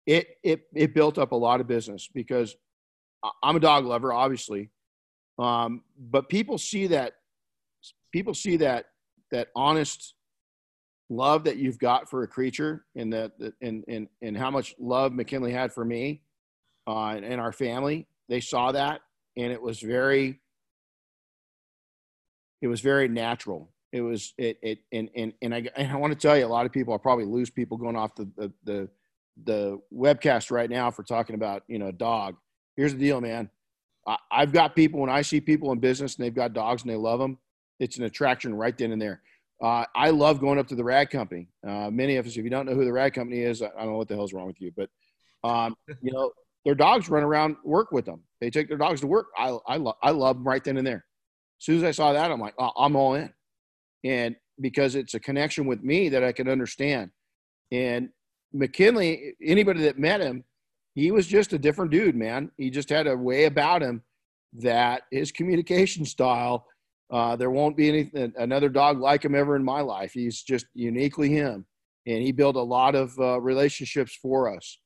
it 0.07 0.39
it 0.43 0.63
it 0.75 0.95
built 0.95 1.19
up 1.19 1.33
a 1.33 1.37
lot 1.37 1.61
of 1.61 1.67
business 1.67 2.09
because 2.13 2.57
I'm 3.43 3.57
a 3.57 3.61
dog 3.61 3.85
lover, 3.85 4.13
obviously, 4.13 4.71
um, 5.39 5.83
but 5.99 6.29
people 6.29 6.59
see 6.59 6.87
that 6.89 7.15
people 8.13 8.35
see 8.35 8.57
that 8.59 8.87
that 9.31 9.49
honest 9.57 10.15
love 11.11 11.45
that 11.45 11.57
you've 11.57 11.79
got 11.79 12.09
for 12.09 12.23
a 12.23 12.29
creature 12.29 12.85
and 12.95 13.13
that 13.13 13.33
and 13.61 13.85
and 13.89 14.09
and 14.23 14.37
how 14.37 14.51
much 14.51 14.75
love 14.79 15.13
McKinley 15.13 15.53
had 15.53 15.73
for 15.73 15.85
me 15.85 16.23
uh, 16.87 17.09
and, 17.09 17.25
and 17.25 17.41
our 17.41 17.53
family. 17.53 18.07
They 18.29 18.41
saw 18.41 18.73
that, 18.73 19.01
and 19.37 19.53
it 19.53 19.61
was 19.61 19.81
very 19.81 20.41
it 22.65 22.69
was 22.69 22.81
very 22.81 23.07
natural. 23.07 23.71
It 23.93 24.01
was 24.01 24.35
it 24.39 24.59
it 24.63 24.79
and 24.91 25.09
and 25.15 25.33
and 25.41 25.55
I 25.55 25.69
and 25.77 25.93
I 25.93 25.97
want 25.97 26.13
to 26.13 26.19
tell 26.19 26.37
you, 26.37 26.45
a 26.45 26.49
lot 26.49 26.67
of 26.67 26.73
people. 26.73 26.95
I 26.95 26.99
probably 26.99 27.27
lose 27.27 27.51
people 27.51 27.77
going 27.77 27.97
off 27.97 28.15
the 28.17 28.29
the 28.37 28.53
the, 28.65 28.89
the 29.45 29.81
webcast 29.93 30.51
right 30.51 30.69
now 30.69 30.91
for 30.91 31.05
talking 31.05 31.35
about 31.37 31.63
you 31.69 31.79
know 31.79 31.89
a 31.89 31.93
dog. 31.93 32.37
Here's 32.77 32.93
the 32.93 32.99
deal, 32.99 33.21
man. 33.21 33.51
I, 34.07 34.17
I've 34.31 34.53
got 34.53 34.75
people 34.75 35.01
when 35.01 35.11
I 35.11 35.23
see 35.23 35.41
people 35.41 35.71
in 35.71 35.79
business 35.79 36.17
and 36.17 36.25
they've 36.25 36.35
got 36.35 36.53
dogs 36.53 36.83
and 36.83 36.91
they 36.91 36.97
love 36.97 37.21
them 37.21 37.39
it's 37.81 37.97
an 37.97 38.05
attraction 38.05 38.55
right 38.55 38.77
then 38.77 38.93
and 38.93 39.01
there. 39.01 39.21
Uh, 39.63 39.85
I 39.95 40.11
love 40.11 40.41
going 40.41 40.59
up 40.59 40.67
to 40.69 40.75
the 40.75 40.85
rag 40.85 41.11
company. 41.11 41.49
Uh, 41.67 41.91
many 41.91 42.17
of 42.17 42.27
us, 42.27 42.37
if 42.37 42.45
you 42.45 42.51
don't 42.51 42.67
know 42.67 42.75
who 42.75 42.85
the 42.85 42.93
rag 42.93 43.15
company 43.15 43.41
is, 43.41 43.63
I 43.63 43.69
don't 43.69 43.93
know 43.93 43.97
what 43.97 44.09
the 44.09 44.15
hell's 44.15 44.33
wrong 44.33 44.47
with 44.47 44.61
you, 44.61 44.73
but 44.77 44.91
um, 45.43 45.75
you 46.03 46.13
know, 46.13 46.33
their 46.65 46.75
dogs 46.75 47.09
run 47.09 47.23
around, 47.23 47.57
work 47.65 47.93
with 47.93 48.07
them. 48.07 48.23
They 48.41 48.51
take 48.51 48.69
their 48.69 48.79
dogs 48.79 49.01
to 49.03 49.07
work. 49.07 49.27
I, 49.37 49.57
I, 49.67 49.77
lo- 49.77 49.97
I 50.03 50.11
love 50.11 50.37
them 50.37 50.47
right 50.47 50.63
then 50.63 50.77
and 50.77 50.87
there. 50.87 51.05
As 51.61 51.65
soon 51.65 51.77
as 51.79 51.85
I 51.85 51.91
saw 51.93 52.13
that, 52.13 52.31
I'm 52.31 52.41
like, 52.41 52.55
oh, 52.59 52.73
I'm 52.77 52.97
all 52.97 53.15
in. 53.15 53.33
And 54.05 54.37
because 54.61 54.95
it's 54.95 55.15
a 55.15 55.21
connection 55.21 55.67
with 55.67 55.83
me 55.83 56.09
that 56.11 56.23
I 56.23 56.33
can 56.33 56.49
understand. 56.49 57.11
And 57.73 58.11
McKinley, 58.53 59.35
anybody 59.43 59.83
that 59.83 59.99
met 59.99 60.21
him, 60.21 60.45
he 60.95 61.11
was 61.11 61.27
just 61.27 61.53
a 61.53 61.59
different 61.59 61.91
dude, 61.91 62.15
man. 62.15 62.51
He 62.57 62.71
just 62.71 62.89
had 62.89 63.07
a 63.07 63.17
way 63.17 63.45
about 63.45 63.83
him 63.83 64.03
that 64.53 65.03
his 65.11 65.33
communication 65.33 66.05
style 66.05 66.67
uh, 67.11 67.37
there 67.37 67.51
won't 67.51 67.77
be 67.77 67.89
any 67.89 68.33
another 68.37 68.69
dog 68.69 68.99
like 68.99 69.25
him 69.25 69.35
ever 69.35 69.57
in 69.57 69.65
my 69.65 69.81
life. 69.81 70.13
He's 70.13 70.43
just 70.43 70.67
uniquely 70.75 71.31
him, 71.31 71.67
and 72.07 72.23
he 72.23 72.33
built 72.33 72.57
a 72.57 72.63
lot 72.63 72.95
of 72.95 73.17
uh, 73.19 73.41
relationships 73.41 74.19
for 74.21 74.55
us. 74.55 74.79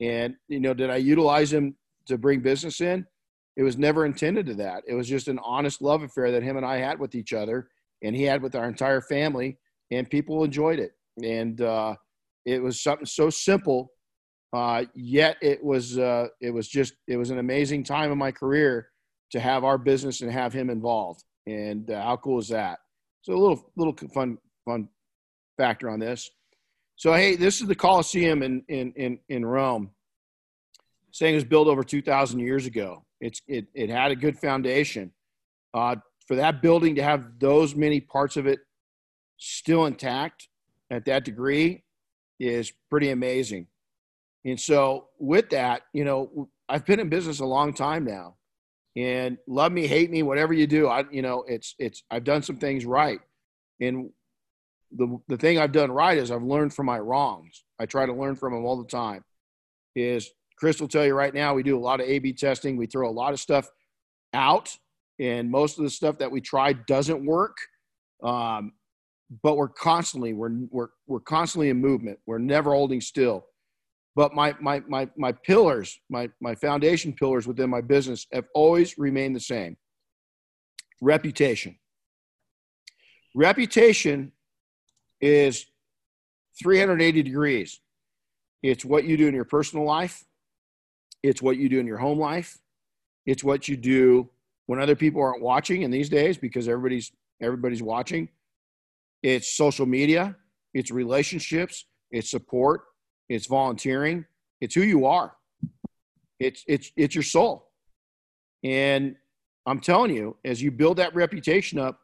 And 0.00 0.34
you 0.48 0.60
know, 0.60 0.72
did 0.72 0.90
I 0.90 0.96
utilize 0.96 1.52
him 1.52 1.76
to 2.06 2.16
bring 2.16 2.40
business 2.40 2.80
in? 2.80 3.06
It 3.56 3.62
was 3.62 3.78
never 3.78 4.04
intended 4.04 4.46
to 4.46 4.54
that. 4.54 4.82
It 4.86 4.94
was 4.94 5.08
just 5.08 5.28
an 5.28 5.38
honest 5.44 5.80
love 5.80 6.02
affair 6.02 6.32
that 6.32 6.42
him 6.42 6.56
and 6.56 6.66
I 6.66 6.78
had 6.78 6.98
with 6.98 7.14
each 7.14 7.32
other, 7.32 7.68
and 8.02 8.14
he 8.14 8.24
had 8.24 8.42
with 8.42 8.54
our 8.54 8.68
entire 8.68 9.00
family, 9.00 9.58
and 9.90 10.10
people 10.10 10.42
enjoyed 10.42 10.78
it. 10.78 10.92
And 11.22 11.60
uh, 11.60 11.94
it 12.44 12.62
was 12.62 12.82
something 12.82 13.06
so 13.06 13.30
simple, 13.30 13.92
uh, 14.52 14.84
yet 14.94 15.36
it 15.40 15.62
was 15.62 15.98
uh, 15.98 16.28
it 16.40 16.50
was 16.50 16.68
just 16.68 16.94
it 17.06 17.16
was 17.16 17.30
an 17.30 17.38
amazing 17.38 17.84
time 17.84 18.10
in 18.10 18.18
my 18.18 18.32
career 18.32 18.88
to 19.30 19.40
have 19.40 19.64
our 19.64 19.78
business 19.78 20.20
and 20.20 20.30
have 20.30 20.52
him 20.52 20.70
involved. 20.70 21.24
And 21.46 21.90
uh, 21.90 22.02
how 22.02 22.16
cool 22.16 22.38
is 22.38 22.48
that? 22.48 22.78
So 23.22 23.34
a 23.34 23.38
little 23.38 23.72
little 23.76 23.96
fun 24.12 24.38
fun 24.64 24.88
factor 25.56 25.88
on 25.88 26.00
this. 26.00 26.30
So 26.96 27.12
hey, 27.12 27.36
this 27.36 27.60
is 27.60 27.68
the 27.68 27.74
Colosseum 27.74 28.42
in 28.42 28.62
in 28.68 28.92
in, 28.96 29.18
in 29.28 29.44
Rome. 29.44 29.90
Saying 31.12 31.34
it 31.34 31.36
was 31.36 31.44
built 31.44 31.68
over 31.68 31.84
2,000 31.84 32.40
years 32.40 32.66
ago. 32.66 33.03
It's 33.20 33.40
it 33.46 33.66
it 33.74 33.90
had 33.90 34.10
a 34.10 34.16
good 34.16 34.38
foundation. 34.38 35.12
Uh, 35.72 35.96
for 36.26 36.36
that 36.36 36.62
building 36.62 36.94
to 36.94 37.02
have 37.02 37.38
those 37.38 37.74
many 37.74 38.00
parts 38.00 38.36
of 38.36 38.46
it 38.46 38.60
still 39.36 39.86
intact 39.86 40.48
at 40.90 41.04
that 41.04 41.24
degree 41.24 41.84
is 42.40 42.72
pretty 42.90 43.10
amazing. 43.10 43.66
And 44.44 44.60
so 44.60 45.08
with 45.18 45.50
that, 45.50 45.82
you 45.92 46.04
know, 46.04 46.48
I've 46.68 46.86
been 46.86 47.00
in 47.00 47.08
business 47.08 47.40
a 47.40 47.46
long 47.46 47.74
time 47.74 48.04
now 48.04 48.36
and 48.96 49.38
love 49.46 49.72
me, 49.72 49.86
hate 49.86 50.10
me, 50.10 50.22
whatever 50.22 50.52
you 50.52 50.66
do. 50.66 50.88
I, 50.88 51.04
you 51.10 51.22
know, 51.22 51.44
it's, 51.48 51.74
it's, 51.78 52.02
I've 52.10 52.24
done 52.24 52.42
some 52.42 52.56
things 52.56 52.84
right. 52.84 53.20
And 53.80 54.10
the, 54.92 55.18
the 55.28 55.36
thing 55.36 55.58
I've 55.58 55.72
done 55.72 55.90
right 55.90 56.16
is 56.16 56.30
I've 56.30 56.42
learned 56.42 56.74
from 56.74 56.86
my 56.86 56.98
wrongs. 56.98 57.64
I 57.78 57.86
try 57.86 58.06
to 58.06 58.12
learn 58.12 58.36
from 58.36 58.52
them 58.52 58.64
all 58.64 58.76
the 58.76 58.88
time. 58.88 59.24
Is 59.96 60.30
Chris 60.56 60.80
will 60.80 60.88
tell 60.88 61.04
you 61.04 61.14
right 61.14 61.34
now, 61.34 61.54
we 61.54 61.62
do 61.62 61.76
a 61.76 61.80
lot 61.80 62.00
of 62.00 62.06
A 62.06 62.18
B 62.18 62.32
testing. 62.32 62.76
We 62.76 62.86
throw 62.86 63.08
a 63.08 63.12
lot 63.12 63.32
of 63.32 63.40
stuff 63.40 63.68
out, 64.32 64.76
and 65.18 65.50
most 65.50 65.78
of 65.78 65.84
the 65.84 65.90
stuff 65.90 66.18
that 66.18 66.30
we 66.30 66.40
try 66.40 66.72
doesn't 66.72 67.24
work. 67.24 67.56
Um, 68.22 68.72
but 69.42 69.56
we're 69.56 69.68
constantly, 69.68 70.32
we're, 70.32 70.52
we're, 70.70 70.88
we're 71.06 71.20
constantly 71.20 71.70
in 71.70 71.80
movement. 71.80 72.18
We're 72.26 72.38
never 72.38 72.72
holding 72.72 73.00
still. 73.00 73.46
But 74.16 74.32
my, 74.32 74.54
my, 74.60 74.80
my, 74.86 75.08
my 75.16 75.32
pillars, 75.32 75.98
my, 76.08 76.30
my 76.40 76.54
foundation 76.54 77.12
pillars 77.12 77.46
within 77.46 77.68
my 77.68 77.80
business 77.80 78.26
have 78.32 78.44
always 78.54 78.96
remained 78.96 79.34
the 79.34 79.40
same 79.40 79.76
reputation. 81.00 81.76
Reputation 83.34 84.32
is 85.20 85.66
380 86.62 87.22
degrees. 87.22 87.80
It's 88.62 88.84
what 88.84 89.04
you 89.04 89.16
do 89.16 89.26
in 89.26 89.34
your 89.34 89.44
personal 89.44 89.84
life, 89.84 90.24
It's 91.24 91.40
what 91.40 91.56
you 91.56 91.70
do 91.70 91.80
in 91.80 91.86
your 91.86 91.96
home 91.96 92.18
life. 92.18 92.58
It's 93.24 93.42
what 93.42 93.66
you 93.66 93.78
do 93.78 94.28
when 94.66 94.78
other 94.78 94.94
people 94.94 95.22
aren't 95.22 95.40
watching 95.40 95.80
in 95.80 95.90
these 95.90 96.10
days 96.10 96.36
because 96.36 96.68
everybody's 96.68 97.10
everybody's 97.40 97.82
watching. 97.82 98.28
It's 99.22 99.48
social 99.48 99.86
media, 99.86 100.36
it's 100.74 100.90
relationships, 100.90 101.86
it's 102.10 102.30
support, 102.30 102.82
it's 103.30 103.46
volunteering, 103.46 104.26
it's 104.60 104.74
who 104.74 104.82
you 104.82 105.06
are. 105.06 105.34
It's 106.38 106.62
it's 106.68 106.92
it's 106.94 107.14
your 107.14 107.24
soul. 107.24 107.70
And 108.62 109.16
I'm 109.64 109.80
telling 109.80 110.14
you, 110.14 110.36
as 110.44 110.60
you 110.60 110.70
build 110.70 110.98
that 110.98 111.14
reputation 111.14 111.78
up, 111.78 112.00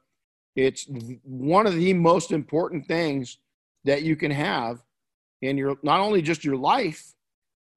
it's 0.57 0.87
one 1.25 1.66
of 1.66 1.75
the 1.75 1.93
most 1.93 2.33
important 2.33 2.87
things 2.87 3.37
that 3.85 4.03
you 4.03 4.16
can 4.16 4.31
have 4.31 4.83
in 5.43 5.59
your 5.59 5.77
not 5.83 6.01
only 6.01 6.23
just 6.23 6.43
your 6.43 6.57
life, 6.57 7.12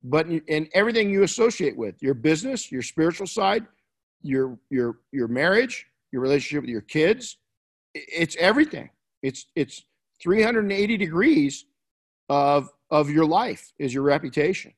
but 0.03 0.27
in 0.27 0.67
everything 0.73 1.09
you 1.09 1.23
associate 1.23 1.77
with 1.77 2.01
your 2.01 2.13
business, 2.13 2.71
your 2.71 2.81
spiritual 2.81 3.27
side, 3.27 3.65
your 4.21 4.57
your 4.69 4.99
your 5.11 5.27
marriage, 5.27 5.85
your 6.11 6.21
relationship 6.21 6.63
with 6.63 6.69
your 6.69 6.81
kids. 6.81 7.37
It's 7.93 8.35
everything. 8.37 8.89
It's 9.21 9.45
it's 9.55 9.83
380 10.21 10.97
degrees 10.97 11.65
of 12.29 12.69
of 12.89 13.09
your 13.09 13.25
life 13.25 13.73
is 13.79 13.93
your 13.93 14.03
reputation. 14.03 14.73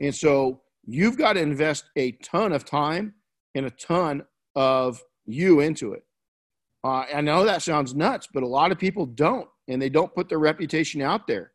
And 0.00 0.14
so 0.14 0.62
you've 0.86 1.18
got 1.18 1.34
to 1.34 1.40
invest 1.40 1.84
a 1.96 2.12
ton 2.12 2.52
of 2.52 2.64
time 2.64 3.14
and 3.54 3.66
a 3.66 3.70
ton 3.70 4.24
of 4.54 5.02
you 5.26 5.60
into 5.60 5.92
it. 5.92 6.04
Uh, 6.82 7.04
I 7.14 7.20
know 7.20 7.44
that 7.44 7.62
sounds 7.62 7.94
nuts, 7.94 8.28
but 8.32 8.42
a 8.42 8.46
lot 8.46 8.72
of 8.72 8.78
people 8.78 9.04
don't, 9.04 9.48
and 9.68 9.80
they 9.80 9.90
don't 9.90 10.14
put 10.14 10.28
their 10.28 10.38
reputation 10.38 11.02
out 11.02 11.26
there. 11.26 11.52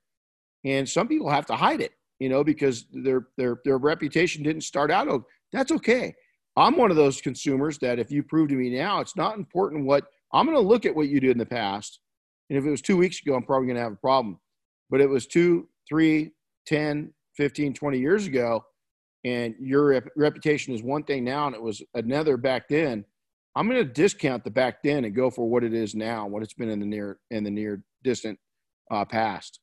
And 0.63 0.87
some 0.87 1.07
people 1.07 1.29
have 1.29 1.47
to 1.47 1.55
hide 1.55 1.81
it, 1.81 1.93
you 2.19 2.29
know, 2.29 2.43
because 2.43 2.85
their 2.91 3.27
their 3.37 3.59
their 3.65 3.77
reputation 3.77 4.43
didn't 4.43 4.61
start 4.61 4.91
out. 4.91 5.07
That's 5.51 5.71
okay. 5.71 6.13
I'm 6.57 6.77
one 6.77 6.89
of 6.89 6.97
those 6.97 7.19
consumers 7.19 7.77
that 7.79 7.99
if 7.99 8.11
you 8.11 8.23
prove 8.23 8.49
to 8.49 8.55
me 8.55 8.69
now, 8.69 9.01
it's 9.01 9.17
not 9.17 9.37
important 9.37 9.85
what 9.85 10.05
I'm 10.33 10.45
going 10.45 10.57
to 10.57 10.67
look 10.67 10.85
at 10.85 10.95
what 10.95 11.09
you 11.09 11.19
did 11.19 11.31
in 11.31 11.37
the 11.37 11.45
past. 11.45 11.99
And 12.49 12.57
if 12.57 12.65
it 12.65 12.69
was 12.69 12.81
two 12.81 12.97
weeks 12.97 13.19
ago, 13.21 13.35
I'm 13.35 13.43
probably 13.43 13.67
going 13.67 13.77
to 13.77 13.83
have 13.83 13.93
a 13.93 13.97
problem. 13.97 14.39
But 14.89 15.01
it 15.01 15.09
was 15.09 15.25
two, 15.25 15.67
three, 15.89 16.31
10, 16.67 17.13
15, 17.35 17.73
20 17.73 17.99
years 17.99 18.27
ago, 18.27 18.63
and 19.25 19.55
your 19.59 19.87
rep- 19.87 20.09
reputation 20.15 20.73
is 20.73 20.83
one 20.83 21.03
thing 21.03 21.23
now 21.23 21.47
and 21.47 21.55
it 21.55 21.61
was 21.61 21.81
another 21.95 22.37
back 22.37 22.69
then 22.69 23.03
i'm 23.55 23.67
going 23.67 23.83
to 23.83 23.93
discount 23.93 24.43
the 24.43 24.51
back 24.51 24.81
then 24.83 25.03
and 25.03 25.15
go 25.15 25.29
for 25.29 25.49
what 25.49 25.63
it 25.63 25.73
is 25.73 25.93
now 25.93 26.25
what 26.25 26.43
it's 26.43 26.53
been 26.53 26.69
in 26.69 26.79
the 26.79 26.85
near 26.85 27.19
in 27.31 27.43
the 27.43 27.51
near 27.51 27.83
distant 28.03 28.39
uh, 28.91 29.03
past 29.03 29.59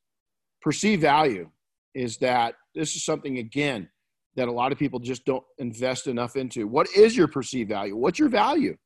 perceived 0.60 1.00
value 1.00 1.48
is 1.94 2.18
that 2.18 2.54
this 2.74 2.96
is 2.96 3.04
something 3.04 3.38
again 3.38 3.88
that 4.36 4.48
a 4.48 4.52
lot 4.52 4.72
of 4.72 4.78
people 4.78 4.98
just 4.98 5.24
don't 5.24 5.44
invest 5.58 6.06
enough 6.06 6.36
into. 6.36 6.66
What 6.66 6.88
is 6.96 7.16
your 7.16 7.28
perceived 7.28 7.68
value? 7.68 7.96
What's 7.96 8.18
your 8.18 8.30
value? 8.30 8.76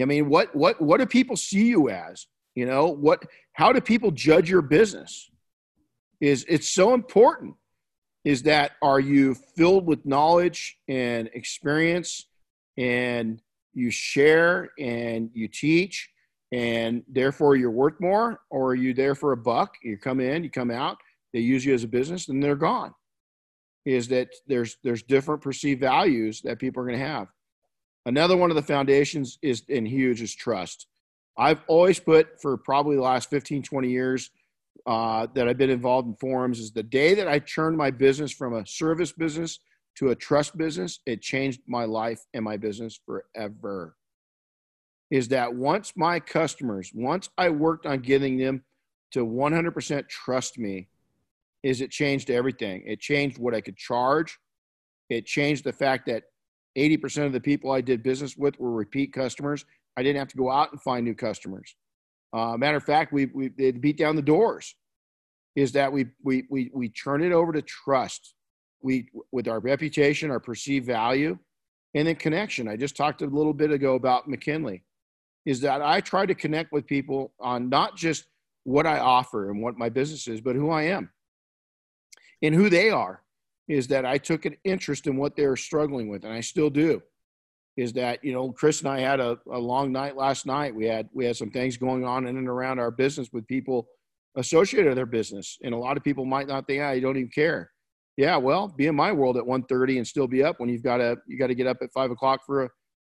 I 0.00 0.04
mean 0.06 0.28
what 0.28 0.54
what 0.54 0.80
what 0.80 0.98
do 0.98 1.06
people 1.06 1.36
see 1.36 1.66
you 1.66 1.88
as? 1.88 2.26
You 2.54 2.66
know 2.66 2.86
what 2.88 3.22
how 3.52 3.72
do 3.72 3.80
people 3.80 4.10
judge 4.10 4.50
your 4.50 4.62
business? 4.62 5.30
Is 6.20 6.44
it's 6.48 6.68
so 6.68 6.94
important 6.94 7.54
is 8.24 8.42
that 8.42 8.72
are 8.82 9.00
you 9.00 9.34
filled 9.56 9.86
with 9.86 10.04
knowledge 10.04 10.76
and 10.88 11.28
experience 11.34 12.26
and 12.76 13.40
you 13.72 13.90
share 13.90 14.70
and 14.78 15.30
you 15.34 15.48
teach 15.48 16.10
and 16.54 17.02
therefore 17.08 17.56
you're 17.56 17.70
worth 17.70 18.00
more 18.00 18.40
or 18.50 18.68
are 18.68 18.74
you 18.74 18.94
there 18.94 19.14
for 19.14 19.32
a 19.32 19.36
buck? 19.36 19.74
You 19.82 19.98
come 19.98 20.20
in 20.20 20.44
you 20.44 20.50
come 20.50 20.70
out 20.70 20.98
they 21.34 21.40
use 21.40 21.64
you 21.64 21.74
as 21.74 21.82
a 21.82 21.88
business 21.88 22.28
and 22.28 22.42
they're 22.42 22.54
gone. 22.54 22.94
Is 23.84 24.08
that 24.08 24.28
there's 24.46 24.78
there's 24.82 25.02
different 25.02 25.42
perceived 25.42 25.80
values 25.80 26.40
that 26.42 26.58
people 26.58 26.80
are 26.80 26.86
going 26.86 26.98
to 26.98 27.04
have. 27.04 27.28
Another 28.06 28.36
one 28.36 28.50
of 28.50 28.56
the 28.56 28.62
foundations 28.62 29.38
is 29.42 29.62
and 29.68 29.86
huge 29.86 30.22
is 30.22 30.34
trust. 30.34 30.86
I've 31.36 31.60
always 31.66 31.98
put 31.98 32.40
for 32.40 32.56
probably 32.56 32.96
the 32.96 33.02
last 33.02 33.28
15 33.28 33.62
20 33.62 33.90
years 33.90 34.30
uh, 34.86 35.26
that 35.34 35.48
I've 35.48 35.58
been 35.58 35.70
involved 35.70 36.08
in 36.08 36.14
forums 36.14 36.60
is 36.60 36.70
the 36.70 36.82
day 36.82 37.14
that 37.14 37.28
I 37.28 37.40
turned 37.40 37.76
my 37.76 37.90
business 37.90 38.30
from 38.32 38.54
a 38.54 38.66
service 38.66 39.12
business 39.12 39.58
to 39.96 40.10
a 40.10 40.14
trust 40.14 40.56
business, 40.56 41.00
it 41.06 41.22
changed 41.22 41.60
my 41.66 41.84
life 41.84 42.20
and 42.32 42.44
my 42.44 42.56
business 42.56 42.98
forever. 43.06 43.96
Is 45.10 45.28
that 45.28 45.54
once 45.54 45.92
my 45.96 46.18
customers, 46.18 46.90
once 46.94 47.28
I 47.38 47.50
worked 47.50 47.86
on 47.86 48.00
getting 48.00 48.38
them 48.38 48.64
to 49.12 49.24
100% 49.24 50.08
trust 50.08 50.58
me, 50.58 50.88
is 51.62 51.80
it 51.80 51.90
changed 51.90 52.30
everything. 52.30 52.82
It 52.86 53.00
changed 53.00 53.38
what 53.38 53.54
I 53.54 53.60
could 53.60 53.76
charge. 53.76 54.38
It 55.08 55.26
changed 55.26 55.64
the 55.64 55.72
fact 55.72 56.06
that 56.06 56.24
80% 56.76 57.26
of 57.26 57.32
the 57.32 57.40
people 57.40 57.70
I 57.70 57.80
did 57.80 58.02
business 58.02 58.36
with 58.36 58.58
were 58.58 58.72
repeat 58.72 59.12
customers. 59.12 59.64
I 59.96 60.02
didn't 60.02 60.18
have 60.18 60.28
to 60.28 60.36
go 60.36 60.50
out 60.50 60.72
and 60.72 60.82
find 60.82 61.04
new 61.04 61.14
customers. 61.14 61.74
Uh, 62.32 62.56
matter 62.56 62.76
of 62.76 62.84
fact, 62.84 63.12
we 63.12 63.26
we 63.26 63.48
they 63.48 63.70
beat 63.70 63.96
down 63.96 64.16
the 64.16 64.22
doors. 64.22 64.74
Is 65.54 65.70
that 65.72 65.92
we 65.92 66.06
we 66.22 66.44
we 66.50 66.70
we 66.74 66.88
turn 66.88 67.22
it 67.22 67.32
over 67.32 67.52
to 67.52 67.62
trust. 67.62 68.34
We 68.82 69.08
with 69.30 69.46
our 69.46 69.60
reputation, 69.60 70.32
our 70.32 70.40
perceived 70.40 70.84
value, 70.84 71.38
and 71.94 72.08
then 72.08 72.16
connection. 72.16 72.68
I 72.68 72.76
just 72.76 72.96
talked 72.96 73.22
a 73.22 73.26
little 73.26 73.54
bit 73.54 73.70
ago 73.70 73.94
about 73.94 74.28
McKinley. 74.28 74.82
Is 75.44 75.60
that 75.60 75.82
I 75.82 76.00
try 76.00 76.26
to 76.26 76.34
connect 76.34 76.72
with 76.72 76.86
people 76.86 77.32
on 77.40 77.68
not 77.68 77.96
just 77.96 78.24
what 78.64 78.86
I 78.86 78.98
offer 78.98 79.50
and 79.50 79.62
what 79.62 79.76
my 79.76 79.88
business 79.88 80.26
is, 80.26 80.40
but 80.40 80.56
who 80.56 80.70
I 80.70 80.84
am. 80.84 81.10
And 82.42 82.54
who 82.54 82.70
they 82.70 82.90
are. 82.90 83.22
Is 83.68 83.88
that 83.88 84.04
I 84.04 84.18
took 84.18 84.44
an 84.44 84.56
interest 84.64 85.06
in 85.06 85.16
what 85.16 85.36
they're 85.36 85.56
struggling 85.56 86.08
with, 86.08 86.24
and 86.24 86.32
I 86.32 86.40
still 86.40 86.68
do 86.68 87.02
is 87.76 87.92
that 87.92 88.22
you 88.22 88.32
know 88.32 88.52
chris 88.52 88.80
and 88.80 88.88
i 88.88 89.00
had 89.00 89.20
a, 89.20 89.38
a 89.50 89.58
long 89.58 89.90
night 89.90 90.16
last 90.16 90.46
night. 90.46 90.74
We 90.74 90.86
had 90.86 91.08
we 91.12 91.24
had 91.24 91.36
some 91.36 91.50
things 91.50 91.76
going 91.76 92.04
on 92.04 92.26
in 92.26 92.36
and 92.36 92.48
around 92.48 92.78
our 92.78 92.90
business 92.90 93.30
with 93.32 93.46
people 93.46 93.88
associated 94.36 94.88
with 94.88 94.96
their 94.96 95.06
business 95.06 95.58
and 95.62 95.74
a 95.74 95.78
lot 95.78 95.96
of 95.96 96.04
people 96.04 96.24
might 96.24 96.48
not 96.48 96.66
think 96.66 96.82
ah, 96.82 96.92
you 96.92 97.00
don't 97.00 97.16
even 97.16 97.30
care. 97.30 97.70
Yeah 98.16 98.36
well 98.36 98.68
be 98.68 98.86
in 98.86 98.94
my 98.94 99.12
world 99.12 99.36
at 99.36 99.44
1.30 99.44 99.96
and 99.98 100.06
still 100.06 100.28
be 100.28 100.42
up 100.44 100.60
when 100.60 100.68
you've 100.68 100.82
got 100.82 100.98
to 100.98 101.16
you 101.26 101.38
got 101.38 101.48
to 101.48 101.54
get 101.54 101.66
up 101.66 101.78
at 101.82 101.92
5 101.92 102.12
o'clock 102.12 102.40
for 102.46 102.64
a 102.64 102.68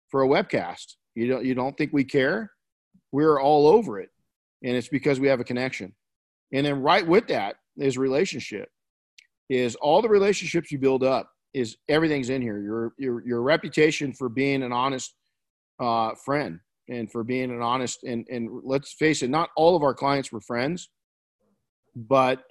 for 0.09 0.23
a 0.23 0.29
webcast 0.29 0.95
you 1.15 1.29
don't 1.29 1.45
you 1.45 1.55
don't 1.55 1.77
think 1.77 1.93
we 1.93 2.05
care 2.05 2.51
we're 3.13 3.41
all 3.41 3.67
over 3.67 4.01
it 4.01 4.11
and 4.63 4.77
it's 4.77 4.89
because 4.89 5.21
we 5.21 5.29
have 5.29 5.41
a 5.41 5.45
connection 5.45 5.93
and 6.53 6.65
then 6.65 6.81
right 6.81 7.07
with 7.07 7.27
that 7.29 7.57
is 7.77 7.99
relationship 7.99 8.69
is 9.49 9.75
all 9.77 10.01
the 10.03 10.09
relationships 10.09 10.73
you 10.73 10.79
build 10.79 11.03
up 11.03 11.31
is 11.55 11.77
everything's 11.89 12.31
in 12.31 12.43
here. 12.43 12.61
Your 12.61 12.93
your 12.99 13.27
your 13.27 13.43
reputation 13.43 14.13
for 14.13 14.29
being 14.29 14.63
an 14.63 14.73
honest 14.73 15.15
uh, 15.79 16.15
friend 16.15 16.61
and 16.89 17.11
for 17.11 17.25
being 17.25 17.51
an 17.51 17.63
honest 17.63 18.03
and 18.03 18.27
and 18.31 18.51
let's 18.65 18.93
face 18.93 19.23
it, 19.23 19.31
not 19.31 19.51
all 19.57 19.77
of 19.77 19.83
our 19.83 19.95
clients 19.95 20.33
were 20.33 20.41
friends, 20.41 20.91
but 21.95 22.43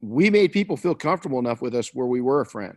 we 0.00 0.28
made 0.30 0.52
people 0.52 0.76
feel 0.76 0.94
comfortable 0.94 1.38
enough 1.38 1.62
with 1.62 1.74
us 1.74 1.94
where 1.94 2.06
we 2.06 2.20
were 2.20 2.42
a 2.42 2.46
friend. 2.46 2.76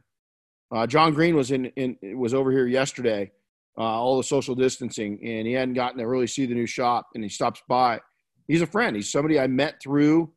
Uh, 0.71 0.87
John 0.87 1.13
Green 1.13 1.35
was 1.35 1.51
in, 1.51 1.65
in 1.75 1.97
was 2.17 2.33
over 2.33 2.51
here 2.51 2.67
yesterday, 2.67 3.31
uh, 3.80 3.84
all 3.84 4.17
the 4.17 4.23
social 4.23 4.55
distancing, 4.55 5.19
and 5.23 5.47
he 5.47 5.53
hadn't 5.53 5.73
gotten 5.73 5.97
to 5.99 6.05
really 6.05 6.27
see 6.27 6.45
the 6.45 6.53
new 6.53 6.67
shop, 6.67 7.07
and 7.15 7.23
he 7.23 7.30
stops 7.30 7.61
by. 7.67 7.99
He's 8.47 8.61
a 8.61 8.67
friend. 8.67 8.95
He's 8.95 9.11
somebody 9.11 9.39
I 9.39 9.47
met 9.47 9.82
through 9.82 10.32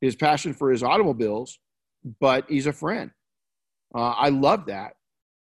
his 0.00 0.14
passion 0.14 0.54
for 0.54 0.70
his 0.70 0.82
automobiles, 0.82 1.58
but 2.20 2.44
he's 2.48 2.66
a 2.66 2.72
friend. 2.72 3.10
Uh, 3.94 4.10
I 4.10 4.28
love 4.28 4.66
that. 4.66 4.92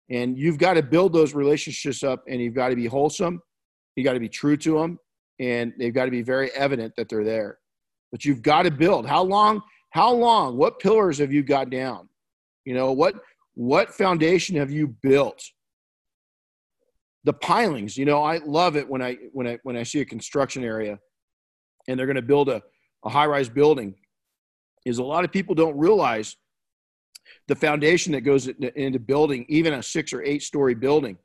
And 0.10 0.38
you've 0.38 0.58
got 0.58 0.76
to 0.76 0.84
build 0.84 1.14
those 1.14 1.34
relationships 1.34 2.04
up 2.04 2.24
and 2.28 2.40
you've 2.40 2.54
got 2.54 2.70
to 2.70 2.76
be 2.76 2.86
wholesome. 2.86 3.42
You 3.96 4.04
got 4.04 4.14
to 4.14 4.20
be 4.20 4.30
true 4.30 4.56
to 4.58 4.80
them 4.80 5.00
and 5.40 5.74
they've 5.78 5.94
got 5.94 6.06
to 6.06 6.12
be 6.12 6.22
very 6.22 6.52
evident 6.52 6.94
that 6.96 7.10
they're 7.10 7.24
there. 7.24 7.58
But 8.12 8.24
you've 8.24 8.42
got 8.42 8.64
to 8.64 8.72
build. 8.72 9.08
How 9.08 9.24
long? 9.24 9.62
How 9.90 10.12
long? 10.12 10.58
What 10.58 10.80
pillars 10.80 11.18
have 11.18 11.34
you 11.34 11.44
got 11.44 11.70
down? 11.70 12.08
You 12.66 12.74
know, 12.74 12.92
what 12.92 13.16
what 13.56 13.94
foundation 13.94 14.56
have 14.58 14.72
you 14.72 14.96
built? 15.02 15.42
The 17.26 17.34
pilings, 17.34 17.98
you 17.98 18.06
know, 18.06 18.24
I 18.24 18.38
love 18.38 18.76
it 18.76 18.88
when 18.88 19.02
I 19.02 19.18
when 19.34 19.48
I 19.48 19.60
when 19.64 19.76
I 19.76 19.84
see 19.84 20.00
a 20.00 20.06
construction 20.06 20.64
area 20.64 21.00
and 21.88 22.00
they're 22.00 22.08
going 22.08 22.16
to 22.16 22.22
build 22.22 22.50
a, 22.50 22.62
a 23.04 23.10
high-rise 23.10 23.50
building 23.50 23.96
is 24.86 25.00
a 25.00 25.04
lot 25.04 25.26
of 25.26 25.32
people 25.32 25.56
don't 25.56 25.78
realize 25.78 26.38
the 27.48 27.56
foundation 27.56 28.14
that 28.14 28.22
goes 28.22 28.48
into 28.48 29.00
building, 29.00 29.46
even 29.50 29.74
a 29.74 29.84
six 29.84 30.14
or 30.14 30.22
eight 30.24 30.44
story 30.44 30.76
building, 30.76 31.18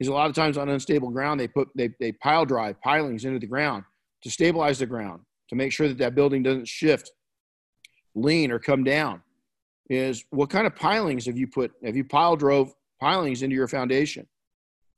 is 0.00 0.08
a 0.08 0.12
lot 0.12 0.28
of 0.28 0.36
times 0.36 0.58
on 0.58 0.68
unstable 0.68 1.10
ground. 1.10 1.40
They 1.40 1.48
put 1.48 1.68
they, 1.74 1.90
they 1.98 2.12
pile 2.12 2.44
drive 2.44 2.80
pilings 2.82 3.24
into 3.24 3.38
the 3.38 3.46
ground 3.46 3.84
to 4.22 4.30
stabilize 4.30 4.78
the 4.78 4.86
ground 4.86 5.22
to 5.48 5.56
make 5.56 5.72
sure 5.72 5.88
that 5.88 5.98
that 5.98 6.14
building 6.14 6.42
doesn't 6.42 6.68
shift, 6.68 7.10
lean, 8.14 8.50
or 8.50 8.58
come 8.58 8.84
down. 8.84 9.22
Is 9.88 10.24
what 10.30 10.50
kind 10.50 10.66
of 10.66 10.76
pilings 10.76 11.24
have 11.24 11.38
you 11.38 11.46
put? 11.46 11.72
Have 11.82 11.96
you 11.96 12.04
pile 12.04 12.36
drove 12.36 12.74
pilings 13.00 13.42
into 13.42 13.56
your 13.56 13.68
foundation? 13.68 14.26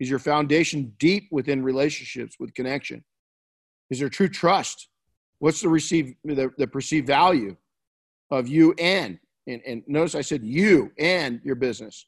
Is 0.00 0.10
your 0.10 0.18
foundation 0.18 0.94
deep 0.98 1.28
within 1.30 1.62
relationships 1.62 2.36
with 2.40 2.54
connection? 2.54 3.04
Is 3.90 3.98
there 3.98 4.08
true 4.08 4.28
trust? 4.28 4.88
What's 5.38 5.60
the 5.60 5.68
receive 5.68 6.14
the, 6.24 6.50
the 6.58 6.66
perceived 6.66 7.06
value 7.06 7.56
of 8.30 8.48
you 8.48 8.74
and 8.78 9.18
and, 9.46 9.62
and 9.66 9.82
notice 9.86 10.14
I 10.14 10.20
said 10.20 10.42
you 10.44 10.92
and 10.98 11.40
your 11.44 11.54
business, 11.54 12.06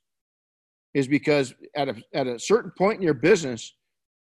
is 0.94 1.08
because 1.08 1.54
at 1.74 1.88
a, 1.88 1.96
at 2.14 2.26
a 2.26 2.38
certain 2.38 2.70
point 2.76 2.98
in 2.98 3.02
your 3.02 3.14
business, 3.14 3.74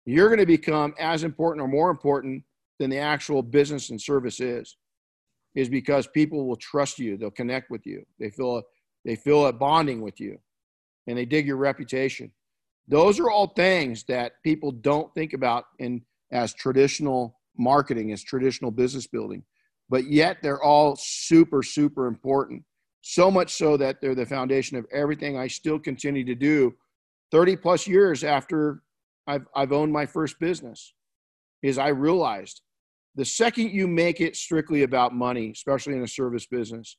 you're 0.04 0.28
going 0.28 0.38
to 0.38 0.46
become 0.46 0.94
as 0.98 1.24
important 1.24 1.62
or 1.62 1.68
more 1.68 1.90
important 1.90 2.42
than 2.78 2.90
the 2.90 2.98
actual 2.98 3.42
business 3.42 3.90
and 3.90 4.00
service 4.00 4.40
is 4.40 4.76
is 5.54 5.68
because 5.68 6.06
people 6.06 6.46
will 6.46 6.56
trust 6.56 6.98
you 6.98 7.16
they'll 7.16 7.30
connect 7.30 7.70
with 7.70 7.84
you 7.84 8.04
they 8.18 8.30
feel 8.30 8.62
they 9.04 9.14
feel 9.14 9.46
a 9.46 9.52
bonding 9.52 10.00
with 10.00 10.18
you 10.18 10.38
and 11.06 11.18
they 11.18 11.24
dig 11.24 11.46
your 11.46 11.56
reputation 11.56 12.30
those 12.90 13.20
are 13.20 13.30
all 13.30 13.46
things 13.48 14.04
that 14.04 14.32
people 14.42 14.72
don't 14.72 15.12
think 15.14 15.32
about 15.32 15.64
in 15.78 16.02
as 16.32 16.52
traditional 16.54 17.40
marketing 17.58 18.12
as 18.12 18.22
traditional 18.22 18.70
business 18.70 19.06
building 19.06 19.42
but 19.88 20.04
yet 20.04 20.38
they're 20.42 20.62
all 20.62 20.96
super 20.96 21.62
super 21.62 22.06
important. 22.06 22.62
So 23.02 23.30
much 23.30 23.54
so 23.54 23.76
that 23.78 24.00
they're 24.00 24.14
the 24.14 24.26
foundation 24.26 24.76
of 24.76 24.86
everything 24.92 25.38
i 25.38 25.46
still 25.46 25.78
continue 25.78 26.24
to 26.24 26.34
do 26.34 26.74
30 27.30 27.56
plus 27.56 27.86
years 27.86 28.24
after 28.24 28.82
I've, 29.26 29.46
I've 29.54 29.72
owned 29.72 29.92
my 29.92 30.06
first 30.06 30.38
business 30.40 30.92
is 31.62 31.78
I 31.78 31.88
realized 31.88 32.62
the 33.14 33.24
second 33.24 33.70
you 33.70 33.86
make 33.86 34.20
it 34.20 34.36
strictly 34.36 34.82
about 34.82 35.14
money, 35.14 35.50
especially 35.50 35.94
in 35.94 36.02
a 36.02 36.08
service 36.08 36.46
business, 36.46 36.96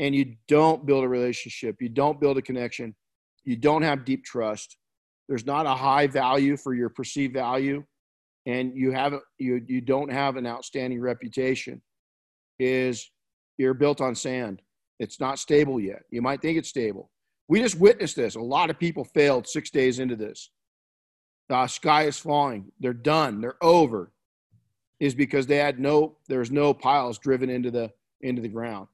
and 0.00 0.14
you 0.14 0.36
don't 0.46 0.86
build 0.86 1.04
a 1.04 1.08
relationship, 1.08 1.76
you 1.80 1.88
don't 1.88 2.20
build 2.20 2.38
a 2.38 2.42
connection, 2.42 2.94
you 3.44 3.56
don't 3.56 3.82
have 3.82 4.04
deep 4.04 4.24
trust, 4.24 4.76
there's 5.28 5.46
not 5.46 5.66
a 5.66 5.74
high 5.74 6.06
value 6.06 6.56
for 6.56 6.74
your 6.74 6.88
perceived 6.88 7.34
value, 7.34 7.84
and 8.46 8.72
you 8.74 8.92
have 8.92 9.14
you 9.38 9.62
you 9.66 9.80
don't 9.80 10.10
have 10.10 10.36
an 10.36 10.46
outstanding 10.46 11.00
reputation, 11.00 11.82
is 12.58 13.10
you're 13.58 13.74
built 13.74 14.00
on 14.00 14.14
sand. 14.14 14.62
It's 14.98 15.20
not 15.20 15.38
stable 15.38 15.78
yet. 15.78 16.02
You 16.10 16.22
might 16.22 16.42
think 16.42 16.58
it's 16.58 16.68
stable. 16.68 17.10
We 17.48 17.60
just 17.60 17.78
witnessed 17.78 18.16
this. 18.16 18.34
A 18.34 18.40
lot 18.40 18.70
of 18.70 18.78
people 18.78 19.04
failed 19.04 19.46
six 19.46 19.70
days 19.70 20.00
into 20.00 20.16
this 20.16 20.50
the 21.48 21.66
sky 21.66 22.04
is 22.04 22.18
falling. 22.18 22.70
They're 22.78 22.92
done. 22.92 23.40
They're 23.40 23.62
over. 23.62 24.12
Is 25.00 25.14
because 25.14 25.46
they 25.46 25.56
had 25.56 25.78
no 25.78 26.16
there's 26.28 26.50
no 26.50 26.74
piles 26.74 27.18
driven 27.18 27.48
into 27.48 27.70
the 27.70 27.90
into 28.20 28.42
the 28.42 28.48
ground. 28.48 28.88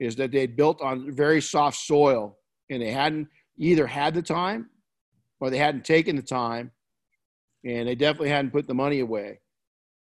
Is 0.00 0.16
that 0.16 0.32
they 0.32 0.46
built 0.46 0.80
on 0.82 1.12
very 1.12 1.40
soft 1.40 1.78
soil 1.78 2.38
and 2.70 2.82
they 2.82 2.90
hadn't 2.90 3.28
either 3.56 3.86
had 3.86 4.14
the 4.14 4.22
time 4.22 4.68
or 5.40 5.50
they 5.50 5.58
hadn't 5.58 5.84
taken 5.84 6.16
the 6.16 6.22
time 6.22 6.72
and 7.64 7.88
they 7.88 7.94
definitely 7.94 8.30
hadn't 8.30 8.52
put 8.52 8.66
the 8.66 8.74
money 8.74 9.00
away. 9.00 9.40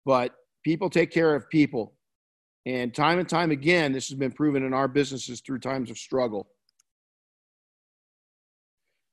But 0.04 0.34
people 0.64 0.90
take 0.90 1.10
care 1.10 1.34
of 1.34 1.48
people. 1.48 1.94
And 2.66 2.94
time 2.94 3.18
and 3.18 3.28
time 3.28 3.50
again, 3.50 3.92
this 3.92 4.08
has 4.08 4.18
been 4.18 4.32
proven 4.32 4.64
in 4.64 4.74
our 4.74 4.88
businesses 4.88 5.40
through 5.40 5.60
times 5.60 5.90
of 5.90 5.98
struggle. 5.98 6.48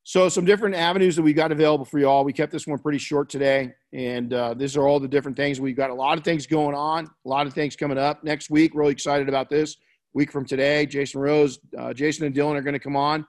So 0.04 0.30
some 0.30 0.46
different 0.46 0.76
avenues 0.76 1.16
that 1.16 1.24
we 1.24 1.34
got 1.34 1.52
available 1.52 1.86
for 1.86 1.98
y'all. 1.98 2.24
We 2.24 2.32
kept 2.32 2.52
this 2.52 2.68
one 2.68 2.78
pretty 2.78 3.00
short 3.00 3.28
today, 3.28 3.74
and 3.92 4.32
uh, 4.34 4.54
these 4.54 4.78
are 4.78 4.88
all 4.88 5.00
the 5.00 5.08
different 5.08 5.36
things. 5.36 5.60
We've 5.60 5.76
got 5.76 5.90
a 5.90 5.96
lot 5.96 6.20
of 6.20 6.24
things 6.24 6.46
going 6.46 6.76
on, 6.76 7.06
a 7.06 7.28
lot 7.28 7.48
of 7.48 7.54
things 7.54 7.76
coming 7.76 7.98
up 7.98 8.24
next 8.24 8.52
week. 8.52 8.74
Really 8.76 8.92
excited 8.92 9.28
about 9.28 9.50
this 9.50 9.78
week 10.14 10.32
from 10.32 10.46
today. 10.46 10.86
Jason 10.86 11.22
Rose, 11.22 11.58
uh, 11.76 11.92
Jason 11.92 12.26
and 12.28 12.36
Dylan 12.36 12.56
are 12.56 12.62
going 12.62 12.74
to 12.74 12.80
come 12.80 12.96
on, 12.96 13.26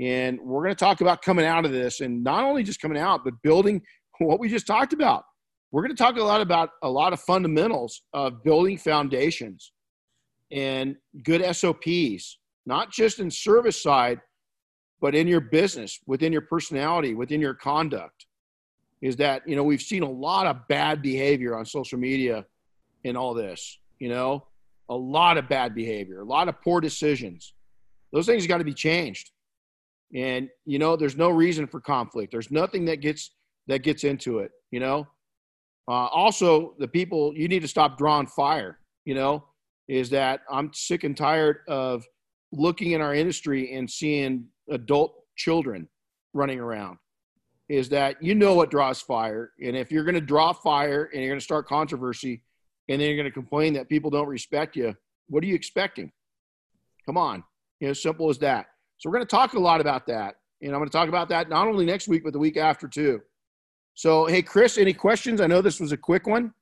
and 0.00 0.38
we're 0.40 0.62
going 0.62 0.74
to 0.74 0.84
talk 0.84 1.00
about 1.00 1.22
coming 1.22 1.46
out 1.46 1.64
of 1.64 1.72
this, 1.72 2.00
and 2.00 2.22
not 2.22 2.44
only 2.44 2.62
just 2.62 2.80
coming 2.80 2.98
out, 2.98 3.24
but 3.24 3.34
building 3.42 3.82
what 4.18 4.40
we 4.40 4.48
just 4.48 4.66
talked 4.66 4.92
about. 4.92 5.24
We're 5.72 5.82
going 5.82 5.94
to 5.94 6.02
talk 6.02 6.16
a 6.16 6.22
lot 6.22 6.40
about 6.40 6.70
a 6.82 6.88
lot 6.88 7.12
of 7.12 7.20
fundamentals 7.20 8.02
of 8.14 8.42
building 8.44 8.78
foundations 8.78 9.72
and 10.52 10.96
good 11.24 11.44
SOPs, 11.54 12.38
not 12.66 12.92
just 12.92 13.18
in 13.18 13.30
service 13.30 13.82
side 13.82 14.20
but 15.00 15.14
in 15.14 15.26
your 15.26 15.40
business, 15.40 16.00
within 16.06 16.32
your 16.32 16.42
personality, 16.42 17.14
within 17.14 17.40
your 17.40 17.54
conduct, 17.54 18.26
is 19.02 19.16
that, 19.16 19.46
you 19.46 19.54
know, 19.54 19.62
we've 19.62 19.82
seen 19.82 20.02
a 20.02 20.10
lot 20.10 20.46
of 20.46 20.66
bad 20.68 21.02
behavior 21.02 21.56
on 21.56 21.66
social 21.66 21.98
media 21.98 22.44
in 23.04 23.16
all 23.16 23.34
this, 23.34 23.78
you 23.98 24.08
know, 24.08 24.46
a 24.88 24.94
lot 24.94 25.36
of 25.36 25.48
bad 25.48 25.74
behavior, 25.74 26.20
a 26.20 26.24
lot 26.24 26.48
of 26.48 26.60
poor 26.62 26.80
decisions. 26.80 27.54
Those 28.12 28.26
things 28.26 28.46
got 28.46 28.58
to 28.58 28.64
be 28.64 28.74
changed. 28.74 29.30
And, 30.14 30.48
you 30.64 30.78
know, 30.78 30.96
there's 30.96 31.16
no 31.16 31.30
reason 31.30 31.66
for 31.66 31.80
conflict. 31.80 32.32
There's 32.32 32.50
nothing 32.50 32.84
that 32.86 33.00
gets 33.00 33.32
that 33.68 33.82
gets 33.82 34.04
into 34.04 34.38
it, 34.38 34.52
you 34.70 34.80
know. 34.80 35.06
Uh, 35.88 36.06
also, 36.06 36.74
the 36.78 36.88
people 36.88 37.32
you 37.34 37.48
need 37.48 37.62
to 37.62 37.68
stop 37.68 37.98
drawing 37.98 38.26
fire. 38.26 38.78
You 39.04 39.14
know, 39.14 39.44
is 39.88 40.10
that 40.10 40.40
I'm 40.50 40.70
sick 40.72 41.04
and 41.04 41.16
tired 41.16 41.58
of 41.68 42.04
looking 42.52 42.92
in 42.92 43.00
our 43.00 43.14
industry 43.14 43.74
and 43.74 43.90
seeing 43.90 44.46
adult 44.70 45.14
children 45.36 45.88
running 46.32 46.60
around 46.60 46.98
is 47.68 47.88
that 47.88 48.22
you 48.22 48.34
know 48.34 48.54
what 48.54 48.70
draws 48.70 49.00
fire. 49.00 49.50
And 49.62 49.76
if 49.76 49.90
you're 49.90 50.04
going 50.04 50.14
to 50.14 50.20
draw 50.20 50.52
fire 50.52 51.10
and 51.12 51.20
you're 51.20 51.30
going 51.30 51.40
to 51.40 51.44
start 51.44 51.66
controversy 51.66 52.42
and 52.88 53.00
then 53.00 53.08
you're 53.08 53.16
going 53.16 53.28
to 53.28 53.32
complain 53.32 53.72
that 53.74 53.88
people 53.88 54.10
don't 54.10 54.28
respect 54.28 54.76
you, 54.76 54.94
what 55.28 55.42
are 55.42 55.46
you 55.46 55.54
expecting? 55.54 56.12
Come 57.06 57.16
on. 57.16 57.42
You 57.80 57.88
know, 57.88 57.92
simple 57.92 58.30
as 58.30 58.38
that. 58.38 58.66
So 58.98 59.08
we're 59.08 59.16
going 59.16 59.26
to 59.26 59.36
talk 59.36 59.54
a 59.54 59.58
lot 59.58 59.80
about 59.80 60.06
that. 60.06 60.36
And 60.62 60.72
I'm 60.72 60.78
going 60.78 60.88
to 60.88 60.96
talk 60.96 61.08
about 61.08 61.28
that 61.28 61.48
not 61.48 61.68
only 61.68 61.84
next 61.84 62.08
week, 62.08 62.24
but 62.24 62.32
the 62.32 62.38
week 62.38 62.56
after 62.56 62.88
too. 62.88 63.20
So, 63.94 64.26
hey, 64.26 64.42
Chris, 64.42 64.78
any 64.78 64.92
questions? 64.92 65.40
I 65.40 65.46
know 65.46 65.60
this 65.60 65.80
was 65.80 65.92
a 65.92 65.96
quick 65.96 66.26
one. 66.26 66.52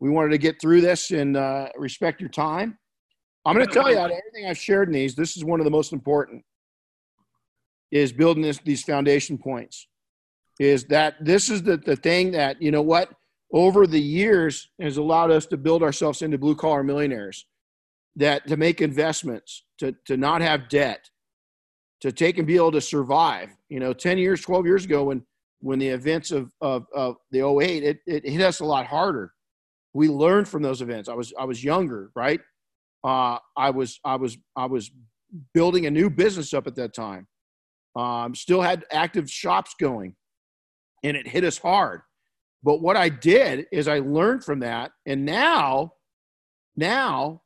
We 0.00 0.10
wanted 0.10 0.30
to 0.30 0.38
get 0.38 0.60
through 0.60 0.80
this 0.80 1.10
and 1.10 1.36
uh, 1.36 1.68
respect 1.76 2.20
your 2.20 2.30
time. 2.30 2.78
I'm 3.44 3.54
going 3.54 3.66
to 3.66 3.72
tell 3.72 3.90
you 3.90 3.98
out 3.98 4.10
of 4.10 4.16
everything 4.16 4.48
I've 4.48 4.58
shared 4.58 4.88
in 4.88 4.94
these, 4.94 5.14
this 5.14 5.36
is 5.36 5.44
one 5.44 5.60
of 5.60 5.64
the 5.64 5.70
most 5.70 5.92
important 5.92 6.44
is 7.90 8.12
building 8.12 8.42
this, 8.42 8.58
these 8.58 8.82
foundation 8.82 9.38
points 9.38 9.86
is 10.58 10.84
that 10.86 11.14
this 11.20 11.48
is 11.48 11.62
the, 11.62 11.76
the 11.76 11.96
thing 11.96 12.32
that 12.32 12.60
you 12.60 12.70
know 12.70 12.82
what 12.82 13.10
over 13.52 13.86
the 13.86 14.00
years 14.00 14.68
has 14.80 14.96
allowed 14.96 15.30
us 15.30 15.46
to 15.46 15.56
build 15.56 15.82
ourselves 15.82 16.22
into 16.22 16.36
blue 16.36 16.56
collar 16.56 16.82
millionaires 16.82 17.46
that 18.16 18.46
to 18.48 18.56
make 18.56 18.80
investments 18.80 19.64
to, 19.78 19.94
to 20.06 20.16
not 20.16 20.40
have 20.40 20.68
debt 20.68 21.10
to 22.04 22.12
take 22.12 22.36
and 22.36 22.46
be 22.46 22.56
able 22.56 22.70
to 22.70 22.82
survive. 22.82 23.48
You 23.70 23.80
know 23.80 23.94
10 23.94 24.18
years 24.18 24.42
12 24.42 24.66
years 24.66 24.84
ago 24.84 25.04
when 25.04 25.24
when 25.60 25.78
the 25.78 25.88
events 25.88 26.30
of, 26.30 26.52
of, 26.60 26.84
of 26.94 27.16
the 27.30 27.40
08 27.40 27.82
it, 27.82 27.98
it 28.06 28.28
hit 28.28 28.42
us 28.42 28.60
a 28.60 28.64
lot 28.64 28.86
harder. 28.86 29.32
We 29.94 30.08
learned 30.08 30.46
from 30.46 30.62
those 30.62 30.82
events. 30.82 31.08
I 31.08 31.14
was 31.14 31.32
i 31.38 31.44
was 31.44 31.64
younger 31.64 32.10
right? 32.14 32.40
Uh, 33.02 33.38
i 33.56 33.70
was 33.70 33.98
i 34.04 34.16
was 34.16 34.36
i 34.54 34.66
was 34.66 34.90
building 35.54 35.86
a 35.86 35.90
new 35.90 36.10
business 36.10 36.52
up 36.52 36.66
at 36.66 36.76
that 36.76 36.94
time. 36.94 37.26
Um, 37.96 38.34
still 38.34 38.60
had 38.60 38.84
active 38.92 39.30
shops 39.30 39.74
going, 39.80 40.14
and 41.02 41.16
it 41.16 41.26
hit 41.26 41.42
us 41.42 41.56
hard. 41.56 42.02
But 42.62 42.82
what 42.82 42.98
I 42.98 43.08
did 43.08 43.66
is 43.72 43.88
I 43.88 44.00
learned 44.00 44.44
from 44.44 44.60
that, 44.60 44.90
and 45.06 45.24
now, 45.24 45.94
now, 46.76 47.43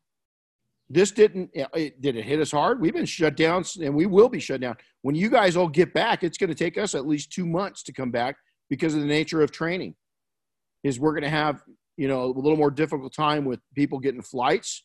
this 0.91 1.11
didn't 1.11 1.51
eh, 1.55 1.67
it, 1.75 2.01
did 2.01 2.17
it 2.17 2.25
hit 2.25 2.41
us 2.41 2.51
hard? 2.51 2.81
We've 2.81 2.95
been 2.95 3.07
shut 3.07 3.37
down, 3.37 3.65
and 3.81 3.95
we 3.95 4.07
will 4.07 4.29
be 4.29 4.41
shut 4.41 4.61
down. 4.61 4.77
When 5.03 5.15
you 5.15 5.31
guys 5.31 5.57
all 5.57 5.69
get 5.69 5.93
back, 5.93 6.23
it's 6.23 6.39
going 6.39 6.49
to 6.49 6.57
take 6.57 6.79
us 6.79 6.95
at 6.95 7.07
least 7.07 7.33
two 7.33 7.47
months 7.47 7.83
to 7.85 7.93
come 7.93 8.11
back 8.11 8.37
because 8.71 8.95
of 8.95 9.01
the 9.01 9.07
nature 9.07 9.43
of 9.43 9.51
training. 9.51 9.95
Is 10.85 10.99
we're 10.99 11.13
going 11.13 11.23
to 11.23 11.29
have 11.29 11.63
you 11.97 12.09
know 12.09 12.25
a 12.25 12.27
little 12.27 12.57
more 12.57 12.71
difficult 12.71 13.13
time 13.15 13.45
with 13.45 13.61
people 13.75 13.99
getting 13.99 14.23
flights. 14.23 14.85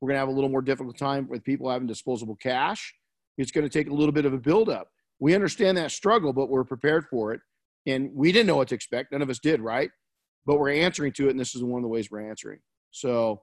We're 0.00 0.08
going 0.08 0.16
to 0.16 0.20
have 0.20 0.28
a 0.28 0.32
little 0.32 0.50
more 0.50 0.62
difficult 0.62 0.98
time 0.98 1.28
with 1.28 1.44
people 1.44 1.70
having 1.70 1.86
disposable 1.86 2.36
cash. 2.36 2.94
It's 3.38 3.50
going 3.50 3.68
to 3.68 3.70
take 3.70 3.88
a 3.88 3.94
little 3.94 4.12
bit 4.12 4.26
of 4.26 4.32
a 4.32 4.38
buildup 4.38 4.88
we 5.20 5.34
understand 5.34 5.76
that 5.78 5.90
struggle, 5.90 6.32
but 6.32 6.48
we're 6.48 6.64
prepared 6.64 7.06
for 7.08 7.32
it. 7.32 7.40
And 7.86 8.10
we 8.14 8.32
didn't 8.32 8.46
know 8.46 8.56
what 8.56 8.68
to 8.68 8.74
expect. 8.74 9.12
None 9.12 9.22
of 9.22 9.30
us 9.30 9.38
did, 9.38 9.60
right? 9.60 9.90
But 10.46 10.58
we're 10.58 10.72
answering 10.72 11.12
to 11.14 11.28
it, 11.28 11.30
and 11.30 11.40
this 11.40 11.54
is 11.54 11.62
one 11.62 11.78
of 11.78 11.82
the 11.82 11.88
ways 11.88 12.10
we're 12.10 12.28
answering. 12.28 12.60
So 12.90 13.42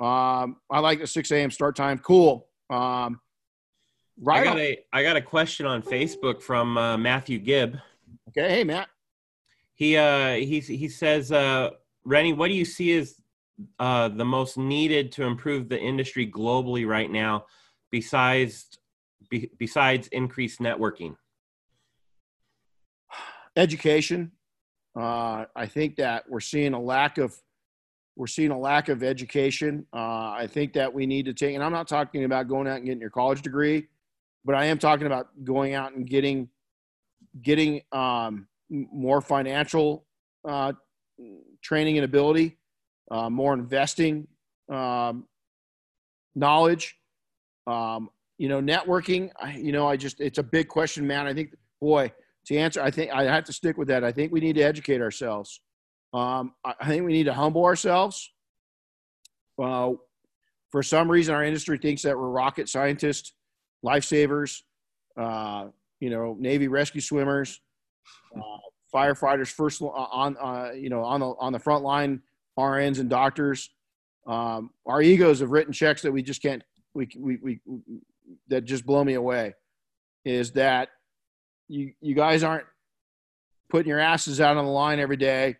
um, 0.00 0.56
I 0.70 0.80
like 0.80 1.00
the 1.00 1.06
6 1.06 1.30
a.m. 1.30 1.50
start 1.50 1.76
time. 1.76 1.98
Cool. 1.98 2.48
Um, 2.70 3.20
right. 4.20 4.40
I 4.40 4.44
got 4.44 4.58
a 4.58 4.78
I 4.92 5.02
got 5.02 5.16
a 5.16 5.22
question 5.22 5.66
on 5.66 5.82
Facebook 5.82 6.42
from 6.42 6.76
uh, 6.76 6.96
Matthew 6.96 7.38
Gibb. 7.38 7.78
Okay. 8.30 8.48
Hey, 8.48 8.64
Matt. 8.64 8.88
He 9.74 9.96
uh 9.96 10.34
he 10.34 10.60
he 10.60 10.88
says, 10.88 11.32
uh, 11.32 11.70
Renny, 12.04 12.32
what 12.32 12.48
do 12.48 12.54
you 12.54 12.64
see 12.64 12.96
as 12.96 13.20
uh, 13.78 14.08
the 14.08 14.24
most 14.24 14.58
needed 14.58 15.12
to 15.12 15.24
improve 15.24 15.68
the 15.68 15.78
industry 15.78 16.30
globally 16.30 16.86
right 16.86 17.10
now, 17.10 17.46
besides 17.90 18.66
be, 19.30 19.50
besides 19.58 20.08
increased 20.08 20.60
networking? 20.60 21.16
Education. 23.56 24.32
Uh, 24.96 25.44
I 25.56 25.66
think 25.66 25.96
that 25.96 26.24
we're 26.28 26.40
seeing 26.40 26.72
a 26.72 26.80
lack 26.80 27.18
of 27.18 27.36
we're 28.16 28.26
seeing 28.26 28.50
a 28.50 28.58
lack 28.58 28.88
of 28.88 29.02
education. 29.02 29.86
Uh, 29.92 30.30
I 30.30 30.46
think 30.48 30.72
that 30.74 30.92
we 30.92 31.06
need 31.06 31.24
to 31.26 31.34
take, 31.34 31.54
and 31.54 31.64
I'm 31.64 31.72
not 31.72 31.88
talking 31.88 32.24
about 32.24 32.48
going 32.48 32.68
out 32.68 32.76
and 32.76 32.84
getting 32.84 33.00
your 33.00 33.10
college 33.10 33.42
degree, 33.42 33.88
but 34.44 34.54
I 34.54 34.66
am 34.66 34.78
talking 34.78 35.06
about 35.06 35.28
going 35.42 35.74
out 35.74 35.94
and 35.94 36.08
getting 36.08 36.48
getting 37.42 37.82
um, 37.90 38.46
more 38.70 39.20
financial 39.20 40.06
uh, 40.46 40.72
training 41.62 41.98
and 41.98 42.04
ability, 42.04 42.56
uh, 43.10 43.28
more 43.28 43.52
investing 43.54 44.28
um, 44.70 45.26
knowledge, 46.34 46.96
um, 47.66 48.10
you 48.38 48.48
know, 48.48 48.60
networking. 48.60 49.30
I, 49.40 49.56
you 49.56 49.72
know, 49.72 49.88
I 49.88 49.96
just 49.96 50.20
it's 50.20 50.38
a 50.38 50.42
big 50.42 50.68
question, 50.68 51.06
man. 51.06 51.26
I 51.26 51.34
think, 51.34 51.54
boy, 51.80 52.12
to 52.46 52.56
answer, 52.56 52.82
I 52.82 52.90
think 52.90 53.10
I 53.12 53.24
have 53.24 53.44
to 53.44 53.52
stick 53.52 53.76
with 53.76 53.88
that. 53.88 54.04
I 54.04 54.12
think 54.12 54.32
we 54.32 54.40
need 54.40 54.54
to 54.56 54.62
educate 54.62 55.00
ourselves. 55.00 55.60
Um, 56.14 56.54
I, 56.64 56.86
think 56.86 57.04
we 57.04 57.12
need 57.12 57.24
to 57.24 57.34
humble 57.34 57.64
ourselves. 57.64 58.32
Uh, 59.60 59.92
for 60.70 60.80
some 60.80 61.10
reason, 61.10 61.34
our 61.34 61.42
industry 61.42 61.76
thinks 61.76 62.02
that 62.02 62.16
we're 62.16 62.28
rocket 62.28 62.68
scientists, 62.68 63.32
lifesavers, 63.84 64.62
uh, 65.16 65.66
you 65.98 66.10
know, 66.10 66.36
Navy 66.38 66.68
rescue 66.68 67.00
swimmers, 67.00 67.60
uh, 68.36 68.58
firefighters, 68.94 69.48
first 69.48 69.82
on, 69.82 70.36
uh, 70.36 70.70
you 70.72 70.88
know, 70.88 71.02
on 71.02 71.18
the 71.18 71.26
on 71.26 71.52
the 71.52 71.58
front 71.58 71.82
line, 71.82 72.22
RNs 72.56 73.00
and 73.00 73.10
doctors. 73.10 73.70
Um, 74.24 74.70
our 74.86 75.02
egos 75.02 75.40
have 75.40 75.50
written 75.50 75.72
checks 75.72 76.02
that 76.02 76.12
we 76.12 76.22
just 76.22 76.40
can't, 76.40 76.62
we, 76.94 77.08
we, 77.18 77.38
we, 77.42 77.60
that 78.48 78.64
just 78.64 78.86
blow 78.86 79.02
me 79.02 79.14
away. 79.14 79.54
Is 80.24 80.52
that 80.52 80.90
you 81.68 81.92
you 82.00 82.14
guys 82.14 82.44
aren't 82.44 82.66
putting 83.68 83.88
your 83.88 83.98
asses 83.98 84.40
out 84.40 84.56
on 84.56 84.64
the 84.64 84.70
line 84.70 85.00
every 85.00 85.16
day. 85.16 85.56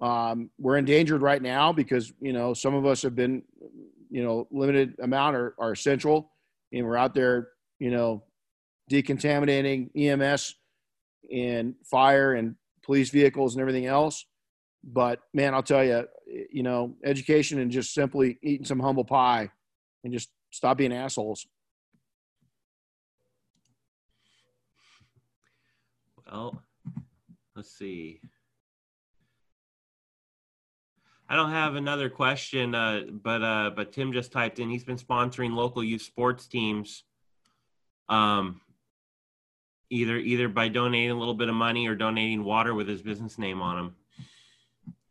Um, 0.00 0.50
we're 0.58 0.76
endangered 0.76 1.22
right 1.22 1.40
now 1.40 1.72
because 1.72 2.12
you 2.20 2.32
know 2.32 2.52
some 2.54 2.74
of 2.74 2.84
us 2.84 3.02
have 3.02 3.14
been 3.14 3.42
you 4.10 4.22
know 4.22 4.46
limited 4.50 4.94
amount 5.02 5.36
are, 5.36 5.54
are 5.58 5.72
essential, 5.72 6.32
and 6.72 6.84
we're 6.84 6.96
out 6.96 7.14
there 7.14 7.48
you 7.78 7.90
know 7.90 8.22
decontaminating 8.90 9.90
EMS 9.96 10.54
and 11.32 11.74
fire 11.84 12.34
and 12.34 12.54
police 12.84 13.10
vehicles 13.10 13.54
and 13.54 13.60
everything 13.60 13.86
else. 13.86 14.26
But 14.84 15.20
man, 15.34 15.54
I'll 15.54 15.62
tell 15.62 15.84
you, 15.84 16.06
you 16.50 16.62
know, 16.62 16.94
education 17.04 17.58
and 17.58 17.70
just 17.70 17.92
simply 17.92 18.38
eating 18.42 18.64
some 18.64 18.78
humble 18.78 19.04
pie 19.04 19.50
and 20.04 20.12
just 20.12 20.30
stop 20.52 20.78
being 20.78 20.92
assholes. 20.92 21.46
Well, 26.30 26.62
let's 27.56 27.76
see. 27.76 28.20
I 31.28 31.34
don't 31.34 31.50
have 31.50 31.74
another 31.74 32.08
question, 32.08 32.74
uh, 32.74 33.02
but 33.10 33.42
uh, 33.42 33.70
but 33.74 33.92
Tim 33.92 34.12
just 34.12 34.30
typed 34.30 34.58
in. 34.60 34.70
He's 34.70 34.84
been 34.84 34.98
sponsoring 34.98 35.54
local 35.54 35.82
youth 35.82 36.02
sports 36.02 36.46
teams, 36.46 37.02
um, 38.08 38.60
either 39.90 40.16
either 40.16 40.48
by 40.48 40.68
donating 40.68 41.10
a 41.10 41.18
little 41.18 41.34
bit 41.34 41.48
of 41.48 41.54
money 41.54 41.88
or 41.88 41.96
donating 41.96 42.44
water 42.44 42.74
with 42.74 42.86
his 42.86 43.02
business 43.02 43.38
name 43.38 43.60
on 43.60 43.76
them. 43.76 43.96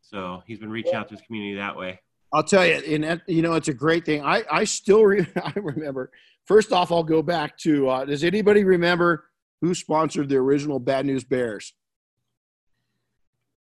So 0.02 0.42
he's 0.48 0.60
been 0.60 0.70
reaching 0.70 0.94
out 0.94 1.10
to 1.10 1.16
his 1.16 1.26
community 1.26 1.56
that 1.56 1.76
way. 1.76 2.00
I'll 2.32 2.44
tell 2.44 2.66
you, 2.66 2.76
and 2.76 3.22
you 3.28 3.42
know, 3.42 3.54
it's 3.54 3.68
a 3.68 3.74
great 3.74 4.06
thing. 4.06 4.24
I 4.24 4.44
I 4.50 4.64
still 4.64 5.04
re- 5.04 5.28
I 5.36 5.54
remember. 5.56 6.12
First 6.46 6.72
off, 6.72 6.92
I'll 6.92 7.04
go 7.04 7.22
back 7.22 7.58
to. 7.60 7.90
Uh, 7.90 8.06
does 8.06 8.24
anybody 8.24 8.64
remember 8.64 9.26
who 9.62 9.74
sponsored 9.74 10.30
the 10.30 10.38
original 10.38 10.80
Bad 10.80 11.06
News 11.06 11.24
Bears? 11.26 11.74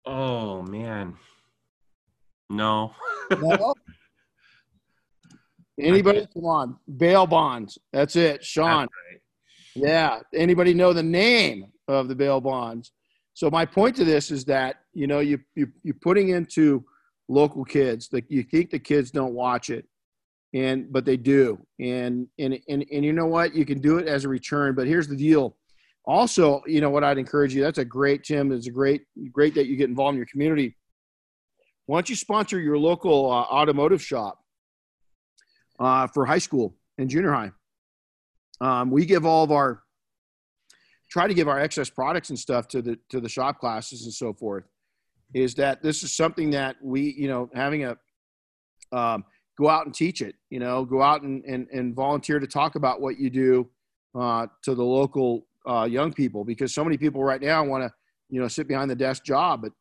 Oh 0.06 0.62
man, 0.64 1.16
no. 2.54 2.94
no? 3.32 3.74
Anybody? 5.80 6.28
Come 6.34 6.46
on, 6.46 6.78
bail 6.98 7.26
bonds. 7.26 7.80
That's 7.92 8.16
it, 8.16 8.44
Sean. 8.44 8.82
That's 8.82 8.92
right. 9.12 9.22
Yeah. 9.76 10.20
Anybody 10.36 10.74
know 10.74 10.94
the 10.94 11.02
name 11.02 11.66
of 11.88 12.08
the 12.08 12.16
bail 12.16 12.40
bonds? 12.40 12.92
So 13.34 13.50
my 13.50 13.66
point 13.66 13.96
to 13.96 14.06
this 14.06 14.30
is 14.30 14.46
that 14.46 14.78
you 14.94 15.08
know 15.08 15.20
you 15.20 15.40
you 15.56 15.68
you're 15.82 15.96
putting 16.02 16.30
into 16.30 16.86
local 17.28 17.66
kids 17.66 18.10
like 18.12 18.26
you 18.30 18.44
think 18.44 18.70
the 18.70 18.78
kids 18.78 19.10
don't 19.10 19.34
watch 19.34 19.70
it 19.70 19.88
and 20.54 20.92
but 20.92 21.06
they 21.06 21.18
do 21.18 21.58
and 21.80 22.28
and 22.38 22.60
and, 22.68 22.86
and 22.92 23.06
you 23.06 23.14
know 23.14 23.26
what 23.26 23.56
you 23.56 23.66
can 23.66 23.80
do 23.80 23.98
it 23.98 24.08
as 24.08 24.26
a 24.26 24.30
return 24.30 24.76
but 24.76 24.86
here's 24.86 25.08
the 25.08 25.16
deal 25.16 25.56
also, 26.06 26.62
you 26.68 26.82
know 26.82 26.90
what 26.90 27.04
I'd 27.04 27.18
encourage 27.18 27.56
you. 27.56 27.62
That's 27.62 27.78
a 27.78 27.86
great 27.86 28.24
Tim. 28.24 28.52
It's 28.52 28.68
a 28.68 28.72
great 28.72 29.04
great 29.32 29.56
that 29.56 29.68
you 29.68 29.78
get 29.78 29.90
involved 29.90 30.16
in 30.16 30.18
your 30.18 30.26
community. 30.26 30.76
Why 31.86 31.98
don't 31.98 32.10
you 32.10 32.16
sponsor 32.16 32.60
your 32.60 32.78
local 32.78 33.30
uh, 33.30 33.44
automotive 33.44 34.02
shop 34.02 34.40
uh, 35.80 36.08
for 36.08 36.26
high 36.26 36.38
school 36.38 36.76
and 36.98 37.10
junior 37.10 37.32
high? 37.32 37.52
Um, 38.62 38.90
we 38.92 39.06
give 39.06 39.26
all 39.26 39.44
of 39.44 39.52
our 39.52 39.84
try 41.12 41.28
to 41.28 41.34
give 41.34 41.48
our 41.48 41.60
excess 41.60 41.90
products 41.90 42.30
and 42.30 42.40
stuff 42.40 42.68
to 42.70 42.82
the 42.82 42.98
to 43.10 43.20
the 43.20 43.30
shop 43.30 43.60
classes 43.60 44.04
and 44.06 44.14
so 44.14 44.34
forth. 44.34 44.64
Is 45.34 45.56
that 45.56 45.82
this 45.82 46.04
is 46.04 46.14
something 46.14 46.52
that 46.52 46.78
we 46.82 47.14
you 47.18 47.28
know 47.28 47.50
having 47.54 47.86
a 47.86 47.98
um, 48.92 49.26
go 49.58 49.70
out 49.70 49.86
and 49.86 49.94
teach 49.94 50.22
it. 50.22 50.36
You 50.50 50.60
know, 50.60 50.86
go 50.86 51.02
out 51.02 51.24
and, 51.24 51.44
and, 51.46 51.68
and 51.70 51.96
volunteer 51.96 52.40
to 52.40 52.48
talk 52.48 52.76
about 52.76 53.02
what 53.02 53.18
you 53.18 53.30
do 53.30 53.70
uh, 54.16 54.48
to 54.64 54.76
the 54.76 54.84
local 54.84 55.48
uh, 55.68 55.88
young 55.90 56.14
people 56.14 56.44
because 56.44 56.74
so 56.74 56.84
many 56.84 56.98
people 56.98 57.24
right 57.24 57.42
now 57.42 57.64
want 57.64 57.84
to 57.84 57.92
you 58.30 58.40
know 58.42 58.48
sit 58.48 58.68
behind 58.68 58.90
the 58.90 58.96
desk 58.96 59.24
job 59.24 59.62
but 59.62 59.72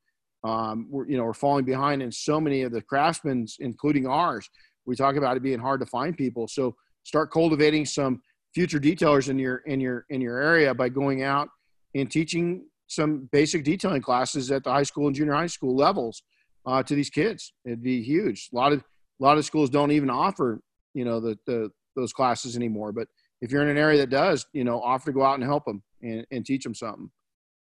um, 0.45 0.87
we're 0.91 1.07
you 1.09 1.17
know 1.17 1.25
we're 1.25 1.35
falling 1.35 1.65
behind 1.65 2.03
in 2.03 2.11
so 2.11 2.41
many 2.41 2.63
of 2.63 2.73
the 2.73 2.83
craftsmen 2.83 3.47
including 3.61 4.07
ours. 4.07 4.49
We 4.85 4.97
talk 4.97 5.17
about 5.17 5.37
it 5.37 5.43
being 5.43 5.61
hard 5.61 5.81
to 5.81 5.87
find 5.87 6.17
people. 6.17 6.49
So 6.49 6.75
start 7.05 7.31
cultivating 7.31 7.87
some 7.87 8.21
future 8.55 8.81
detailers 8.81 9.29
in 9.29 9.39
your 9.39 9.59
in 9.67 9.81
your 9.81 10.07
in 10.11 10.21
your 10.21 10.41
area 10.41 10.75
by 10.75 10.89
going 10.89 11.23
out 11.23 11.49
and 11.95 12.11
teaching 12.11 12.65
some 12.89 13.29
basic 13.33 13.65
detailing 13.65 14.03
classes 14.03 14.51
at 14.51 14.65
the 14.65 14.71
high 14.71 14.83
school 14.83 15.07
and 15.07 15.17
junior 15.17 15.35
high 15.35 15.47
school 15.47 15.75
levels 15.75 16.23
uh, 16.67 16.83
to 16.83 16.95
these 16.95 17.11
kids. 17.11 17.53
It'd 17.65 17.83
be 17.83 18.03
huge. 18.03 18.49
A 18.53 18.57
lot 18.57 18.73
of 18.73 18.81
a 18.81 19.23
lot 19.23 19.39
of 19.39 19.45
schools 19.45 19.71
don't 19.71 19.93
even 19.93 20.11
offer 20.11 20.61
you 20.95 21.05
know 21.05 21.21
the, 21.21 21.39
the 21.47 21.71
those 21.95 22.13
classes 22.13 22.57
anymore. 22.57 22.93
But 22.93 23.09
if 23.41 23.51
you're 23.51 23.63
in 23.63 23.69
an 23.69 23.79
area 23.79 23.99
that 23.99 24.11
does, 24.11 24.47
you 24.53 24.65
know, 24.65 24.81
offer 24.81 25.07
to 25.07 25.13
go 25.13 25.25
out 25.25 25.35
and 25.35 25.45
help 25.45 25.65
them 25.65 25.83
and, 26.01 26.27
and 26.31 26.47
teach 26.47 26.65
them 26.65 26.75
something. 26.75 27.11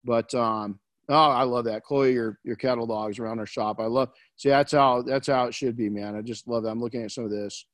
But 0.06 0.34
um, 0.34 0.80
oh, 1.14 1.30
I 1.30 1.43
love 1.43 1.66
that, 1.66 1.84
Chloe. 1.84 2.14
Your 2.14 2.39
your 2.43 2.55
cattle 2.55 2.88
dogs 2.88 3.20
around 3.20 3.39
our 3.39 3.45
shop. 3.45 3.80
I 3.80 3.86
love. 3.86 4.09
See, 4.36 4.49
that's 4.49 4.72
how 4.72 5.01
that's 5.01 5.28
how 5.28 5.45
it 5.45 5.53
should 5.53 5.78
be, 5.78 5.89
man. 5.89 6.16
I 6.16 6.22
just 6.22 6.47
love 6.47 6.64
that. 6.64 6.70
I'm 6.70 6.82
looking 6.82 7.03
at 7.03 7.11
some 7.11 7.24
of 7.24 7.32
this. 7.32 7.66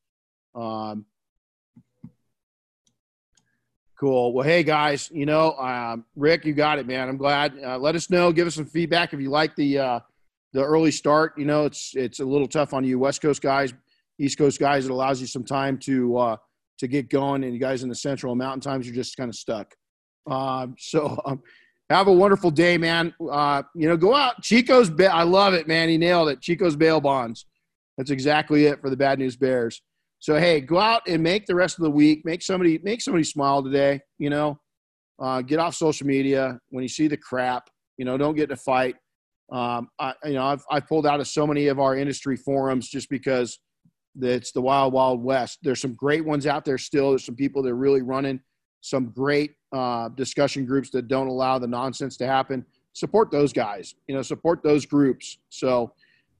Um, 0.56 1.06
cool. 4.00 4.34
Well, 4.34 4.46
hey 4.46 4.64
guys, 4.64 5.10
you 5.14 5.26
know, 5.26 5.54
um, 5.54 6.06
Rick, 6.16 6.46
you 6.46 6.54
got 6.54 6.80
it, 6.80 6.88
man. 6.88 7.10
I'm 7.10 7.18
glad. 7.18 7.54
Uh, 7.64 7.78
let 7.78 7.96
us 7.96 8.10
know. 8.10 8.32
Give 8.32 8.48
us 8.48 8.56
some 8.56 8.66
feedback 8.66 9.14
if 9.14 9.20
you 9.20 9.30
like 9.30 9.56
the 9.56 9.80
uh, 9.80 10.00
the 10.54 10.64
early 10.64 10.92
start. 10.92 11.34
You 11.38 11.46
know, 11.46 11.66
it's 11.66 11.96
it's 11.96 12.20
a 12.20 12.26
little 12.26 12.48
tough 12.48 12.74
on 12.74 12.84
you 12.84 13.00
West 13.00 13.22
Coast 13.22 13.42
guys, 13.42 13.74
East 14.20 14.38
Coast 14.38 14.60
guys. 14.60 14.86
It 14.86 14.92
allows 14.92 15.22
you 15.22 15.28
some 15.28 15.44
time 15.44 15.78
to 15.80 16.18
uh, 16.18 16.38
to 16.80 16.88
get 16.88 17.10
going, 17.10 17.44
and 17.44 17.54
you 17.54 17.60
guys 17.60 17.84
in 17.84 17.90
the 17.90 17.96
Central 17.96 18.36
Mountain 18.36 18.62
Times, 18.62 18.86
you're 18.86 18.96
just 18.96 19.16
kind 19.18 19.30
of 19.30 19.36
stuck. 19.36 19.76
Uh, 20.30 20.68
so 20.78 21.22
um, 21.26 21.42
have 21.90 22.08
a 22.08 22.14
wonderful 22.14 22.52
day, 22.52 22.78
man. 22.78 23.14
Uh, 23.32 23.64
you 23.76 23.88
know, 23.88 23.98
go 23.98 24.16
out. 24.16 24.42
Chico's, 24.42 24.90
ba- 24.90 25.14
I 25.14 25.24
love 25.24 25.54
it, 25.54 25.68
man. 25.68 25.90
He 25.90 25.98
nailed 25.98 26.30
it. 26.30 26.42
Chico's 26.42 26.76
bail 26.76 27.02
bonds. 27.02 27.46
That's 27.98 28.12
exactly 28.12 28.66
it 28.66 28.80
for 28.82 28.90
the 28.90 28.98
Bad 28.98 29.20
News 29.20 29.36
Bears. 29.36 29.82
So 30.20 30.38
hey, 30.38 30.62
go 30.62 30.80
out 30.80 31.02
and 31.08 31.24
make 31.24 31.46
the 31.46 31.56
rest 31.56 31.78
of 31.78 31.84
the 31.84 31.92
week. 31.92 32.26
Make 32.26 32.42
somebody 32.42 32.80
make 32.84 33.02
somebody 33.02 33.24
smile 33.24 33.64
today. 33.64 34.02
You 34.18 34.30
know, 34.30 34.60
uh, 35.20 35.42
get 35.42 35.60
off 35.60 35.76
social 35.76 36.06
media 36.06 36.60
when 36.70 36.84
you 36.84 36.90
see 36.90 37.08
the 37.08 37.18
crap. 37.18 37.70
You 37.98 38.06
know, 38.06 38.18
don't 38.18 38.36
get 38.36 38.50
in 38.50 38.54
a 38.54 38.58
fight. 38.58 38.96
Um, 39.52 39.90
I, 39.98 40.14
you 40.26 40.34
know, 40.34 40.44
I've, 40.44 40.64
I've 40.70 40.88
pulled 40.88 41.08
out 41.08 41.20
of 41.20 41.28
so 41.28 41.48
many 41.48 41.68
of 41.68 41.80
our 41.80 41.96
industry 41.96 42.38
forums 42.38 42.88
just 42.88 43.10
because 43.10 43.60
it's 44.22 44.52
the 44.52 44.62
wild, 44.62 44.94
wild 44.94 45.24
west. 45.24 45.60
There's 45.64 45.82
some 45.82 45.96
great 45.96 46.24
ones 46.24 46.46
out 46.46 46.66
there 46.66 46.78
still. 46.78 47.10
There's 47.10 47.26
some 47.26 47.36
people 47.36 47.64
that 47.64 47.72
are 47.72 47.76
really 47.76 48.02
running 48.02 48.42
some 48.82 49.10
great 49.10 49.56
uh, 49.72 50.10
discussion 50.10 50.66
groups 50.66 50.90
that 50.92 51.08
don't 51.08 51.28
allow 51.28 51.60
the 51.60 51.68
nonsense 51.68 52.18
to 52.18 52.28
happen. 52.28 52.66
Support 52.94 53.32
those 53.32 53.54
guys. 53.54 53.96
You 54.08 54.16
know, 54.16 54.22
support 54.22 54.64
those 54.64 54.86
groups. 54.86 55.38
So 55.50 55.94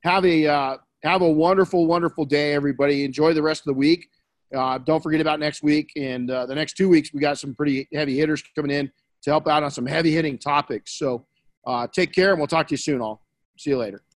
have 0.04 0.26
a 0.26 0.48
uh, 0.48 0.78
have 1.04 1.22
a 1.22 1.30
wonderful, 1.30 1.86
wonderful 1.88 2.26
day, 2.26 2.54
everybody. 2.54 3.04
Enjoy 3.04 3.34
the 3.34 3.42
rest 3.42 3.62
of 3.62 3.66
the 3.66 3.74
week. 3.74 4.10
Uh, 4.56 4.80
don't 4.80 5.02
forget 5.02 5.22
about 5.22 5.40
next 5.40 5.62
week 5.62 5.92
and 5.96 6.32
uh, 6.32 6.46
the 6.46 6.56
next 6.56 6.74
two 6.74 6.90
weeks. 6.90 7.14
We 7.14 7.20
got 7.20 7.38
some 7.38 7.54
pretty 7.54 7.88
heavy 7.94 8.18
hitters 8.18 8.44
coming 8.56 8.72
in 8.72 8.92
to 9.24 9.30
help 9.30 9.48
out 9.48 9.64
on 9.64 9.72
some 9.72 9.86
heavy 9.86 10.12
hitting 10.12 10.38
topics. 10.38 10.98
So 10.98 11.26
uh, 11.68 11.88
take 11.88 12.14
care, 12.14 12.32
and 12.32 12.40
we'll 12.40 12.48
talk 12.48 12.68
to 12.68 12.74
you 12.74 12.78
soon. 12.78 13.02
All 13.02 13.22
see 13.58 13.72
you 13.72 13.78
later. 13.78 14.02